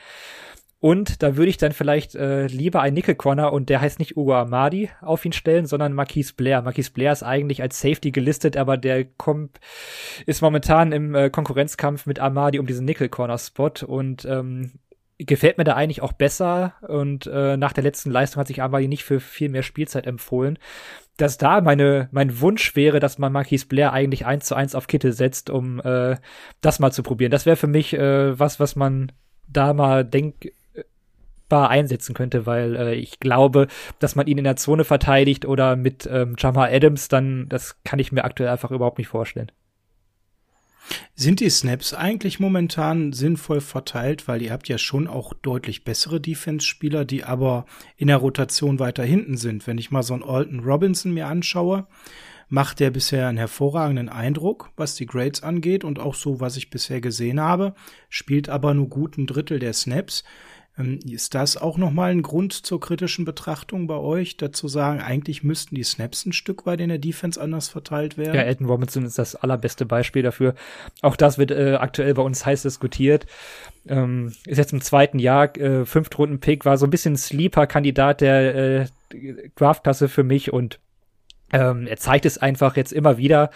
[0.80, 4.16] Und da würde ich dann vielleicht äh, lieber einen Nickel Corner und der heißt nicht
[4.16, 6.62] Ugo Amadi auf ihn stellen, sondern Marquise Blair.
[6.62, 9.60] Marquise Blair ist eigentlich als Safety gelistet, aber der kommt,
[10.24, 14.72] ist momentan im äh, Konkurrenzkampf mit Amadi um diesen Nickel Corner Spot und ähm,
[15.18, 18.88] gefällt mir da eigentlich auch besser und äh, nach der letzten Leistung hat sich Amadi
[18.88, 20.58] nicht für viel mehr Spielzeit empfohlen.
[21.18, 24.86] Dass da meine, mein Wunsch wäre, dass man Marquise Blair eigentlich eins zu eins auf
[24.86, 26.16] Kittel setzt, um äh,
[26.62, 27.30] das mal zu probieren.
[27.30, 29.12] Das wäre für mich äh, was, was man
[29.46, 30.06] da mal
[31.50, 33.68] denkt, einsetzen könnte, weil äh, ich glaube,
[33.98, 37.98] dass man ihn in der Zone verteidigt oder mit ähm, Jamal Adams, dann das kann
[37.98, 39.50] ich mir aktuell einfach überhaupt nicht vorstellen.
[41.14, 46.20] Sind die Snaps eigentlich momentan sinnvoll verteilt, weil ihr habt ja schon auch deutlich bessere
[46.20, 47.66] Defense-Spieler, die aber
[47.96, 49.66] in der Rotation weiter hinten sind.
[49.66, 51.86] Wenn ich mal so einen Alton Robinson mir anschaue,
[52.48, 56.70] macht der bisher einen hervorragenden Eindruck, was die Grades angeht und auch so, was ich
[56.70, 57.74] bisher gesehen habe,
[58.08, 60.24] spielt aber nur gut ein Drittel der Snaps.
[60.80, 65.42] Ähm, ist das auch nochmal ein Grund zur kritischen Betrachtung bei euch, dazu sagen, eigentlich
[65.42, 68.34] müssten die Snaps ein Stück weit in der Defense anders verteilt werden?
[68.34, 70.54] Ja, Elton Robinson ist das allerbeste Beispiel dafür.
[71.02, 73.26] Auch das wird äh, aktuell bei uns heiß diskutiert.
[73.86, 78.86] Ähm, ist jetzt im zweiten Jahr, äh, Fünftrunden-Pick, war so ein bisschen Sleeper-Kandidat der äh,
[79.56, 80.80] Draftklasse für mich und
[81.52, 83.50] ähm, er zeigt es einfach jetzt immer wieder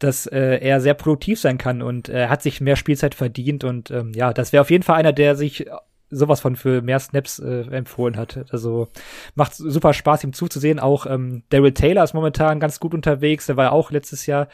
[0.00, 3.64] dass äh, er sehr produktiv sein kann und er äh, hat sich mehr Spielzeit verdient
[3.64, 5.66] und ähm, ja, das wäre auf jeden Fall einer, der sich
[6.10, 8.44] sowas von für mehr Snaps äh, empfohlen hat.
[8.50, 8.88] Also
[9.34, 10.78] macht super Spaß, ihm zuzusehen.
[10.78, 13.46] Auch ähm, Daryl Taylor ist momentan ganz gut unterwegs.
[13.46, 14.48] Der war ja auch letztes Jahr.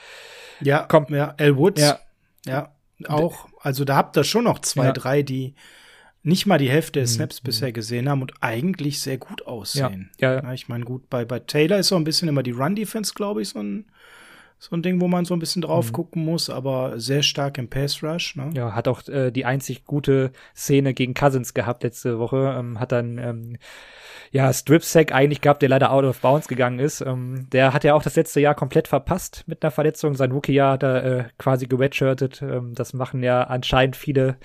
[0.60, 1.34] Ja, kommt ja.
[1.38, 1.56] L.
[1.56, 1.80] Woods.
[1.80, 1.98] Ja,
[2.46, 2.72] ja
[3.08, 3.48] auch.
[3.60, 4.92] Also da habt ihr schon noch zwei, ja.
[4.92, 5.54] drei, die
[6.22, 7.12] nicht mal die Hälfte der mhm.
[7.12, 7.46] Snaps mhm.
[7.46, 10.10] bisher gesehen haben und eigentlich sehr gut aussehen.
[10.18, 10.52] Ja, ja, ja.
[10.52, 13.50] ich meine, gut, bei, bei Taylor ist so ein bisschen immer die Run-Defense, glaube ich,
[13.50, 13.86] so ein
[14.58, 15.92] so ein Ding, wo man so ein bisschen drauf mhm.
[15.92, 18.36] gucken muss, aber sehr stark im Pass Rush.
[18.36, 18.50] Ne?
[18.54, 22.56] Ja, hat auch äh, die einzig gute Szene gegen Cousins gehabt letzte Woche.
[22.58, 23.58] Ähm, hat dann ähm,
[24.32, 27.02] ja Strip Sack eigentlich gehabt, der leider out of bounds gegangen ist.
[27.02, 30.14] Ähm, der hat ja auch das letzte Jahr komplett verpasst mit einer Verletzung.
[30.14, 32.40] Sein Rookie-Jahr hat er äh, quasi gewetshirtet.
[32.40, 34.36] Ähm, das machen ja anscheinend viele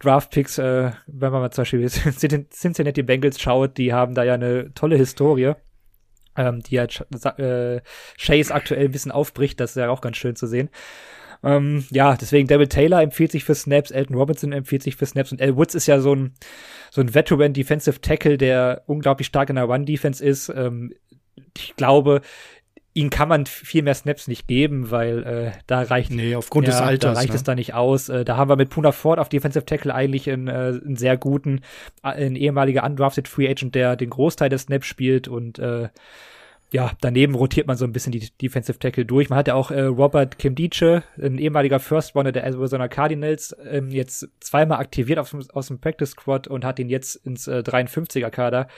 [0.00, 1.88] Draft-Picks, äh, wenn man mal zum Beispiel
[2.50, 5.54] Cincinnati Bengals schaut, die haben da ja eine tolle Historie
[6.36, 7.06] ähm, die halt
[7.38, 7.80] äh,
[8.18, 9.60] Chase aktuell ein bisschen aufbricht.
[9.60, 10.70] Das ist ja auch ganz schön zu sehen.
[11.42, 15.32] Ähm, ja, deswegen David Taylor empfiehlt sich für Snaps, Elton Robinson empfiehlt sich für Snaps
[15.32, 16.34] und Al Woods ist ja so ein,
[16.90, 20.48] so ein Veteran Defensive Tackle, der unglaublich stark in der Run-Defense ist.
[20.48, 20.94] Ähm,
[21.56, 22.22] ich glaube,
[22.96, 26.72] ihn kann man viel mehr Snaps nicht geben, weil äh, da reicht nee, aufgrund ja,
[26.72, 27.36] des Alters, da reicht ne?
[27.36, 28.08] es da nicht aus.
[28.08, 31.18] Äh, da haben wir mit Puna Ford auf Defensive Tackle eigentlich einen, äh, einen sehr
[31.18, 31.60] guten,
[32.02, 35.90] äh, ein ehemaliger undrafted Free Agent, der den Großteil des Snaps spielt und äh,
[36.72, 39.28] ja, daneben rotiert man so ein bisschen die Defensive Tackle durch.
[39.28, 43.90] Man hat ja auch äh, Robert Kimdiche, ein ehemaliger First Runner der Arizona Cardinals, ähm,
[43.90, 48.30] jetzt zweimal aktiviert aus, aus dem Practice Squad und hat ihn jetzt ins äh, 53er
[48.30, 48.68] Kader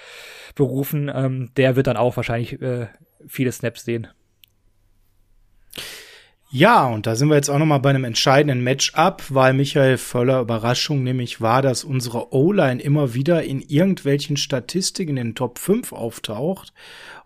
[0.54, 1.10] berufen.
[1.14, 2.88] Ähm, der wird dann auch wahrscheinlich äh,
[3.26, 4.08] viele Snaps sehen.
[6.50, 10.40] Ja, und da sind wir jetzt auch nochmal bei einem entscheidenden Matchup, weil Michael voller
[10.40, 15.92] Überraschung nämlich war, dass unsere O-Line immer wieder in irgendwelchen Statistiken in den Top 5
[15.92, 16.72] auftaucht.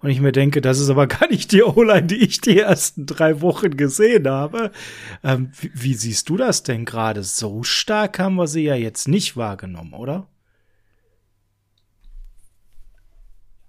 [0.00, 3.06] Und ich mir denke, das ist aber gar nicht die O-Line, die ich die ersten
[3.06, 4.72] drei Wochen gesehen habe.
[5.22, 7.22] Ähm, wie, wie siehst du das denn gerade?
[7.22, 10.26] So stark haben wir sie ja jetzt nicht wahrgenommen, oder?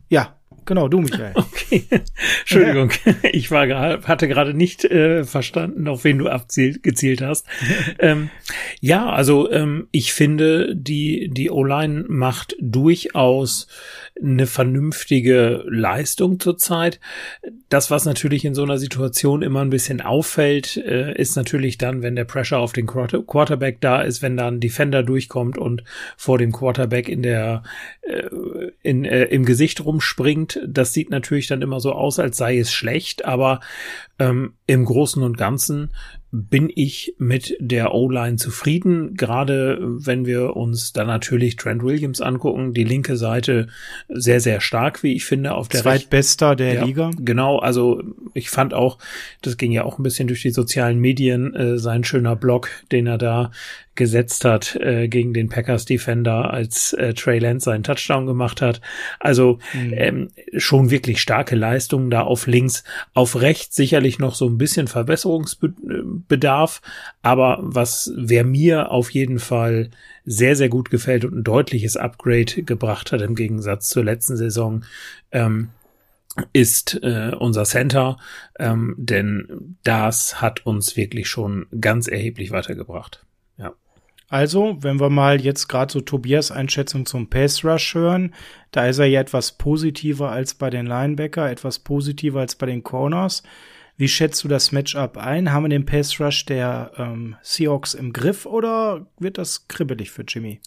[0.10, 1.34] Ja, Genau, du, Michael.
[1.74, 1.84] Okay.
[2.42, 3.14] Entschuldigung, ja.
[3.32, 3.68] ich war
[4.08, 7.48] hatte gerade nicht äh, verstanden, auf wen du abzielt, gezielt hast.
[8.00, 8.30] ähm,
[8.80, 13.68] ja, also ähm, ich finde, die, die O-Line macht durchaus
[14.22, 17.00] eine vernünftige Leistung zurzeit.
[17.70, 22.04] Das, was natürlich in so einer Situation immer ein bisschen auffällt, äh, ist natürlich dann,
[22.04, 25.84] wenn der Pressure auf den Quarterback da ist, wenn da ein Defender durchkommt und
[26.18, 27.64] vor dem Quarterback in der
[28.02, 28.24] äh,
[28.82, 30.53] in, äh, im Gesicht rumspringt.
[30.66, 33.60] Das sieht natürlich dann immer so aus, als sei es schlecht, aber
[34.20, 35.90] ähm, im Großen und Ganzen
[36.36, 42.74] bin ich mit der O-Line zufrieden, gerade wenn wir uns dann natürlich Trent Williams angucken,
[42.74, 43.68] die linke Seite
[44.10, 47.12] sehr, sehr stark, wie ich finde, auf der Zweitbester der ja, Liga.
[47.20, 48.02] Genau, also
[48.34, 48.98] ich fand auch,
[49.44, 53.06] das ging ja auch ein bisschen durch die sozialen Medien, äh, sein schöner Blog, den
[53.06, 53.52] er da
[53.96, 58.82] gesetzt hat äh, gegen den Packers Defender, als äh, Trey Lance seinen Touchdown gemacht hat.
[59.20, 59.94] Also mhm.
[59.96, 62.84] ähm, schon wirklich starke Leistungen da auf links,
[63.14, 66.82] auf rechts sicherlich noch so ein bisschen Verbesserungsbedarf,
[67.22, 69.90] aber was wer mir auf jeden Fall
[70.26, 74.84] sehr sehr gut gefällt und ein deutliches Upgrade gebracht hat im Gegensatz zur letzten Saison.
[75.32, 75.70] Ähm,
[76.52, 78.18] ist äh, unser Center,
[78.58, 83.24] ähm, denn das hat uns wirklich schon ganz erheblich weitergebracht.
[84.34, 88.34] Also, wenn wir mal jetzt gerade so Tobias Einschätzung zum Pass Rush hören,
[88.72, 92.82] da ist er ja etwas positiver als bei den Linebacker, etwas positiver als bei den
[92.82, 93.44] Corners.
[94.04, 95.54] Wie schätzt du das Matchup ein?
[95.54, 100.24] Haben wir den Pass Rush der ähm, Seahawks im Griff oder wird das kribbelig für
[100.24, 100.60] Jimmy?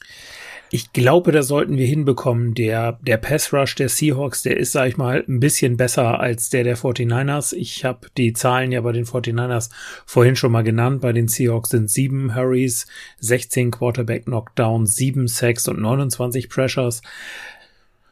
[0.71, 2.55] Ich glaube, da sollten wir hinbekommen.
[2.55, 6.49] Der, der Pass Rush der Seahawks, der ist, sag ich mal, ein bisschen besser als
[6.49, 7.55] der der 49ers.
[7.55, 9.69] Ich habe die Zahlen ja bei den 49ers
[10.07, 11.03] vorhin schon mal genannt.
[11.03, 12.87] Bei den Seahawks sind sieben Hurries,
[13.19, 17.03] 16 Quarterback Knockdowns, sieben Sacks und 29 Pressures.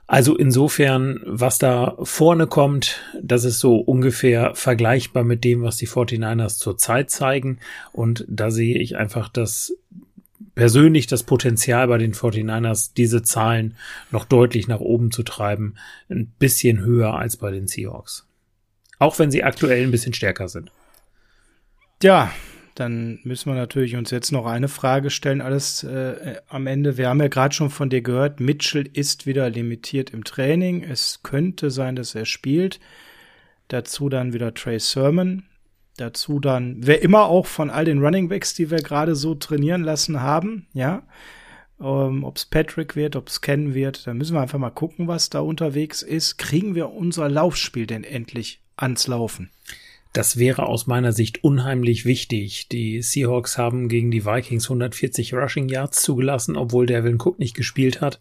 [0.07, 5.89] Also insofern, was da vorne kommt, das ist so ungefähr vergleichbar mit dem, was die
[5.89, 7.59] 49ers zurzeit zeigen.
[7.93, 9.75] Und da sehe ich einfach das
[10.55, 13.77] persönlich das Potenzial bei den 49ers, diese Zahlen
[14.11, 15.75] noch deutlich nach oben zu treiben,
[16.11, 18.27] ein bisschen höher als bei den Seahawks.
[18.99, 20.71] Auch wenn sie aktuell ein bisschen stärker sind.
[22.03, 22.31] Ja,
[22.75, 25.41] dann müssen wir natürlich uns jetzt noch eine Frage stellen.
[25.41, 26.97] Alles äh, am Ende.
[26.97, 30.83] Wir haben ja gerade schon von dir gehört, Mitchell ist wieder limitiert im Training.
[30.83, 32.81] Es könnte sein, dass er spielt.
[33.69, 35.45] Dazu dann wieder Trey Sermon.
[35.97, 39.85] Dazu dann, wer immer auch von all den Running Backs, die wir gerade so trainieren
[39.85, 41.05] lassen haben, ja.
[41.81, 45.07] Ähm, ob es Patrick wird, ob es Ken wird, da müssen wir einfach mal gucken,
[45.07, 46.39] was da unterwegs ist.
[46.39, 49.51] Kriegen wir unser Laufspiel denn endlich ans Laufen?
[50.15, 52.69] Das wäre aus meiner Sicht unheimlich wichtig.
[52.69, 58.01] Die Seahawks haben gegen die Vikings 140 Rushing Yards zugelassen, obwohl Devin Cook nicht gespielt
[58.01, 58.21] hat.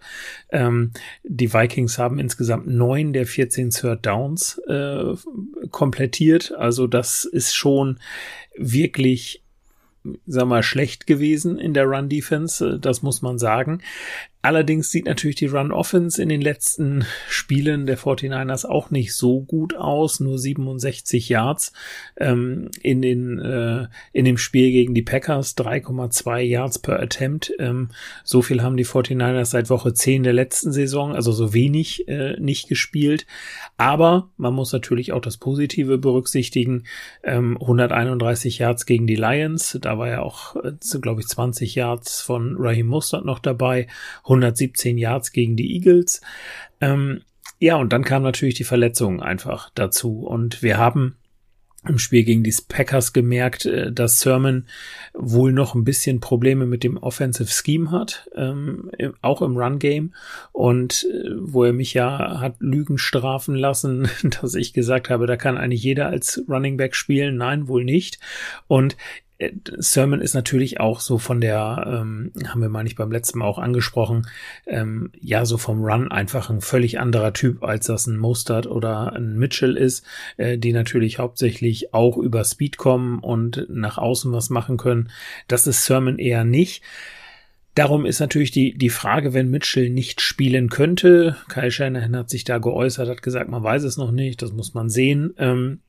[0.50, 0.92] Ähm,
[1.24, 5.14] die Vikings haben insgesamt neun der 14 Third Downs äh,
[5.70, 6.52] komplettiert.
[6.58, 8.00] Also das ist schon
[8.58, 9.44] wirklich
[10.26, 13.82] sag mal, schlecht gewesen in der Run-Defense, das muss man sagen.
[14.46, 19.74] Allerdings sieht natürlich die Run-Offense in den letzten Spielen der 49ers auch nicht so gut
[19.74, 20.20] aus.
[20.20, 21.72] Nur 67 Yards
[22.18, 27.54] ähm, in, den, äh, in dem Spiel gegen die Packers, 3,2 Yards per Attempt.
[27.58, 27.92] Ähm,
[28.26, 32.38] so viel haben die 49ers seit Woche 10 der letzten Saison, also so wenig äh,
[32.38, 33.26] nicht gespielt.
[33.78, 36.84] Aber man muss natürlich auch das Positive berücksichtigen.
[37.24, 42.20] Ähm, 131 Yards gegen die Lions, da war ja auch, äh, glaube ich, 20 Yards
[42.20, 43.88] von Raheem Mustard noch dabei.
[44.34, 46.22] 117 Yards gegen die Eagles.
[46.82, 47.22] Ähm,
[47.60, 50.22] ja, und dann kam natürlich die Verletzung einfach dazu.
[50.26, 51.16] Und wir haben
[51.88, 54.66] im Spiel gegen die Packers gemerkt, äh, dass Sermon
[55.14, 58.92] wohl noch ein bisschen Probleme mit dem Offensive Scheme hat, ähm,
[59.22, 60.14] auch im Run Game
[60.52, 64.10] und äh, wo er mich ja hat Lügen strafen lassen,
[64.42, 67.38] dass ich gesagt habe, da kann eigentlich jeder als Running Back spielen.
[67.38, 68.20] Nein, wohl nicht.
[68.68, 68.96] Und
[69.78, 73.46] Sermon ist natürlich auch so von der, ähm, haben wir mal nicht beim letzten Mal
[73.46, 74.28] auch angesprochen,
[74.68, 79.14] ähm, ja, so vom Run einfach ein völlig anderer Typ, als das ein Mostert oder
[79.14, 80.06] ein Mitchell ist,
[80.38, 85.10] äh, die natürlich hauptsächlich auch über Speed kommen und nach außen was machen können.
[85.48, 86.84] Das ist Sermon eher nicht.
[87.76, 91.38] Darum ist natürlich die, die Frage, wenn Mitchell nicht spielen könnte.
[91.50, 94.76] Kyle Shanahan hat sich da geäußert, hat gesagt, man weiß es noch nicht, das muss
[94.76, 95.34] man sehen.
[95.40, 95.80] Ähm,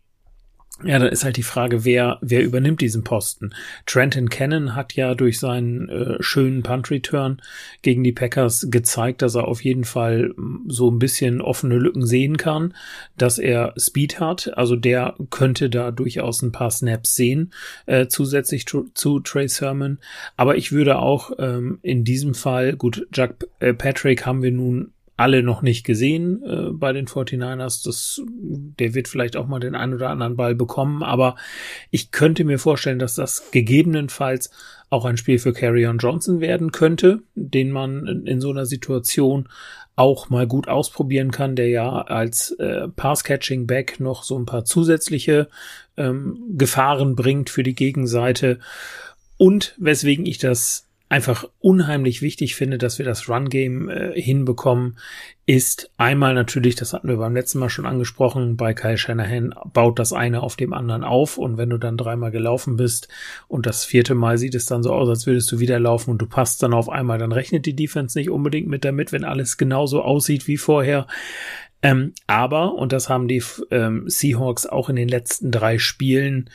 [0.82, 3.54] Ja, da ist halt die Frage, wer, wer übernimmt diesen Posten.
[3.86, 7.40] Trenton Cannon hat ja durch seinen äh, schönen Punt-Return
[7.82, 12.04] gegen die Packers gezeigt, dass er auf jeden Fall mm, so ein bisschen offene Lücken
[12.04, 12.74] sehen kann,
[13.16, 14.58] dass er Speed hat.
[14.58, 17.52] Also der könnte da durchaus ein paar Snaps sehen,
[17.86, 19.98] äh, zusätzlich zu, zu Trey Sermon.
[20.36, 24.93] Aber ich würde auch ähm, in diesem Fall, gut, Jack äh, Patrick haben wir nun
[25.16, 27.84] alle noch nicht gesehen äh, bei den 49ers.
[27.84, 31.36] Das, der wird vielleicht auch mal den einen oder anderen Ball bekommen, aber
[31.90, 34.50] ich könnte mir vorstellen, dass das gegebenenfalls
[34.90, 39.48] auch ein Spiel für Carrion Johnson werden könnte, den man in so einer Situation
[39.96, 45.48] auch mal gut ausprobieren kann, der ja als äh, Pass-Catching-Back noch so ein paar zusätzliche
[45.96, 48.58] ähm, Gefahren bringt für die Gegenseite.
[49.36, 54.98] Und weswegen ich das einfach unheimlich wichtig finde, dass wir das Run-Game äh, hinbekommen,
[55.46, 60.00] ist einmal natürlich, das hatten wir beim letzten Mal schon angesprochen, bei Kyle Shanahan baut
[60.00, 63.06] das eine auf dem anderen auf und wenn du dann dreimal gelaufen bist
[63.46, 66.18] und das vierte Mal sieht es dann so aus, als würdest du wieder laufen und
[66.18, 69.56] du passt dann auf einmal, dann rechnet die Defense nicht unbedingt mit damit, wenn alles
[69.56, 71.06] genauso aussieht wie vorher.
[71.80, 76.50] Ähm, aber, und das haben die ähm, Seahawks auch in den letzten drei Spielen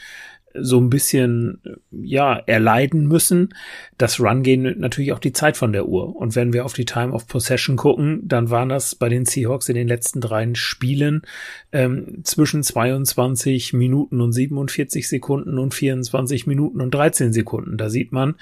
[0.62, 1.62] so ein bisschen,
[1.92, 3.54] ja, erleiden müssen.
[3.98, 6.16] Das Run gehen natürlich auch die Zeit von der Uhr.
[6.16, 9.70] Und wenn wir auf die Time of Possession gucken, dann waren das bei den Seahawks
[9.70, 11.24] in den letzten drei Spielen
[11.72, 17.78] ähm, zwischen 22 Minuten und 47 Sekunden und 24 Minuten und 13 Sekunden.
[17.78, 18.36] Da sieht man,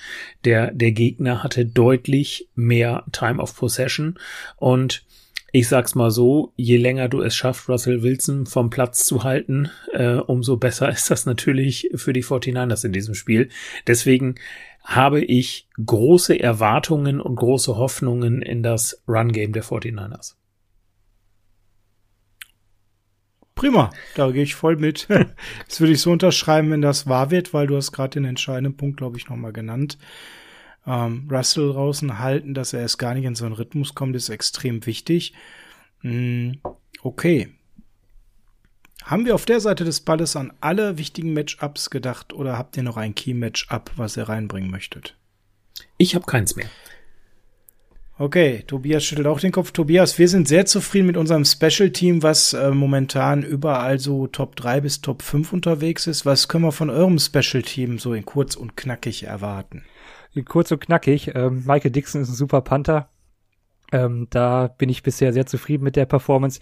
[0.46, 4.20] der, der Gegner hatte deutlich mehr Time of Possession
[4.58, 5.07] und
[5.52, 9.70] ich sag's mal so, je länger du es schaffst, Russell Wilson vom Platz zu halten,
[9.94, 13.50] äh, umso besser ist das natürlich für die 49ers in diesem Spiel.
[13.86, 14.36] Deswegen
[14.84, 20.36] habe ich große Erwartungen und große Hoffnungen in das Run-Game der 49ers.
[23.56, 25.08] Prima, da gehe ich voll mit.
[25.68, 28.78] Das würde ich so unterschreiben, wenn das wahr wird, weil du hast gerade den entscheidenden
[28.78, 29.98] Punkt, glaube ich, nochmal genannt
[30.88, 34.30] ähm, Russell draußen halten, dass er erst gar nicht in so einen Rhythmus kommt, ist
[34.30, 35.34] extrem wichtig.
[36.02, 36.54] Mm,
[37.02, 37.50] okay.
[39.04, 42.84] Haben wir auf der Seite des Balles an alle wichtigen Matchups gedacht oder habt ihr
[42.84, 45.16] noch ein Key-Matchup, was ihr reinbringen möchtet?
[45.98, 46.70] Ich habe keins mehr.
[48.20, 49.72] Okay, Tobias schüttelt auch den Kopf.
[49.72, 54.82] Tobias, wir sind sehr zufrieden mit unserem Special-Team, was äh, momentan überall so Top 3
[54.82, 56.26] bis Top 5 unterwegs ist.
[56.26, 59.84] Was können wir von eurem Special-Team so in kurz und knackig erwarten?
[60.44, 61.32] Kurz und knackig.
[61.36, 63.10] Ähm, Michael Dixon ist ein super Panther.
[63.92, 66.60] Ähm, da bin ich bisher sehr zufrieden mit der Performance.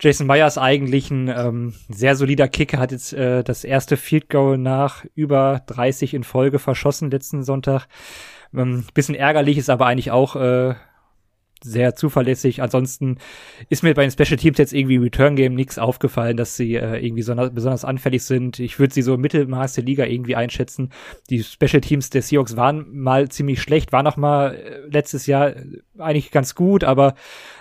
[0.00, 4.56] Jason Myers eigentlich ein ähm, sehr solider Kicker, hat jetzt äh, das erste Field Goal
[4.56, 7.86] nach über 30 in Folge verschossen letzten Sonntag.
[8.54, 10.74] Ähm, bisschen ärgerlich ist aber eigentlich auch äh,
[11.62, 12.62] sehr zuverlässig.
[12.62, 13.18] Ansonsten
[13.68, 17.04] ist mir bei den Special Teams jetzt irgendwie Return Game nichts aufgefallen, dass sie äh,
[17.04, 18.58] irgendwie so, besonders anfällig sind.
[18.58, 20.90] Ich würde sie so im Mittelmaß der Liga irgendwie einschätzen.
[21.30, 25.54] Die Special Teams der Seahawks waren mal ziemlich schlecht, waren auch mal äh, letztes Jahr
[25.98, 27.14] eigentlich ganz gut, aber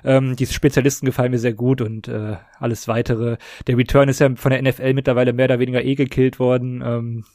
[0.04, 3.38] ähm, die Spezialisten gefallen mir sehr gut und äh, alles weitere.
[3.68, 6.84] Der Return ist ja von der NFL mittlerweile mehr oder weniger eh gekillt worden.
[6.86, 7.26] Ähm,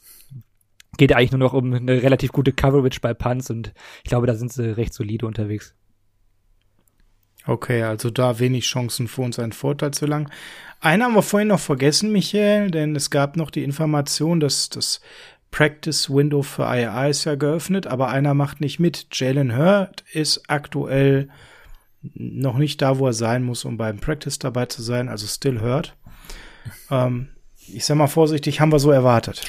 [0.97, 3.73] geht eigentlich nur noch um eine relativ gute Coverage bei Punts und
[4.03, 5.75] ich glaube, da sind sie recht solide unterwegs.
[7.45, 10.29] Okay, also da wenig Chancen für uns einen Vorteil zu lang.
[10.79, 15.01] Einen haben wir vorhin noch vergessen, Michael, denn es gab noch die Information, dass das
[15.51, 19.07] Practice Window für IA ist ja geöffnet, aber einer macht nicht mit.
[19.11, 21.29] Jalen Hurt ist aktuell
[22.01, 25.61] noch nicht da, wo er sein muss, um beim Practice dabei zu sein, also still
[25.61, 25.95] Hurt.
[26.89, 27.29] Ähm,
[27.67, 29.43] ich sag mal vorsichtig, haben wir so erwartet.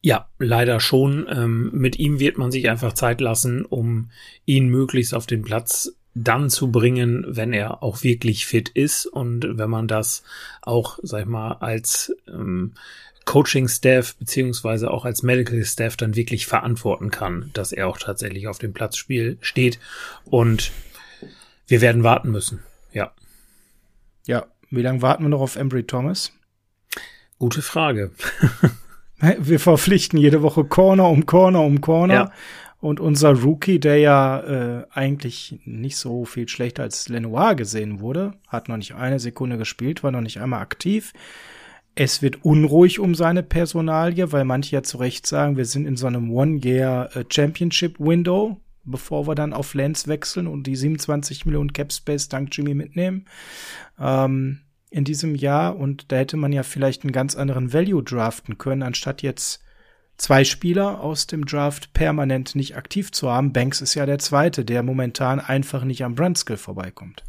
[0.00, 1.26] Ja, leider schon.
[1.28, 4.10] Ähm, mit ihm wird man sich einfach Zeit lassen, um
[4.44, 9.58] ihn möglichst auf den Platz dann zu bringen, wenn er auch wirklich fit ist und
[9.58, 10.22] wenn man das
[10.62, 12.74] auch, sag ich mal, als ähm,
[13.24, 18.72] Coaching-Staff beziehungsweise auch als Medical-Staff dann wirklich verantworten kann, dass er auch tatsächlich auf dem
[18.72, 19.78] Platzspiel steht
[20.24, 20.72] und
[21.66, 22.62] wir werden warten müssen,
[22.92, 23.12] ja.
[24.26, 26.32] Ja, wie lange warten wir noch auf Embry Thomas?
[27.38, 28.12] Gute Frage.
[29.38, 32.14] wir verpflichten jede Woche Corner um Corner um Corner.
[32.14, 32.32] Ja.
[32.80, 38.34] Und unser Rookie, der ja äh, eigentlich nicht so viel schlechter als Lenoir gesehen wurde,
[38.46, 41.12] hat noch nicht eine Sekunde gespielt, war noch nicht einmal aktiv.
[41.96, 45.96] Es wird unruhig um seine Personalie, weil manche ja zu Recht sagen, wir sind in
[45.96, 52.28] so einem One-Year-Championship-Window, bevor wir dann auf Lance wechseln und die 27 Millionen Cap Space
[52.28, 53.24] dank Jimmy mitnehmen
[53.98, 54.60] ähm,
[54.90, 55.76] in diesem Jahr.
[55.76, 59.64] Und da hätte man ja vielleicht einen ganz anderen Value draften können, anstatt jetzt
[60.18, 63.52] zwei Spieler aus dem Draft permanent nicht aktiv zu haben.
[63.52, 67.24] Banks ist ja der zweite, der momentan einfach nicht am Brandskill vorbeikommt.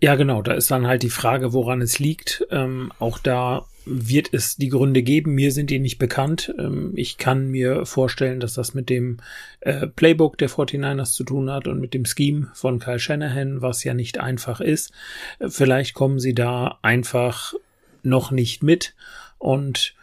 [0.00, 0.42] Ja, genau.
[0.42, 2.46] Da ist dann halt die Frage, woran es liegt.
[2.50, 5.34] Ähm, auch da wird es die Gründe geben.
[5.34, 6.52] Mir sind die nicht bekannt.
[6.58, 9.18] Ähm, ich kann mir vorstellen, dass das mit dem
[9.60, 13.84] äh, Playbook der 49ers zu tun hat und mit dem Scheme von Kyle Shanahan, was
[13.84, 14.92] ja nicht einfach ist.
[15.38, 17.54] Äh, vielleicht kommen sie da einfach
[18.02, 18.94] noch nicht mit
[19.38, 19.94] und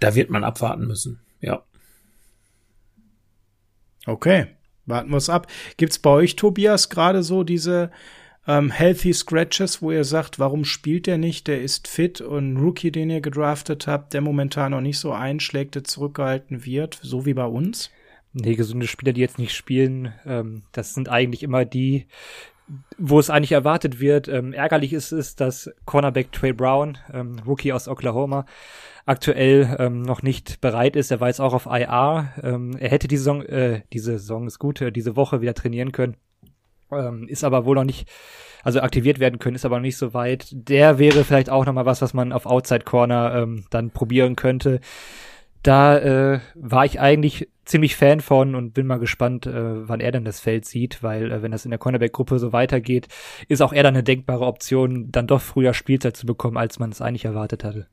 [0.00, 1.20] da wird man abwarten müssen.
[1.46, 1.62] Ja.
[4.04, 4.46] Okay,
[4.84, 5.46] warten wir es ab.
[5.76, 7.90] Gibt's bei euch, Tobias, gerade so diese
[8.46, 11.46] ähm, Healthy Scratches, wo ihr sagt, warum spielt der nicht?
[11.46, 15.76] Der ist fit und Rookie, den ihr gedraftet habt, der momentan noch nicht so einschlägt,
[15.76, 17.90] der zurückgehalten wird, so wie bei uns?
[18.32, 22.06] Nee, gesunde Spieler, die jetzt nicht spielen, ähm, das sind eigentlich immer die,
[22.98, 24.28] wo es eigentlich erwartet wird.
[24.28, 28.46] Ähm, ärgerlich ist es, dass Cornerback Trey Brown, ähm, Rookie aus Oklahoma,
[29.04, 31.10] aktuell ähm, noch nicht bereit ist.
[31.10, 32.32] Er war jetzt auch auf IR.
[32.42, 35.92] Ähm, er hätte die Saison, äh, diese Saison ist gut, äh, diese Woche wieder trainieren
[35.92, 36.16] können.
[36.90, 38.08] Ähm, ist aber wohl noch nicht,
[38.62, 40.48] also aktiviert werden können, ist aber noch nicht so weit.
[40.52, 44.80] Der wäre vielleicht auch nochmal was, was man auf Outside Corner ähm, dann probieren könnte.
[45.62, 50.12] Da äh, war ich eigentlich ziemlich Fan von und bin mal gespannt, äh, wann er
[50.12, 53.08] denn das Feld sieht, weil äh, wenn das in der Cornerback-Gruppe so weitergeht,
[53.48, 56.90] ist auch er dann eine denkbare Option, dann doch früher Spielzeit zu bekommen, als man
[56.90, 57.88] es eigentlich erwartet hatte.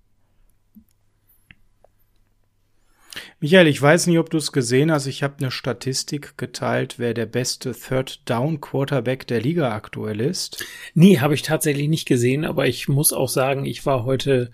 [3.44, 5.06] Michael, ich weiß nicht, ob du es gesehen hast.
[5.06, 10.66] Ich habe eine Statistik geteilt, wer der beste Third Down Quarterback der Liga aktuell ist.
[10.94, 14.50] Nee, habe ich tatsächlich nicht gesehen, aber ich muss auch sagen, ich war heute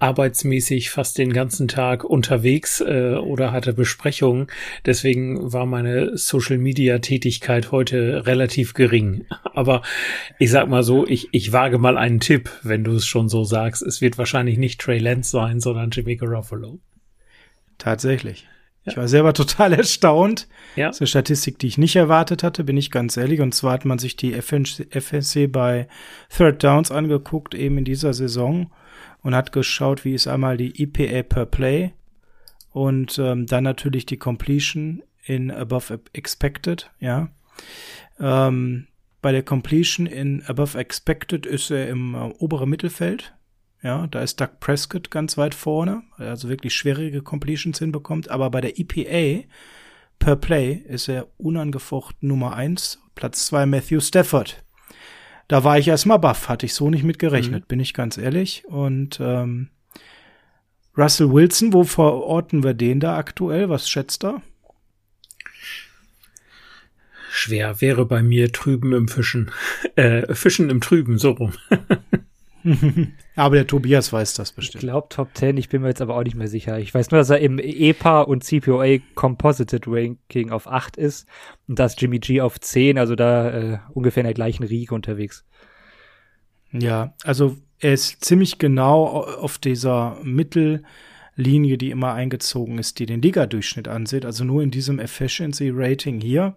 [0.00, 4.48] arbeitsmäßig fast den ganzen Tag unterwegs äh, oder hatte Besprechungen.
[4.86, 9.24] Deswegen war meine Social Media Tätigkeit heute relativ gering.
[9.54, 9.82] Aber
[10.40, 13.44] ich sag mal so, ich, ich wage mal einen Tipp, wenn du es schon so
[13.44, 13.82] sagst.
[13.82, 16.80] Es wird wahrscheinlich nicht Trey Lance sein, sondern Jimmy Garoppolo.
[17.82, 18.46] Tatsächlich.
[18.84, 18.92] Ja.
[18.92, 20.46] Ich war selber total erstaunt.
[20.76, 20.86] Ja.
[20.86, 23.40] Das ist eine Statistik, die ich nicht erwartet hatte, bin ich ganz ehrlich.
[23.40, 25.88] Und zwar hat man sich die FSC bei
[26.30, 28.70] Third Downs angeguckt, eben in dieser Saison,
[29.22, 31.92] und hat geschaut, wie ist einmal die EPA per Play
[32.70, 37.30] und ähm, dann natürlich die Completion in Above Expected, ja.
[38.20, 38.86] Ähm,
[39.20, 43.34] bei der Completion in Above Expected ist er im äh, oberen Mittelfeld
[43.82, 48.30] ja, da ist Doug Prescott ganz weit vorne, also wirklich schwierige Completions hinbekommt.
[48.30, 49.44] Aber bei der EPA
[50.18, 54.62] per Play ist er unangefochten Nummer eins, Platz zwei Matthew Stafford.
[55.48, 57.66] Da war ich erstmal baff, hatte ich so nicht mit gerechnet, mhm.
[57.66, 58.64] bin ich ganz ehrlich.
[58.66, 59.68] Und ähm,
[60.96, 63.68] Russell Wilson, wo verorten wir den da aktuell?
[63.68, 64.42] Was schätzt er?
[67.30, 69.50] Schwer wäre bei mir Trüben im Fischen.
[69.94, 71.52] Äh, Fischen im Trüben, so rum.
[73.36, 74.82] aber der Tobias weiß das bestimmt.
[74.82, 76.78] Ich glaube Top 10, ich bin mir jetzt aber auch nicht mehr sicher.
[76.78, 81.26] Ich weiß nur, dass er im EPA und CPOA Composited Ranking auf 8 ist
[81.68, 85.44] und dass Jimmy G auf 10, also da äh, ungefähr in der gleichen Riege unterwegs.
[86.72, 93.20] Ja, also er ist ziemlich genau auf dieser Mittellinie, die immer eingezogen ist, die den
[93.20, 96.56] Liga-Durchschnitt ansieht, also nur in diesem Efficiency Rating hier.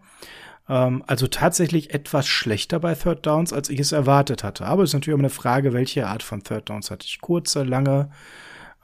[0.67, 4.65] Ähm, also tatsächlich etwas schlechter bei Third Downs, als ich es erwartet hatte.
[4.65, 7.21] Aber es ist natürlich immer eine Frage, welche Art von Third Downs hatte ich?
[7.21, 8.09] Kurze, lange?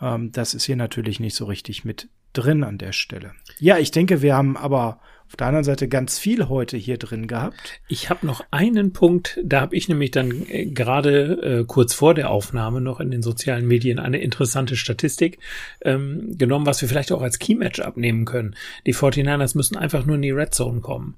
[0.02, 3.32] Ähm, das ist hier natürlich nicht so richtig mit drin an der Stelle.
[3.60, 7.28] Ja, ich denke, wir haben aber auf der anderen Seite ganz viel heute hier drin
[7.28, 7.82] gehabt.
[7.88, 12.14] Ich habe noch einen Punkt, da habe ich nämlich dann äh, gerade äh, kurz vor
[12.14, 15.40] der Aufnahme noch in den sozialen Medien eine interessante Statistik
[15.82, 18.56] ähm, genommen, was wir vielleicht auch als Key-Match abnehmen können.
[18.86, 21.18] Die 49ers müssen einfach nur in die Red Zone kommen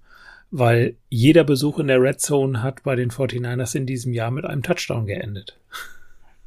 [0.54, 4.46] weil jeder Besuch in der Red Zone hat bei den 49ers in diesem Jahr mit
[4.46, 5.60] einem Touchdown geendet.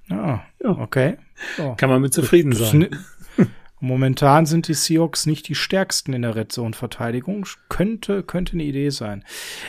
[0.08, 0.70] Ah, ja.
[0.78, 1.16] okay.
[1.56, 1.74] So.
[1.76, 2.88] Kann man mit zufrieden sein.
[3.80, 7.46] Momentan sind die Seahawks nicht die stärksten in der Red Zone Verteidigung.
[7.68, 9.24] Könnte, könnte eine Idee sein.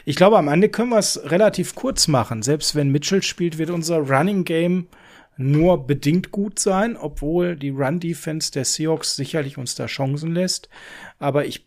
[0.05, 2.43] Ich glaube, am Ende können wir es relativ kurz machen.
[2.43, 4.87] Selbst wenn Mitchell spielt, wird unser Running Game
[5.35, 10.69] nur bedingt gut sein, obwohl die Run Defense der Seahawks sicherlich uns da Chancen lässt.
[11.17, 11.66] Aber ich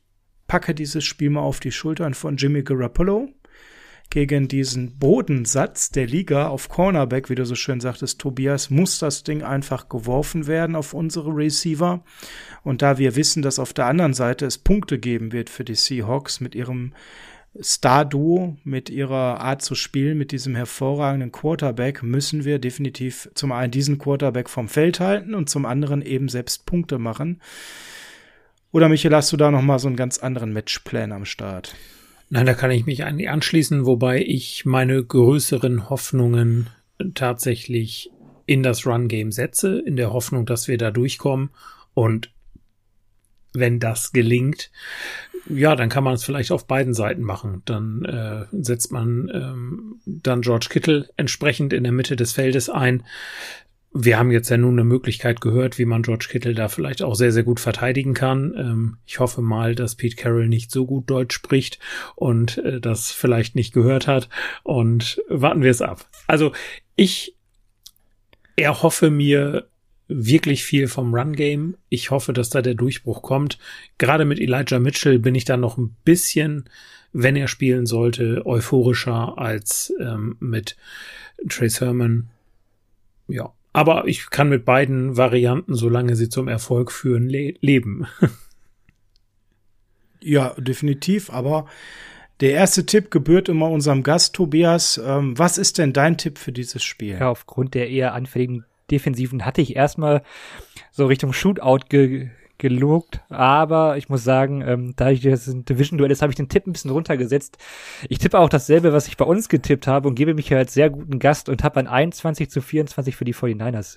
[0.50, 3.28] packe dieses Spiel mal auf die Schultern von Jimmy Garoppolo
[4.10, 9.22] gegen diesen Bodensatz der Liga auf Cornerback, wie du so schön sagtest, Tobias, muss das
[9.22, 12.02] Ding einfach geworfen werden auf unsere Receiver.
[12.64, 15.76] Und da wir wissen, dass auf der anderen Seite es Punkte geben wird für die
[15.76, 16.94] Seahawks mit ihrem
[17.62, 23.70] Star-Duo, mit ihrer Art zu spielen, mit diesem hervorragenden Quarterback, müssen wir definitiv zum einen
[23.70, 27.40] diesen Quarterback vom Feld halten und zum anderen eben selbst Punkte machen.
[28.72, 31.74] Oder Michael, hast du da noch mal so einen ganz anderen Matchplan am Start?
[32.28, 36.70] Nein, da kann ich mich eigentlich anschließen, wobei ich meine größeren Hoffnungen
[37.14, 38.10] tatsächlich
[38.46, 41.50] in das Run-Game setze, in der Hoffnung, dass wir da durchkommen.
[41.94, 42.32] Und
[43.52, 44.70] wenn das gelingt,
[45.48, 47.62] Ja, dann kann man es vielleicht auf beiden Seiten machen.
[47.64, 53.04] Dann äh, setzt man ähm, dann George Kittle entsprechend in der Mitte des Feldes ein.
[53.92, 57.16] Wir haben jetzt ja nun eine Möglichkeit gehört, wie man George Kittle da vielleicht auch
[57.16, 58.54] sehr, sehr gut verteidigen kann.
[58.56, 61.80] Ähm, ich hoffe mal, dass Pete Carroll nicht so gut Deutsch spricht
[62.14, 64.28] und äh, das vielleicht nicht gehört hat.
[64.62, 66.08] Und warten wir es ab.
[66.28, 66.52] Also
[66.94, 67.34] ich
[68.54, 69.66] erhoffe mir
[70.06, 71.76] wirklich viel vom Run-Game.
[71.88, 73.58] Ich hoffe, dass da der Durchbruch kommt.
[73.98, 76.68] Gerade mit Elijah Mitchell bin ich da noch ein bisschen,
[77.12, 80.76] wenn er spielen sollte, euphorischer als ähm, mit
[81.48, 82.30] Trace Herman.
[83.28, 88.06] Ja, aber ich kann mit beiden Varianten, solange sie zum Erfolg führen, le leben.
[90.20, 91.30] ja, definitiv.
[91.30, 91.66] Aber
[92.40, 95.00] der erste Tipp gebührt immer unserem Gast Tobias.
[95.04, 97.18] Ähm, was ist denn dein Tipp für dieses Spiel?
[97.20, 100.22] Ja, aufgrund der eher anfälligen Defensiven hatte ich erstmal
[100.90, 102.30] so Richtung Shootout ge
[102.60, 106.48] gelogt, aber ich muss sagen, ähm, da ich das ein Division-Duell ist, habe ich den
[106.48, 107.58] Tipp ein bisschen runtergesetzt.
[108.08, 110.74] Ich tippe auch dasselbe, was ich bei uns getippt habe und gebe mich hier als
[110.74, 113.96] sehr guten Gast und habe ein 21 zu 24 für die 49ers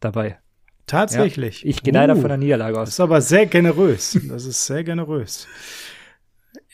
[0.00, 0.38] dabei.
[0.86, 1.62] Tatsächlich.
[1.62, 2.88] Ja, ich gehe uh, leider von der Niederlage aus.
[2.88, 4.18] Das ist aber sehr generös.
[4.28, 5.46] Das ist sehr generös.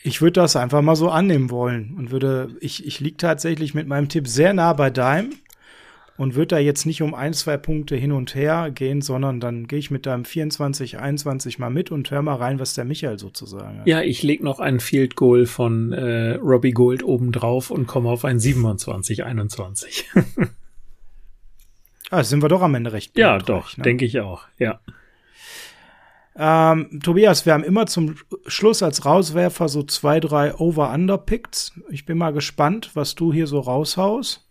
[0.01, 3.87] Ich würde das einfach mal so annehmen wollen und würde, ich, ich liege tatsächlich mit
[3.87, 5.33] meinem Tipp sehr nah bei deinem
[6.17, 9.67] und würde da jetzt nicht um ein, zwei Punkte hin und her gehen, sondern dann
[9.67, 13.19] gehe ich mit deinem 24, 21 mal mit und hör mal rein, was der Michael
[13.19, 13.87] sozusagen hat.
[13.87, 18.09] Ja, ich leg noch ein Field Goal von äh, Robbie Gold oben drauf und komme
[18.09, 20.09] auf ein 27, 21.
[22.09, 23.17] ah, sind wir doch am Ende recht.
[23.17, 23.83] Ja, doch, ne?
[23.83, 24.79] denke ich auch, ja.
[26.39, 28.15] Ähm, Tobias, wir haben immer zum
[28.45, 31.73] Schluss als Rauswerfer so zwei, drei Over-Under-Picks.
[31.89, 34.46] Ich bin mal gespannt, was du hier so raushaust.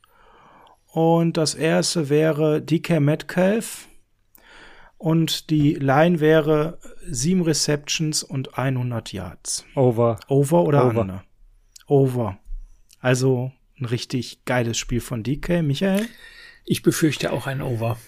[0.96, 3.86] Und das erste wäre DK Metcalf.
[4.96, 9.66] Und die Line wäre sieben Receptions und 100 Yards.
[9.74, 10.18] Over.
[10.28, 11.00] Over oder Over.
[11.02, 11.24] Under?
[11.86, 12.38] Over.
[12.98, 15.60] Also ein richtig geiles Spiel von DK.
[15.62, 16.08] Michael?
[16.64, 17.98] Ich befürchte auch ein Over.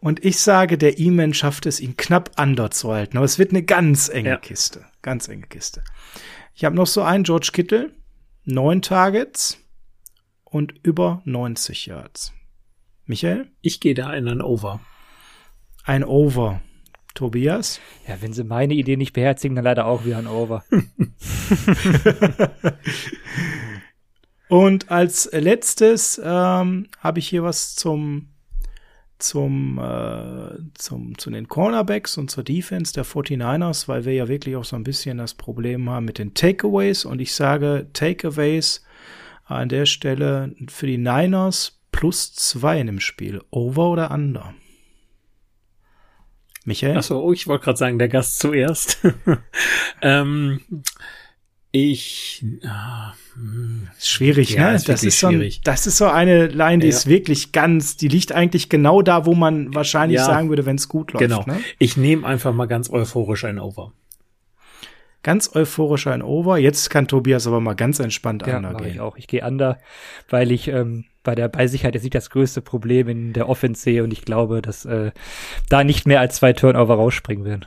[0.00, 3.18] Und ich sage, der E-Man schafft es, ihn knapp under zu halten.
[3.18, 4.36] Aber es wird eine ganz enge ja.
[4.38, 4.86] Kiste.
[5.02, 5.84] Ganz enge Kiste.
[6.54, 7.92] Ich habe noch so einen George Kittle.
[8.46, 9.58] Neun Targets
[10.50, 12.32] und über 90 Yards.
[13.06, 13.50] Michael?
[13.60, 14.80] Ich gehe da in ein Over.
[15.84, 16.60] Ein Over.
[17.14, 17.80] Tobias?
[18.06, 20.62] Ja, wenn sie meine Idee nicht beherzigen, dann leider auch wieder ein Over.
[24.48, 28.28] und als letztes ähm, habe ich hier was zum
[29.18, 34.54] zum, äh, zum, zu den Cornerbacks und zur Defense der 49ers, weil wir ja wirklich
[34.54, 37.04] auch so ein bisschen das Problem haben mit den Takeaways.
[37.04, 38.84] Und ich sage Takeaways
[39.48, 43.42] an der Stelle für die Niners plus zwei in dem Spiel.
[43.50, 44.54] Over oder under?
[46.64, 46.98] Michael?
[46.98, 48.98] Achso, oh, ich wollte gerade sagen, der Gast zuerst.
[50.02, 50.60] ähm,
[51.70, 53.88] ich ah, hm.
[53.98, 54.76] schwierig, ja, ne?
[54.76, 56.94] Ist das ist so ein, das ist so eine Line, die ja.
[56.94, 60.76] ist wirklich ganz, die liegt eigentlich genau da, wo man wahrscheinlich ja, sagen würde, wenn
[60.76, 61.22] es gut läuft.
[61.22, 61.44] Genau.
[61.46, 61.58] Ne?
[61.78, 63.92] Ich nehme einfach mal ganz euphorisch ein Over
[65.22, 66.58] ganz euphorisch ein Over.
[66.58, 68.94] Jetzt kann Tobias aber mal ganz entspannt ja, under gehen.
[68.94, 69.16] Ich auch.
[69.16, 69.78] Ich gehe under,
[70.28, 74.02] weil ich ähm, bei der Beisicherheit jetzt nicht das größte Problem in der Offense sehe
[74.02, 75.10] und ich glaube, dass äh,
[75.68, 77.66] da nicht mehr als zwei Turnover rausspringen werden.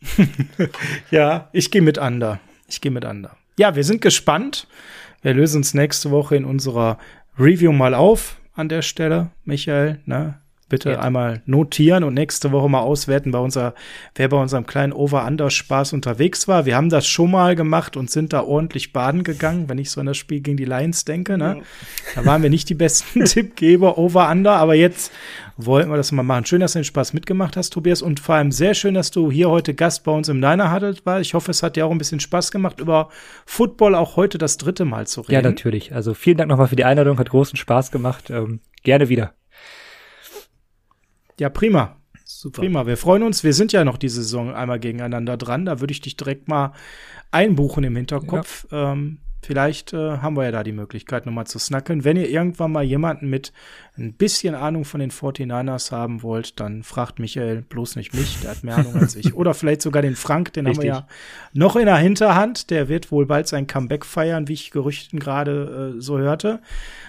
[1.10, 2.40] ja, ich gehe mit under.
[2.68, 3.36] Ich gehe mit under.
[3.58, 4.66] Ja, wir sind gespannt.
[5.22, 6.98] Wir lösen uns nächste Woche in unserer
[7.38, 10.00] Review mal auf an der Stelle, Michael.
[10.04, 10.38] Ne?
[10.74, 10.98] Bitte ja.
[10.98, 13.74] einmal notieren und nächste Woche mal auswerten, bei unser,
[14.16, 16.66] wer bei unserem kleinen Over-Under-Spaß unterwegs war.
[16.66, 20.00] Wir haben das schon mal gemacht und sind da ordentlich baden gegangen, wenn ich so
[20.00, 21.38] an das Spiel gegen die Lions denke.
[21.38, 21.58] Ne?
[21.58, 21.62] Ja.
[22.16, 25.12] Da waren wir nicht die besten Tippgeber, Over-Under, aber jetzt
[25.56, 26.44] wollten wir das mal machen.
[26.46, 29.30] Schön, dass du den Spaß mitgemacht hast, Tobias, und vor allem sehr schön, dass du
[29.30, 31.02] hier heute Gast bei uns im Niner hattest.
[31.20, 33.10] Ich hoffe, es hat dir auch ein bisschen Spaß gemacht, über
[33.46, 35.32] Football auch heute das dritte Mal zu reden.
[35.32, 35.94] Ja, natürlich.
[35.94, 38.30] Also vielen Dank nochmal für die Einladung, hat großen Spaß gemacht.
[38.30, 39.34] Ähm, gerne wieder.
[41.38, 41.96] Ja, prima.
[42.24, 42.62] Super.
[42.62, 42.86] Prima.
[42.86, 43.44] Wir freuen uns.
[43.44, 45.66] Wir sind ja noch diese Saison einmal gegeneinander dran.
[45.66, 46.72] Da würde ich dich direkt mal
[47.30, 48.66] einbuchen im Hinterkopf.
[48.70, 48.92] Ja.
[48.92, 52.02] Ähm, vielleicht äh, haben wir ja da die Möglichkeit, nochmal zu snacken.
[52.02, 53.52] Wenn ihr irgendwann mal jemanden mit
[53.98, 58.52] ein bisschen Ahnung von den 49ers haben wollt, dann fragt Michael bloß nicht mich, der
[58.52, 59.34] hat mehr Ahnung als ich.
[59.36, 60.90] Oder vielleicht sogar den Frank, den Richtig.
[60.90, 61.08] haben wir ja
[61.52, 62.70] noch in der Hinterhand.
[62.70, 66.60] Der wird wohl bald sein Comeback feiern, wie ich Gerüchten gerade äh, so hörte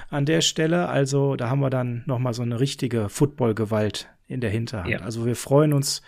[0.09, 0.89] an der Stelle.
[0.89, 4.89] Also da haben wir dann nochmal so eine richtige Football-Gewalt in der Hinterhand.
[4.89, 4.99] Ja.
[4.99, 6.01] Also wir freuen uns,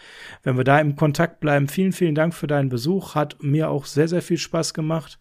[0.44, 1.68] wenn wir da im Kontakt bleiben.
[1.68, 3.16] Vielen, vielen Dank für deinen Besuch.
[3.16, 5.20] Hat mir auch sehr, sehr viel Spaß gemacht.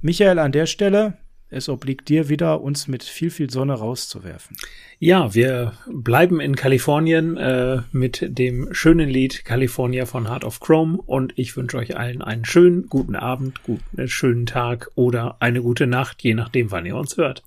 [0.00, 1.18] Michael, an der Stelle,
[1.50, 4.56] es obliegt dir wieder, uns mit viel, viel Sonne rauszuwerfen.
[4.98, 10.98] Ja, wir bleiben in Kalifornien äh, mit dem schönen Lied California von Heart of Chrome
[11.04, 15.88] und ich wünsche euch allen einen schönen guten Abend, guten schönen Tag oder eine gute
[15.88, 17.42] Nacht, je nachdem, wann ihr uns hört.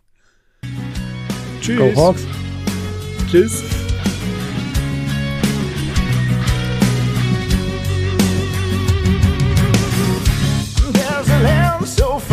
[1.62, 1.78] Tschüss.
[1.78, 2.28] Go Hawks.
[3.32, 3.64] Tschüss.
[11.86, 12.33] So far